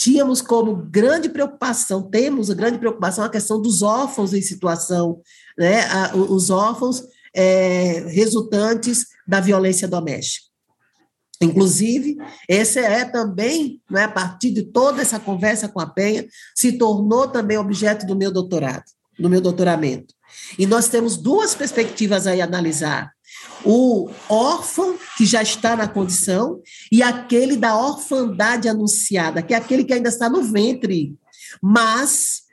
tínhamos 0.01 0.41
como 0.41 0.75
grande 0.75 1.29
preocupação, 1.29 2.01
temos 2.01 2.49
a 2.49 2.55
grande 2.55 2.79
preocupação 2.79 3.23
a 3.23 3.29
questão 3.29 3.61
dos 3.61 3.83
órfãos 3.83 4.33
em 4.33 4.41
situação, 4.41 5.21
né, 5.55 5.81
a, 5.81 6.15
os 6.15 6.49
órfãos 6.49 7.03
é, 7.35 8.03
resultantes 8.07 9.05
da 9.27 9.39
violência 9.39 9.87
doméstica. 9.87 10.47
Inclusive, 11.39 12.17
esse 12.49 12.79
é 12.79 13.05
também, 13.05 13.79
né, 13.91 14.05
a 14.05 14.11
partir 14.11 14.49
de 14.49 14.63
toda 14.63 15.03
essa 15.03 15.19
conversa 15.19 15.69
com 15.69 15.79
a 15.79 15.85
Penha, 15.85 16.25
se 16.55 16.79
tornou 16.79 17.27
também 17.27 17.59
objeto 17.59 18.03
do 18.07 18.15
meu 18.15 18.31
doutorado, 18.31 18.85
do 19.19 19.29
meu 19.29 19.39
doutoramento. 19.39 20.15
E 20.57 20.65
nós 20.65 20.87
temos 20.87 21.15
duas 21.15 21.53
perspectivas 21.53 22.25
aí 22.25 22.41
a 22.41 22.45
analisar 22.45 23.11
o 23.63 24.09
órfão 24.27 24.97
que 25.17 25.25
já 25.25 25.41
está 25.41 25.75
na 25.75 25.87
condição 25.87 26.61
e 26.91 27.03
aquele 27.03 27.55
da 27.55 27.77
orfandade 27.77 28.67
anunciada, 28.67 29.41
que 29.41 29.53
é 29.53 29.57
aquele 29.57 29.83
que 29.83 29.93
ainda 29.93 30.09
está 30.09 30.29
no 30.29 30.43
ventre, 30.43 31.15
mas 31.61 32.43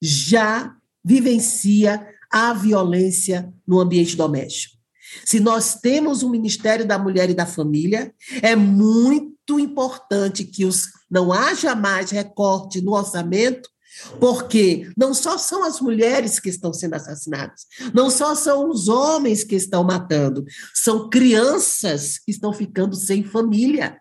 já 0.00 0.74
vivencia 1.04 2.06
a 2.30 2.52
violência 2.52 3.52
no 3.66 3.80
ambiente 3.80 4.16
doméstico. 4.16 4.76
Se 5.24 5.40
nós 5.40 5.76
temos 5.76 6.22
um 6.22 6.30
Ministério 6.30 6.86
da 6.86 6.98
Mulher 6.98 7.30
e 7.30 7.34
da 7.34 7.46
Família, 7.46 8.12
é 8.42 8.54
muito 8.54 9.58
importante 9.58 10.44
que 10.44 10.64
os, 10.64 10.84
não 11.10 11.32
haja 11.32 11.74
mais 11.74 12.10
recorte 12.10 12.82
no 12.82 12.92
orçamento 12.92 13.70
porque 14.18 14.90
não 14.96 15.12
só 15.12 15.38
são 15.38 15.64
as 15.64 15.80
mulheres 15.80 16.38
que 16.38 16.48
estão 16.48 16.72
sendo 16.72 16.94
assassinadas, 16.94 17.66
não 17.92 18.10
só 18.10 18.34
são 18.34 18.68
os 18.68 18.88
homens 18.88 19.44
que 19.44 19.54
estão 19.54 19.84
matando, 19.84 20.44
são 20.74 21.08
crianças 21.08 22.18
que 22.18 22.30
estão 22.30 22.52
ficando 22.52 22.94
sem 22.96 23.22
família. 23.22 24.00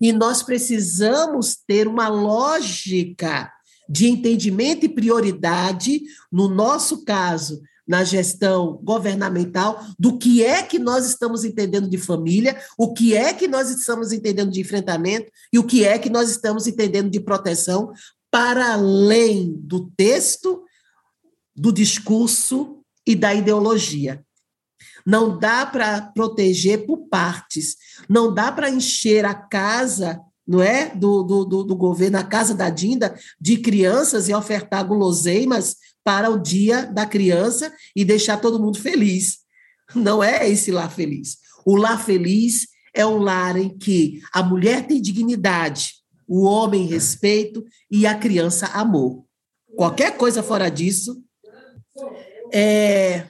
E 0.00 0.12
nós 0.12 0.42
precisamos 0.42 1.56
ter 1.66 1.88
uma 1.88 2.08
lógica 2.08 3.50
de 3.88 4.08
entendimento 4.08 4.84
e 4.84 4.88
prioridade, 4.88 6.02
no 6.30 6.48
nosso 6.48 7.04
caso, 7.04 7.60
na 7.90 8.04
gestão 8.04 8.78
governamental, 8.84 9.84
do 9.98 10.16
que 10.16 10.44
é 10.44 10.62
que 10.62 10.78
nós 10.78 11.06
estamos 11.06 11.44
entendendo 11.44 11.90
de 11.90 11.98
família, 11.98 12.56
o 12.78 12.94
que 12.94 13.16
é 13.16 13.34
que 13.34 13.48
nós 13.48 13.68
estamos 13.68 14.12
entendendo 14.12 14.52
de 14.52 14.60
enfrentamento 14.60 15.28
e 15.52 15.58
o 15.58 15.64
que 15.64 15.84
é 15.84 15.98
que 15.98 16.08
nós 16.08 16.30
estamos 16.30 16.68
entendendo 16.68 17.10
de 17.10 17.18
proteção 17.18 17.92
para 18.30 18.74
além 18.74 19.52
do 19.58 19.90
texto, 19.96 20.64
do 21.54 21.72
discurso 21.72 22.82
e 23.06 23.14
da 23.14 23.34
ideologia. 23.34 24.24
Não 25.04 25.38
dá 25.38 25.66
para 25.66 26.02
proteger 26.12 26.86
por 26.86 27.08
partes, 27.08 27.76
não 28.08 28.32
dá 28.32 28.52
para 28.52 28.70
encher 28.70 29.24
a 29.24 29.34
casa 29.34 30.20
não 30.50 30.60
é 30.60 30.92
do, 30.92 31.22
do, 31.22 31.44
do, 31.62 31.76
governo, 31.76 32.18
a 32.18 32.24
casa 32.24 32.56
da 32.56 32.68
Dinda, 32.68 33.16
de 33.40 33.58
crianças 33.58 34.28
e 34.28 34.34
ofertar 34.34 34.84
guloseimas 34.84 35.76
para 36.02 36.28
o 36.28 36.36
dia 36.36 36.86
da 36.86 37.06
criança 37.06 37.72
e 37.94 38.04
deixar 38.04 38.36
todo 38.38 38.58
mundo 38.58 38.76
feliz. 38.76 39.38
Não 39.94 40.20
é 40.20 40.50
esse 40.50 40.72
lar 40.72 40.90
feliz. 40.90 41.36
O 41.64 41.76
lar 41.76 42.04
feliz 42.04 42.66
é 42.92 43.06
um 43.06 43.18
lar 43.18 43.56
em 43.56 43.78
que 43.78 44.20
a 44.32 44.42
mulher 44.42 44.88
tem 44.88 45.00
dignidade, 45.00 45.99
o 46.30 46.44
homem 46.44 46.86
respeito 46.86 47.64
e 47.90 48.06
a 48.06 48.14
criança 48.14 48.66
amor. 48.66 49.24
Qualquer 49.74 50.16
coisa 50.16 50.44
fora 50.44 50.68
disso 50.68 51.20
é 52.52 53.24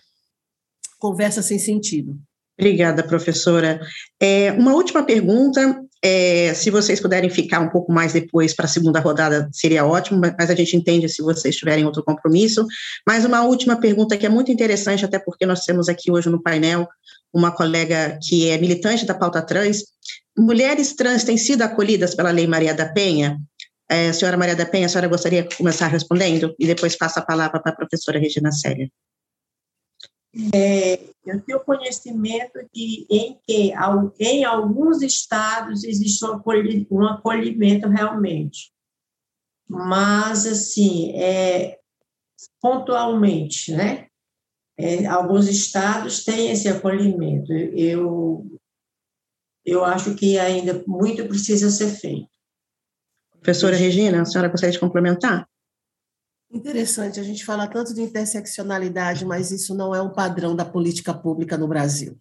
conversa 0.98 1.40
sem 1.40 1.58
sentido. 1.58 2.18
Obrigada, 2.58 3.02
professora. 3.02 3.80
É, 4.20 4.52
uma 4.52 4.74
última 4.74 5.02
pergunta. 5.02 5.82
É, 6.02 6.52
se 6.52 6.70
vocês 6.70 7.00
puderem 7.00 7.30
ficar 7.30 7.60
um 7.60 7.70
pouco 7.70 7.90
mais 7.90 8.12
depois 8.12 8.52
para 8.52 8.66
a 8.66 8.68
segunda 8.68 9.00
rodada, 9.00 9.48
seria 9.50 9.86
ótimo, 9.86 10.20
mas 10.20 10.50
a 10.50 10.54
gente 10.54 10.76
entende 10.76 11.08
se 11.08 11.22
vocês 11.22 11.56
tiverem 11.56 11.86
outro 11.86 12.04
compromisso. 12.04 12.66
Mas 13.06 13.24
uma 13.24 13.42
última 13.44 13.80
pergunta 13.80 14.16
que 14.16 14.26
é 14.26 14.28
muito 14.28 14.52
interessante, 14.52 15.06
até 15.06 15.18
porque 15.18 15.46
nós 15.46 15.64
temos 15.64 15.88
aqui 15.88 16.10
hoje 16.10 16.28
no 16.28 16.42
painel 16.42 16.86
uma 17.32 17.50
colega 17.50 18.18
que 18.22 18.48
é 18.48 18.58
militante 18.58 19.06
da 19.06 19.14
pauta 19.14 19.40
trans. 19.40 19.84
Mulheres 20.40 20.94
trans 20.94 21.22
têm 21.22 21.36
sido 21.36 21.60
acolhidas 21.62 22.14
pela 22.14 22.30
Lei 22.30 22.46
Maria 22.46 22.74
da 22.74 22.90
Penha? 22.90 23.38
É, 23.86 24.10
senhora 24.12 24.38
Maria 24.38 24.56
da 24.56 24.64
Penha, 24.64 24.86
a 24.86 24.88
senhora 24.88 25.06
gostaria 25.06 25.42
de 25.42 25.54
começar 25.54 25.86
respondendo 25.88 26.54
e 26.58 26.66
depois 26.66 26.96
passa 26.96 27.20
a 27.20 27.24
palavra 27.24 27.60
para 27.60 27.72
a 27.72 27.76
professora 27.76 28.18
Regina 28.18 28.50
Célia. 28.50 28.90
É, 30.54 31.00
eu 31.26 31.40
tenho 31.42 31.60
conhecimento 31.60 32.58
de 32.72 33.06
em 33.10 33.38
que 33.46 33.72
em 34.18 34.44
alguns 34.44 35.02
estados 35.02 35.84
existe 35.84 36.24
um 36.24 37.04
acolhimento 37.04 37.88
realmente, 37.88 38.72
mas 39.68 40.46
assim 40.46 41.12
é 41.16 41.78
pontualmente, 42.62 43.72
né? 43.72 44.06
É, 44.78 45.04
alguns 45.04 45.48
estados 45.48 46.24
têm 46.24 46.50
esse 46.50 46.68
acolhimento. 46.68 47.52
Eu 47.52 48.59
eu 49.64 49.84
acho 49.84 50.14
que 50.14 50.38
ainda 50.38 50.82
muito 50.86 51.26
precisa 51.26 51.70
ser 51.70 51.88
feito. 51.90 52.28
Professora 53.32 53.76
Regina, 53.76 54.22
a 54.22 54.24
senhora 54.24 54.48
gostaria 54.48 54.72
de 54.72 54.78
complementar? 54.78 55.48
Interessante, 56.52 57.20
a 57.20 57.22
gente 57.22 57.44
fala 57.44 57.68
tanto 57.68 57.94
de 57.94 58.02
interseccionalidade, 58.02 59.24
mas 59.24 59.50
isso 59.50 59.74
não 59.74 59.94
é 59.94 60.02
um 60.02 60.12
padrão 60.12 60.56
da 60.56 60.64
política 60.64 61.14
pública 61.14 61.56
no 61.56 61.68
Brasil. 61.68 62.18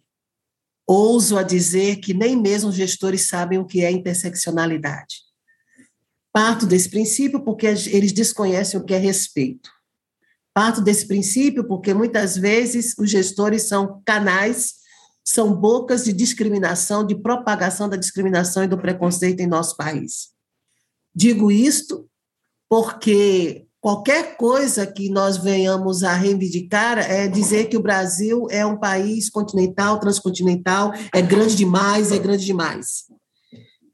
Ouso 0.86 1.36
a 1.36 1.42
dizer 1.42 1.96
que 1.96 2.14
nem 2.14 2.40
mesmo 2.40 2.70
os 2.70 2.76
gestores 2.76 3.22
sabem 3.22 3.58
o 3.58 3.66
que 3.66 3.84
é 3.84 3.90
interseccionalidade. 3.90 5.16
Parto 6.32 6.64
desse 6.64 6.88
princípio 6.88 7.44
porque 7.44 7.66
eles 7.66 8.12
desconhecem 8.12 8.78
o 8.78 8.84
que 8.84 8.94
é 8.94 8.98
respeito. 8.98 9.68
Parto 10.54 10.80
desse 10.80 11.06
princípio 11.06 11.66
porque 11.66 11.92
muitas 11.92 12.36
vezes 12.36 12.96
os 12.98 13.10
gestores 13.10 13.62
são 13.62 14.00
canais, 14.04 14.74
são 15.24 15.54
bocas 15.54 16.04
de 16.04 16.12
discriminação, 16.12 17.06
de 17.06 17.14
propagação 17.14 17.88
da 17.88 17.96
discriminação 17.96 18.64
e 18.64 18.68
do 18.68 18.78
preconceito 18.78 19.40
em 19.40 19.46
nosso 19.46 19.76
país. 19.76 20.30
Digo 21.14 21.50
isto 21.50 22.08
porque 22.68 23.66
qualquer 23.80 24.36
coisa 24.36 24.86
que 24.86 25.10
nós 25.10 25.36
venhamos 25.36 26.04
a 26.04 26.12
reivindicar 26.12 26.98
é 26.98 27.26
dizer 27.26 27.68
que 27.68 27.76
o 27.76 27.82
Brasil 27.82 28.46
é 28.50 28.64
um 28.64 28.78
país 28.78 29.28
continental, 29.28 29.98
transcontinental, 29.98 30.92
é 31.12 31.20
grande 31.20 31.56
demais, 31.56 32.12
é 32.12 32.18
grande 32.18 32.44
demais. 32.44 33.04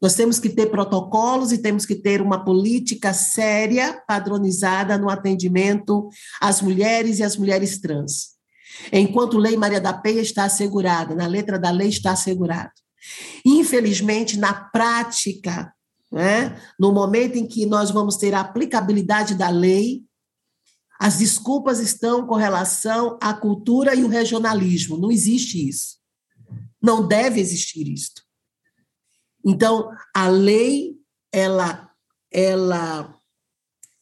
Nós 0.01 0.15
temos 0.15 0.39
que 0.39 0.51
ter 0.51 0.67
protocolos 0.67 1.53
e 1.53 1.59
temos 1.59 1.87
que 1.87 1.95
ter 1.95 2.21
uma 2.21 2.45
política 2.45 3.15
séria, 3.15 4.03
padronizada 4.07 4.99
no 4.99 5.09
atendimento 5.09 6.09
às 6.41 6.61
mulheres 6.61 7.19
e 7.19 7.23
às 7.23 7.37
mulheres 7.37 7.81
trans. 7.81 8.36
Enquanto 8.93 9.39
Lei 9.39 9.57
Maria 9.57 9.81
da 9.81 9.93
Penha 9.93 10.23
está 10.23 10.45
assegurada, 10.45 11.15
na 11.15 11.27
letra 11.27 11.59
da 11.59 11.71
lei 11.71 11.89
está 11.89 12.13
assegurado. 12.13 12.73
Infelizmente, 13.45 14.39
na 14.39 14.53
prática, 14.53 15.73
né? 16.11 16.61
no 16.79 16.93
momento 16.93 17.37
em 17.37 17.47
que 17.47 17.67
nós 17.67 17.91
vamos 17.91 18.17
ter 18.17 18.35
a 18.35 18.41
aplicabilidade 18.41 19.35
da 19.35 19.49
lei, 19.49 20.05
as 20.99 21.19
desculpas 21.19 21.79
estão 21.79 22.27
com 22.27 22.35
relação 22.35 23.19
à 23.21 23.35
cultura 23.35 23.95
e 23.95 24.03
o 24.03 24.09
regionalismo. 24.09 24.97
Não 24.97 25.11
existe 25.11 25.69
isso. 25.69 25.97
Não 26.83 27.07
deve 27.07 27.41
existir 27.41 27.87
isso. 27.89 28.25
Então, 29.45 29.91
a 30.15 30.29
lei, 30.29 30.95
ela, 31.33 31.91
ela 32.33 33.15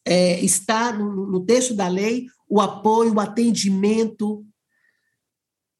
é, 0.04 0.40
está 0.40 0.92
no, 0.92 1.26
no 1.26 1.44
texto 1.44 1.74
da 1.74 1.88
lei 1.88 2.26
o 2.48 2.60
apoio, 2.60 3.14
o 3.14 3.20
atendimento 3.20 4.44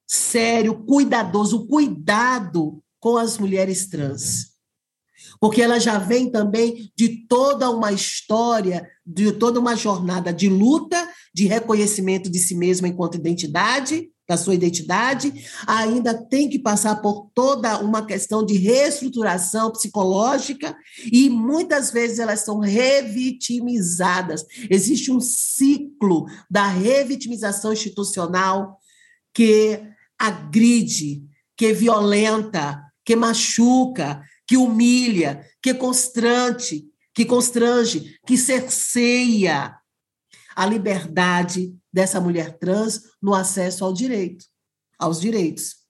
sério, 0.07 0.83
cuidadoso, 0.85 1.57
o 1.57 1.67
cuidado 1.67 2.81
com 2.99 3.17
as 3.17 3.37
mulheres 3.37 3.87
trans 3.87 4.55
porque 5.39 5.61
ela 5.61 5.79
já 5.79 5.97
vem 5.97 6.29
também 6.29 6.91
de 6.95 7.25
toda 7.27 7.69
uma 7.69 7.91
história, 7.91 8.87
de 9.05 9.31
toda 9.33 9.59
uma 9.59 9.75
jornada 9.75 10.33
de 10.33 10.49
luta, 10.49 11.07
de 11.33 11.45
reconhecimento 11.45 12.29
de 12.29 12.39
si 12.39 12.55
mesma 12.55 12.87
enquanto 12.87 13.15
identidade, 13.15 14.09
da 14.27 14.35
sua 14.37 14.55
identidade, 14.55 15.31
ainda 15.67 16.11
tem 16.11 16.49
que 16.49 16.57
passar 16.57 16.95
por 16.95 17.29
toda 17.35 17.77
uma 17.77 18.03
questão 18.03 18.43
de 18.43 18.57
reestruturação 18.57 19.71
psicológica 19.71 20.75
e 21.11 21.29
muitas 21.29 21.91
vezes 21.91 22.17
elas 22.17 22.39
são 22.39 22.57
revitimizadas. 22.57 24.43
Existe 24.67 25.11
um 25.11 25.19
ciclo 25.19 26.25
da 26.49 26.67
revitimização 26.67 27.71
institucional 27.71 28.79
que 29.31 29.79
agride, 30.19 31.23
que 31.55 31.73
violenta, 31.73 32.83
que 33.03 33.15
machuca, 33.15 34.21
que 34.47 34.57
humilha, 34.57 35.45
que 35.61 35.73
constrante, 35.73 36.85
que 37.13 37.25
constrange, 37.25 38.19
que 38.25 38.37
cerceia 38.37 39.75
a 40.55 40.65
liberdade 40.65 41.75
dessa 41.91 42.19
mulher 42.19 42.57
trans 42.57 43.01
no 43.21 43.33
acesso 43.33 43.83
ao 43.83 43.93
direito, 43.93 44.45
aos 44.97 45.19
direitos. 45.19 45.85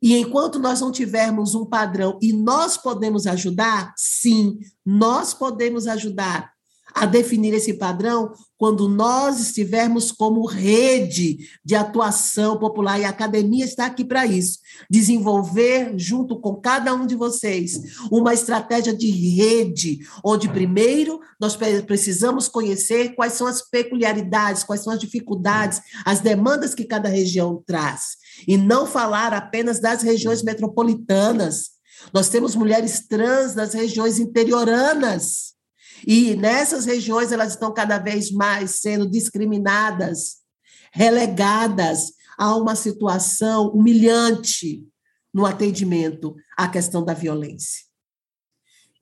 E 0.00 0.16
enquanto 0.16 0.58
nós 0.58 0.80
não 0.80 0.90
tivermos 0.90 1.54
um 1.54 1.64
padrão 1.64 2.18
e 2.20 2.32
nós 2.32 2.76
podemos 2.76 3.26
ajudar, 3.26 3.94
sim, 3.96 4.58
nós 4.84 5.32
podemos 5.32 5.86
ajudar 5.86 6.52
a 6.94 7.06
definir 7.06 7.54
esse 7.54 7.74
padrão 7.74 8.32
quando 8.62 8.88
nós 8.88 9.40
estivermos 9.40 10.12
como 10.12 10.46
rede 10.46 11.50
de 11.64 11.74
atuação 11.74 12.56
popular, 12.60 12.96
e 13.00 13.04
a 13.04 13.08
academia 13.08 13.64
está 13.64 13.86
aqui 13.86 14.04
para 14.04 14.24
isso 14.24 14.60
desenvolver, 14.88 15.94
junto 15.96 16.38
com 16.40 16.54
cada 16.54 16.94
um 16.94 17.04
de 17.04 17.16
vocês, 17.16 17.98
uma 18.08 18.32
estratégia 18.32 18.94
de 18.94 19.10
rede, 19.10 19.98
onde, 20.24 20.48
primeiro, 20.48 21.18
nós 21.40 21.56
precisamos 21.56 22.46
conhecer 22.46 23.16
quais 23.16 23.32
são 23.32 23.48
as 23.48 23.68
peculiaridades, 23.68 24.62
quais 24.62 24.82
são 24.82 24.92
as 24.92 25.00
dificuldades, 25.00 25.80
as 26.04 26.20
demandas 26.20 26.72
que 26.72 26.84
cada 26.84 27.08
região 27.08 27.60
traz, 27.66 28.10
e 28.46 28.56
não 28.56 28.86
falar 28.86 29.34
apenas 29.34 29.80
das 29.80 30.02
regiões 30.02 30.40
metropolitanas. 30.40 31.70
Nós 32.14 32.28
temos 32.28 32.54
mulheres 32.54 33.08
trans 33.08 33.56
nas 33.56 33.74
regiões 33.74 34.20
interioranas 34.20 35.51
e 36.06 36.34
nessas 36.36 36.84
regiões 36.84 37.32
elas 37.32 37.52
estão 37.52 37.72
cada 37.72 37.98
vez 37.98 38.30
mais 38.30 38.80
sendo 38.80 39.08
discriminadas, 39.08 40.36
relegadas 40.92 42.12
a 42.38 42.56
uma 42.56 42.74
situação 42.74 43.68
humilhante 43.68 44.86
no 45.32 45.46
atendimento 45.46 46.34
à 46.56 46.68
questão 46.68 47.04
da 47.04 47.14
violência. 47.14 47.92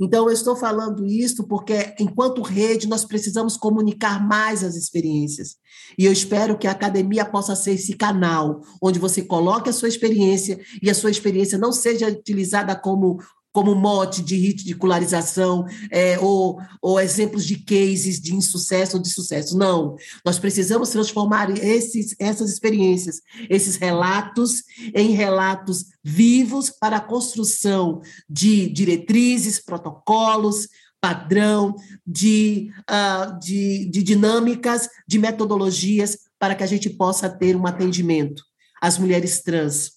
Então, 0.03 0.27
eu 0.27 0.33
estou 0.33 0.57
falando 0.57 1.05
isso 1.05 1.47
porque, 1.47 1.95
enquanto 1.99 2.41
rede, 2.41 2.89
nós 2.89 3.05
precisamos 3.05 3.55
comunicar 3.59 4.27
mais 4.27 4.65
as 4.65 4.75
experiências. 4.75 5.57
E 5.99 6.07
eu 6.07 6.13
espero 6.13 6.57
que 6.57 6.67
a 6.67 6.71
academia 6.71 7.23
possa 7.23 7.55
ser 7.55 7.73
esse 7.73 7.95
canal 7.95 8.63
onde 8.83 8.99
você 8.99 9.21
coloque 9.21 9.69
a 9.69 9.73
sua 9.75 9.89
experiência 9.89 10.59
e 10.83 10.89
a 10.89 10.95
sua 10.95 11.11
experiência 11.11 11.59
não 11.59 11.71
seja 11.71 12.09
utilizada 12.09 12.75
como 12.75 13.19
como 13.53 13.75
mote 13.75 14.23
de 14.23 14.37
ridicularização 14.37 15.67
é, 15.91 16.19
ou, 16.19 16.61
ou 16.81 17.01
exemplos 17.01 17.45
de 17.45 17.57
cases 17.57 18.21
de 18.21 18.35
insucesso 18.35 18.97
ou 18.97 19.03
de 19.03 19.11
sucesso. 19.11 19.57
Não, 19.57 19.97
nós 20.25 20.39
precisamos 20.39 20.91
transformar 20.91 21.51
esses, 21.51 22.15
essas 22.19 22.51
experiências, 22.51 23.21
esses 23.49 23.77
relatos, 23.77 24.63
em 24.95 25.11
relatos 25.11 25.87
vivos 26.03 26.71
para 26.71 26.99
a 26.99 27.01
construção 27.01 28.01
de 28.29 28.69
diretrizes, 28.69 29.63
protocolos, 29.63 30.69
padrão, 31.01 31.75
de, 32.07 32.71
uh, 32.89 33.39
de, 33.41 33.87
de 33.87 34.03
dinâmicas, 34.03 34.89
de 35.07 35.19
metodologias 35.19 36.19
para 36.39 36.55
que 36.55 36.63
a 36.63 36.67
gente 36.67 36.91
possa 36.91 37.29
ter 37.29 37.57
um 37.57 37.67
atendimento 37.67 38.43
às 38.81 38.99
mulheres 38.99 39.43
trans, 39.43 39.93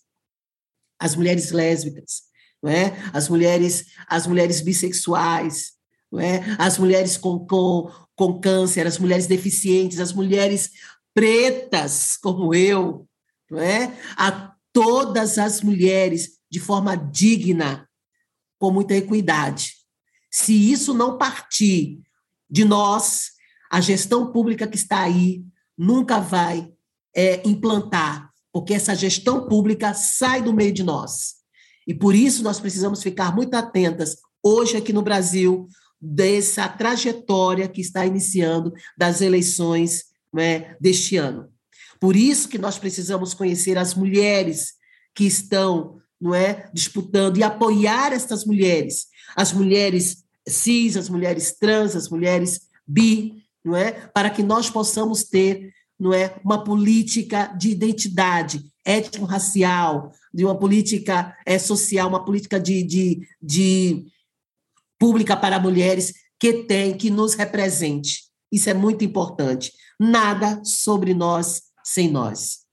às 1.00 1.16
mulheres 1.16 1.52
lésbicas, 1.52 2.24
é? 2.64 2.94
as 3.12 3.30
mulheres 3.30 3.86
as 4.08 4.28
mulheres 4.28 4.62
bissexuais, 4.62 5.74
é? 6.20 6.42
as 6.58 6.78
mulheres 6.78 7.18
com, 7.18 7.40
com, 7.40 7.92
com 8.16 8.40
câncer, 8.40 8.88
as 8.88 8.98
mulheres 8.98 9.28
deficientes, 9.28 10.00
as 10.00 10.14
mulheres 10.14 10.72
pretas, 11.14 12.18
como 12.18 12.54
eu, 12.54 13.08
é? 13.54 13.92
a 14.18 14.54
todas 14.72 15.38
as 15.38 15.62
mulheres 15.62 16.40
de 16.50 16.60
forma 16.60 16.96
digna, 16.96 17.88
com 18.60 18.72
muita 18.72 18.96
equidade. 18.96 19.74
Se 20.32 20.54
isso 20.72 20.94
não 20.94 21.18
partir 21.18 22.00
de 22.50 22.64
nós, 22.64 23.32
a 23.70 23.82
gestão 23.82 24.32
pública 24.32 24.68
que 24.68 24.76
está 24.76 25.02
aí 25.02 25.44
nunca 25.78 26.20
vai 26.20 26.72
é, 27.16 27.48
implantar, 27.48 28.32
porque 28.52 28.74
essa 28.74 28.96
gestão 28.96 29.48
pública 29.48 29.94
sai 29.94 30.42
do 30.42 30.54
meio 30.54 30.72
de 30.72 30.84
nós. 30.84 31.43
E 31.88 31.94
por 31.94 32.16
isso 32.16 32.44
nós 32.44 32.60
precisamos 32.60 33.02
ficar 33.02 33.36
muito 33.36 33.54
atentas 33.56 34.18
hoje 34.42 34.78
aqui 34.78 34.92
no 34.92 35.02
Brasil 35.02 35.68
dessa 36.00 36.68
trajetória 36.68 37.68
que 37.68 37.82
está 37.82 38.06
iniciando 38.06 38.74
das 38.98 39.22
eleições 39.22 40.06
né, 40.34 40.76
deste 40.80 41.16
ano. 41.16 41.50
Por 42.00 42.16
isso 42.16 42.50
que 42.50 42.58
nós 42.58 42.78
precisamos 42.78 43.34
conhecer 43.34 43.78
as 43.78 43.94
mulheres 43.94 44.74
que 45.16 45.26
estão 45.26 46.02
não 46.20 46.34
é, 46.34 46.70
disputando 46.74 47.38
e 47.38 47.44
apoiar 47.44 48.12
estas 48.14 48.46
mulheres, 48.46 49.08
as 49.36 49.52
mulheres 49.54 50.24
cis, 50.48 50.98
as 50.98 51.10
mulheres 51.10 51.56
trans, 51.58 51.96
as 51.96 52.10
mulheres 52.10 52.62
bi, 52.88 53.44
não 53.64 53.76
é, 53.76 53.92
para 53.92 54.30
que 54.30 54.44
nós 54.44 54.70
possamos 54.70 55.24
ter 55.24 55.74
não 56.00 56.14
é, 56.14 56.36
uma 56.44 56.64
política 56.64 57.48
de 57.48 57.70
identidade 57.70 58.62
étnico-racial, 58.86 60.12
de 60.34 60.44
uma 60.44 60.58
política 60.58 61.36
é, 61.46 61.60
social, 61.60 62.10
uma 62.10 62.26
política 62.26 62.60
de, 62.60 62.84
de, 62.84 63.28
de 63.42 64.06
pública 64.98 65.38
para 65.38 65.60
mulheres 65.60 66.14
que 66.40 66.64
tem, 66.64 66.98
que 66.98 67.10
nos 67.10 67.36
represente. 67.36 68.24
Isso 68.52 68.70
é 68.70 68.74
muito 68.74 69.04
importante. 69.04 69.72
Nada 70.00 70.62
sobre 70.64 71.14
nós 71.14 71.64
sem 71.84 72.10
nós. 72.10 72.64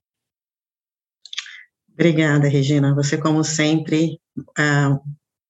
Obrigada, 1.93 2.49
Regina. 2.49 2.95
Você, 2.95 3.19
como 3.19 3.45
sempre, 3.45 4.19
ah, 4.57 4.99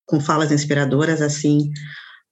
com 0.05 0.21
falas 0.21 0.51
inspiradoras, 0.51 1.23
assim 1.23 1.71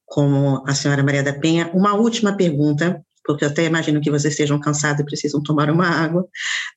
como 0.04 0.64
a 0.66 0.74
senhora 0.74 1.04
Maria 1.04 1.22
da 1.22 1.38
Penha. 1.38 1.70
Uma 1.72 1.94
última 1.94 2.36
pergunta 2.36 3.04
porque 3.28 3.44
eu 3.44 3.50
até 3.50 3.66
imagino 3.66 4.00
que 4.00 4.10
vocês 4.10 4.32
estejam 4.32 4.58
cansados 4.58 5.00
e 5.02 5.04
precisam 5.04 5.42
tomar 5.42 5.68
uma 5.68 5.86
água. 5.86 6.26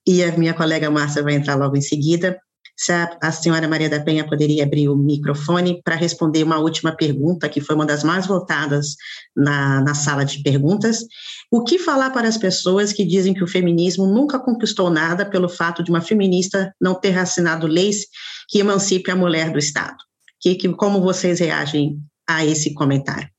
E 0.05 0.21
a 0.21 0.37
minha 0.37 0.53
colega 0.53 0.91
Márcia 0.91 1.23
vai 1.23 1.35
entrar 1.35 1.55
logo 1.55 1.77
em 1.77 1.81
seguida. 1.81 2.37
Se 2.81 2.91
a, 2.91 3.15
a 3.21 3.31
senhora 3.31 3.67
Maria 3.67 3.87
da 3.87 3.99
Penha 3.99 4.27
poderia 4.27 4.63
abrir 4.63 4.89
o 4.89 4.95
microfone 4.95 5.79
para 5.83 5.93
responder 5.93 6.41
uma 6.41 6.57
última 6.57 6.95
pergunta, 6.95 7.47
que 7.47 7.61
foi 7.61 7.75
uma 7.75 7.85
das 7.85 8.03
mais 8.03 8.25
votadas 8.25 8.95
na, 9.35 9.81
na 9.81 9.93
sala 9.93 10.25
de 10.25 10.41
perguntas. 10.41 11.05
O 11.51 11.63
que 11.63 11.77
falar 11.77 12.09
para 12.09 12.27
as 12.27 12.39
pessoas 12.39 12.91
que 12.91 13.05
dizem 13.05 13.35
que 13.35 13.43
o 13.43 13.47
feminismo 13.47 14.07
nunca 14.07 14.39
conquistou 14.39 14.89
nada 14.89 15.23
pelo 15.23 15.47
fato 15.47 15.83
de 15.83 15.91
uma 15.91 16.01
feminista 16.01 16.73
não 16.81 16.95
ter 16.95 17.15
assinado 17.19 17.67
leis 17.67 18.07
que 18.49 18.57
emancipe 18.57 19.11
a 19.11 19.15
mulher 19.15 19.51
do 19.51 19.59
Estado? 19.59 19.97
Que, 20.39 20.55
que, 20.55 20.67
como 20.69 21.01
vocês 21.01 21.39
reagem 21.39 21.99
a 22.27 22.43
esse 22.43 22.73
comentário? 22.73 23.29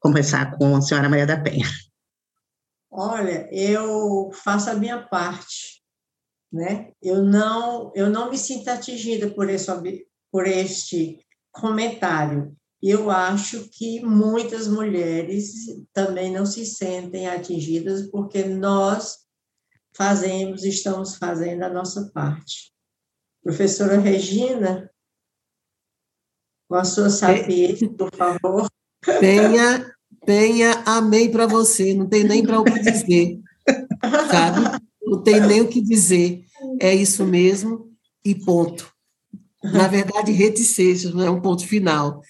Começar 0.00 0.58
com 0.58 0.74
a 0.74 0.80
senhora 0.80 1.08
Maria 1.08 1.28
da 1.28 1.36
Penha. 1.36 1.70
Olha, 2.90 3.48
eu 3.52 4.32
faço 4.32 4.68
a 4.68 4.74
minha 4.74 4.98
parte, 4.98 5.73
né? 6.54 6.92
Eu 7.02 7.22
não, 7.22 7.92
eu 7.94 8.08
não 8.08 8.30
me 8.30 8.38
sinto 8.38 8.68
atingida 8.68 9.28
por 9.30 9.50
esse, 9.50 10.06
por 10.30 10.46
este 10.46 11.18
comentário. 11.52 12.56
Eu 12.80 13.10
acho 13.10 13.68
que 13.70 14.04
muitas 14.04 14.68
mulheres 14.68 15.52
também 15.92 16.30
não 16.30 16.46
se 16.46 16.64
sentem 16.64 17.26
atingidas 17.26 18.08
porque 18.10 18.44
nós 18.44 19.24
fazemos, 19.96 20.64
estamos 20.64 21.16
fazendo 21.16 21.64
a 21.64 21.68
nossa 21.68 22.10
parte. 22.14 22.72
Professora 23.42 23.98
Regina, 23.98 24.90
com 26.68 26.76
a 26.76 26.84
sua 26.84 27.10
sapiência, 27.10 27.90
por 27.90 28.14
favor. 28.14 28.68
Tenha 29.20 29.94
Tenha 30.24 30.82
amém 30.86 31.30
para 31.30 31.46
você, 31.46 31.94
não 31.94 32.08
tem 32.08 32.24
nem 32.24 32.42
para 32.44 32.58
o 32.58 32.64
que 32.64 32.78
dizer, 32.78 33.40
sabe? 34.30 34.82
Não 35.06 35.22
tem 35.22 35.40
nem 35.40 35.60
o 35.60 35.68
que 35.68 35.80
dizer. 35.80 36.44
É 36.80 36.94
isso 36.94 37.24
mesmo 37.24 37.92
e 38.24 38.34
ponto. 38.34 38.92
Na 39.62 39.88
verdade, 39.88 40.32
reticências, 40.32 41.12
não 41.14 41.22
é 41.22 41.30
um 41.30 41.40
ponto 41.40 41.66
final. 41.66 42.20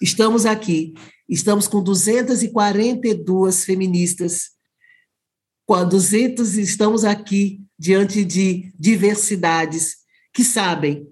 Estamos 0.00 0.46
aqui, 0.46 0.94
estamos 1.28 1.66
com 1.66 1.82
242 1.82 3.64
feministas, 3.64 4.50
com 5.66 5.88
200 5.88 6.56
estamos 6.56 7.04
aqui 7.04 7.60
diante 7.78 8.24
de 8.24 8.72
diversidades 8.78 9.96
que 10.32 10.44
sabem, 10.44 11.06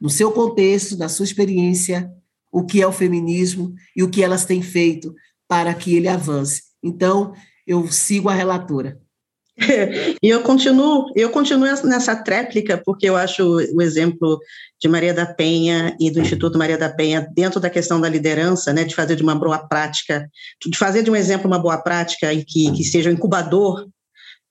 no 0.00 0.10
seu 0.10 0.30
contexto, 0.32 0.96
na 0.96 1.08
sua 1.08 1.24
experiência, 1.24 2.10
o 2.52 2.64
que 2.64 2.80
é 2.80 2.86
o 2.86 2.92
feminismo 2.92 3.74
e 3.94 4.02
o 4.02 4.10
que 4.10 4.22
elas 4.22 4.44
têm 4.44 4.62
feito 4.62 5.14
para 5.48 5.74
que 5.74 5.94
ele 5.94 6.08
avance. 6.08 6.62
Então, 6.82 7.34
eu 7.66 7.90
sigo 7.90 8.28
a 8.28 8.34
relatora. 8.34 9.00
e 10.22 10.28
eu 10.28 10.42
continuo, 10.42 11.10
eu 11.16 11.30
continuo 11.30 11.66
nessa 11.84 12.14
tréplica, 12.14 12.80
porque 12.84 13.08
eu 13.08 13.16
acho 13.16 13.42
o 13.74 13.80
exemplo 13.80 14.38
de 14.80 14.86
Maria 14.86 15.14
da 15.14 15.24
Penha 15.24 15.96
e 15.98 16.10
do 16.10 16.20
Instituto 16.20 16.58
Maria 16.58 16.76
da 16.76 16.90
Penha 16.90 17.26
dentro 17.34 17.58
da 17.58 17.70
questão 17.70 17.98
da 17.98 18.08
liderança, 18.08 18.72
né, 18.72 18.84
de 18.84 18.94
fazer 18.94 19.16
de 19.16 19.22
uma 19.22 19.34
boa 19.34 19.58
prática, 19.58 20.28
de 20.64 20.76
fazer 20.76 21.02
de 21.02 21.10
um 21.10 21.16
exemplo 21.16 21.46
uma 21.46 21.58
boa 21.58 21.78
prática 21.78 22.32
e 22.32 22.44
que, 22.44 22.70
que 22.72 22.84
seja 22.84 23.08
um 23.08 23.14
incubador 23.14 23.88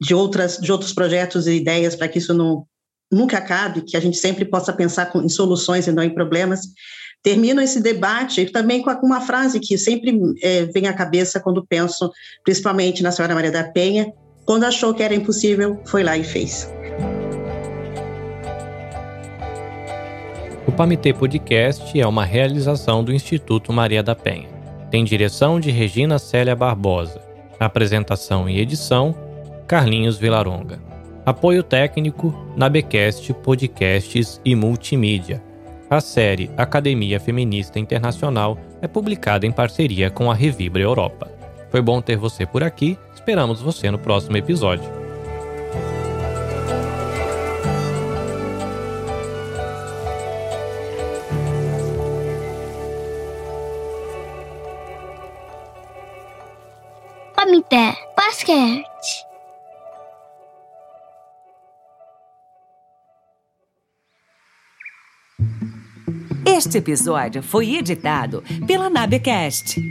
de 0.02 0.16
outras 0.16 0.58
de 0.58 0.72
outros 0.72 0.92
projetos 0.92 1.46
e 1.46 1.54
ideias 1.54 1.96
para 1.96 2.08
que 2.08 2.18
isso 2.18 2.34
não 2.34 2.66
nunca 3.12 3.38
acabe, 3.38 3.82
que 3.82 3.96
a 3.96 4.00
gente 4.00 4.18
sempre 4.18 4.44
possa 4.44 4.74
pensar 4.74 5.12
em 5.16 5.30
soluções 5.30 5.86
e 5.86 5.92
não 5.92 6.04
em 6.04 6.14
problemas. 6.14 6.62
Termino 7.22 7.62
esse 7.62 7.80
debate 7.80 8.46
também 8.48 8.82
com 8.82 8.92
uma 9.04 9.22
frase 9.22 9.60
que 9.60 9.78
sempre 9.78 10.20
é, 10.42 10.66
vem 10.66 10.88
à 10.88 10.94
cabeça 10.94 11.40
quando 11.40 11.66
penso, 11.66 12.12
principalmente 12.44 13.04
na 13.04 13.12
senhora 13.12 13.36
Maria 13.36 13.52
da 13.52 13.64
Penha, 13.64 14.12
quando 14.46 14.64
achou 14.64 14.94
que 14.94 15.02
era 15.02 15.16
impossível, 15.16 15.82
foi 15.86 16.04
lá 16.04 16.16
e 16.16 16.24
fez. 16.24 16.72
O 20.68 20.72
Pamitê 20.72 21.14
Podcast 21.14 22.00
é 22.00 22.06
uma 22.06 22.24
realização 22.24 23.04
do 23.04 23.12
Instituto 23.12 23.74
Maria 23.74 24.04
da 24.04 24.16
Penha. 24.16 24.50
Tem 24.92 25.04
direção 25.04 25.60
de 25.60 25.72
Regina 25.72 26.20
Célia 26.20 26.56
Barbosa. 26.56 27.20
Apresentação 27.60 28.48
e 28.48 28.60
edição, 28.60 29.16
Carlinhos 29.68 30.18
Vilaronga. 30.18 30.80
Apoio 31.26 31.64
técnico, 31.64 32.34
Nabecast 32.56 33.34
Podcasts 33.34 34.40
e 34.46 34.54
Multimídia. 34.54 35.42
A 35.90 36.00
série 36.02 36.52
Academia 36.58 37.20
Feminista 37.20 37.80
Internacional 37.80 38.58
é 38.82 38.88
publicada 38.88 39.46
em 39.46 39.52
parceria 39.52 40.12
com 40.12 40.30
a 40.30 40.36
Revibra 40.36 40.82
Europa. 40.82 41.32
Foi 41.72 41.82
bom 41.82 42.02
ter 42.02 42.18
você 42.18 42.46
por 42.46 42.64
aqui 42.64 42.98
Esperamos 43.26 43.60
você 43.60 43.90
no 43.90 43.98
próximo 43.98 44.38
episódio. 44.38 44.86
Comitê 57.36 57.96
Basquete. 58.16 58.86
Este 66.46 66.78
episódio 66.78 67.42
foi 67.42 67.74
editado 67.74 68.44
pela 68.68 68.88
Nabecast 68.88 69.82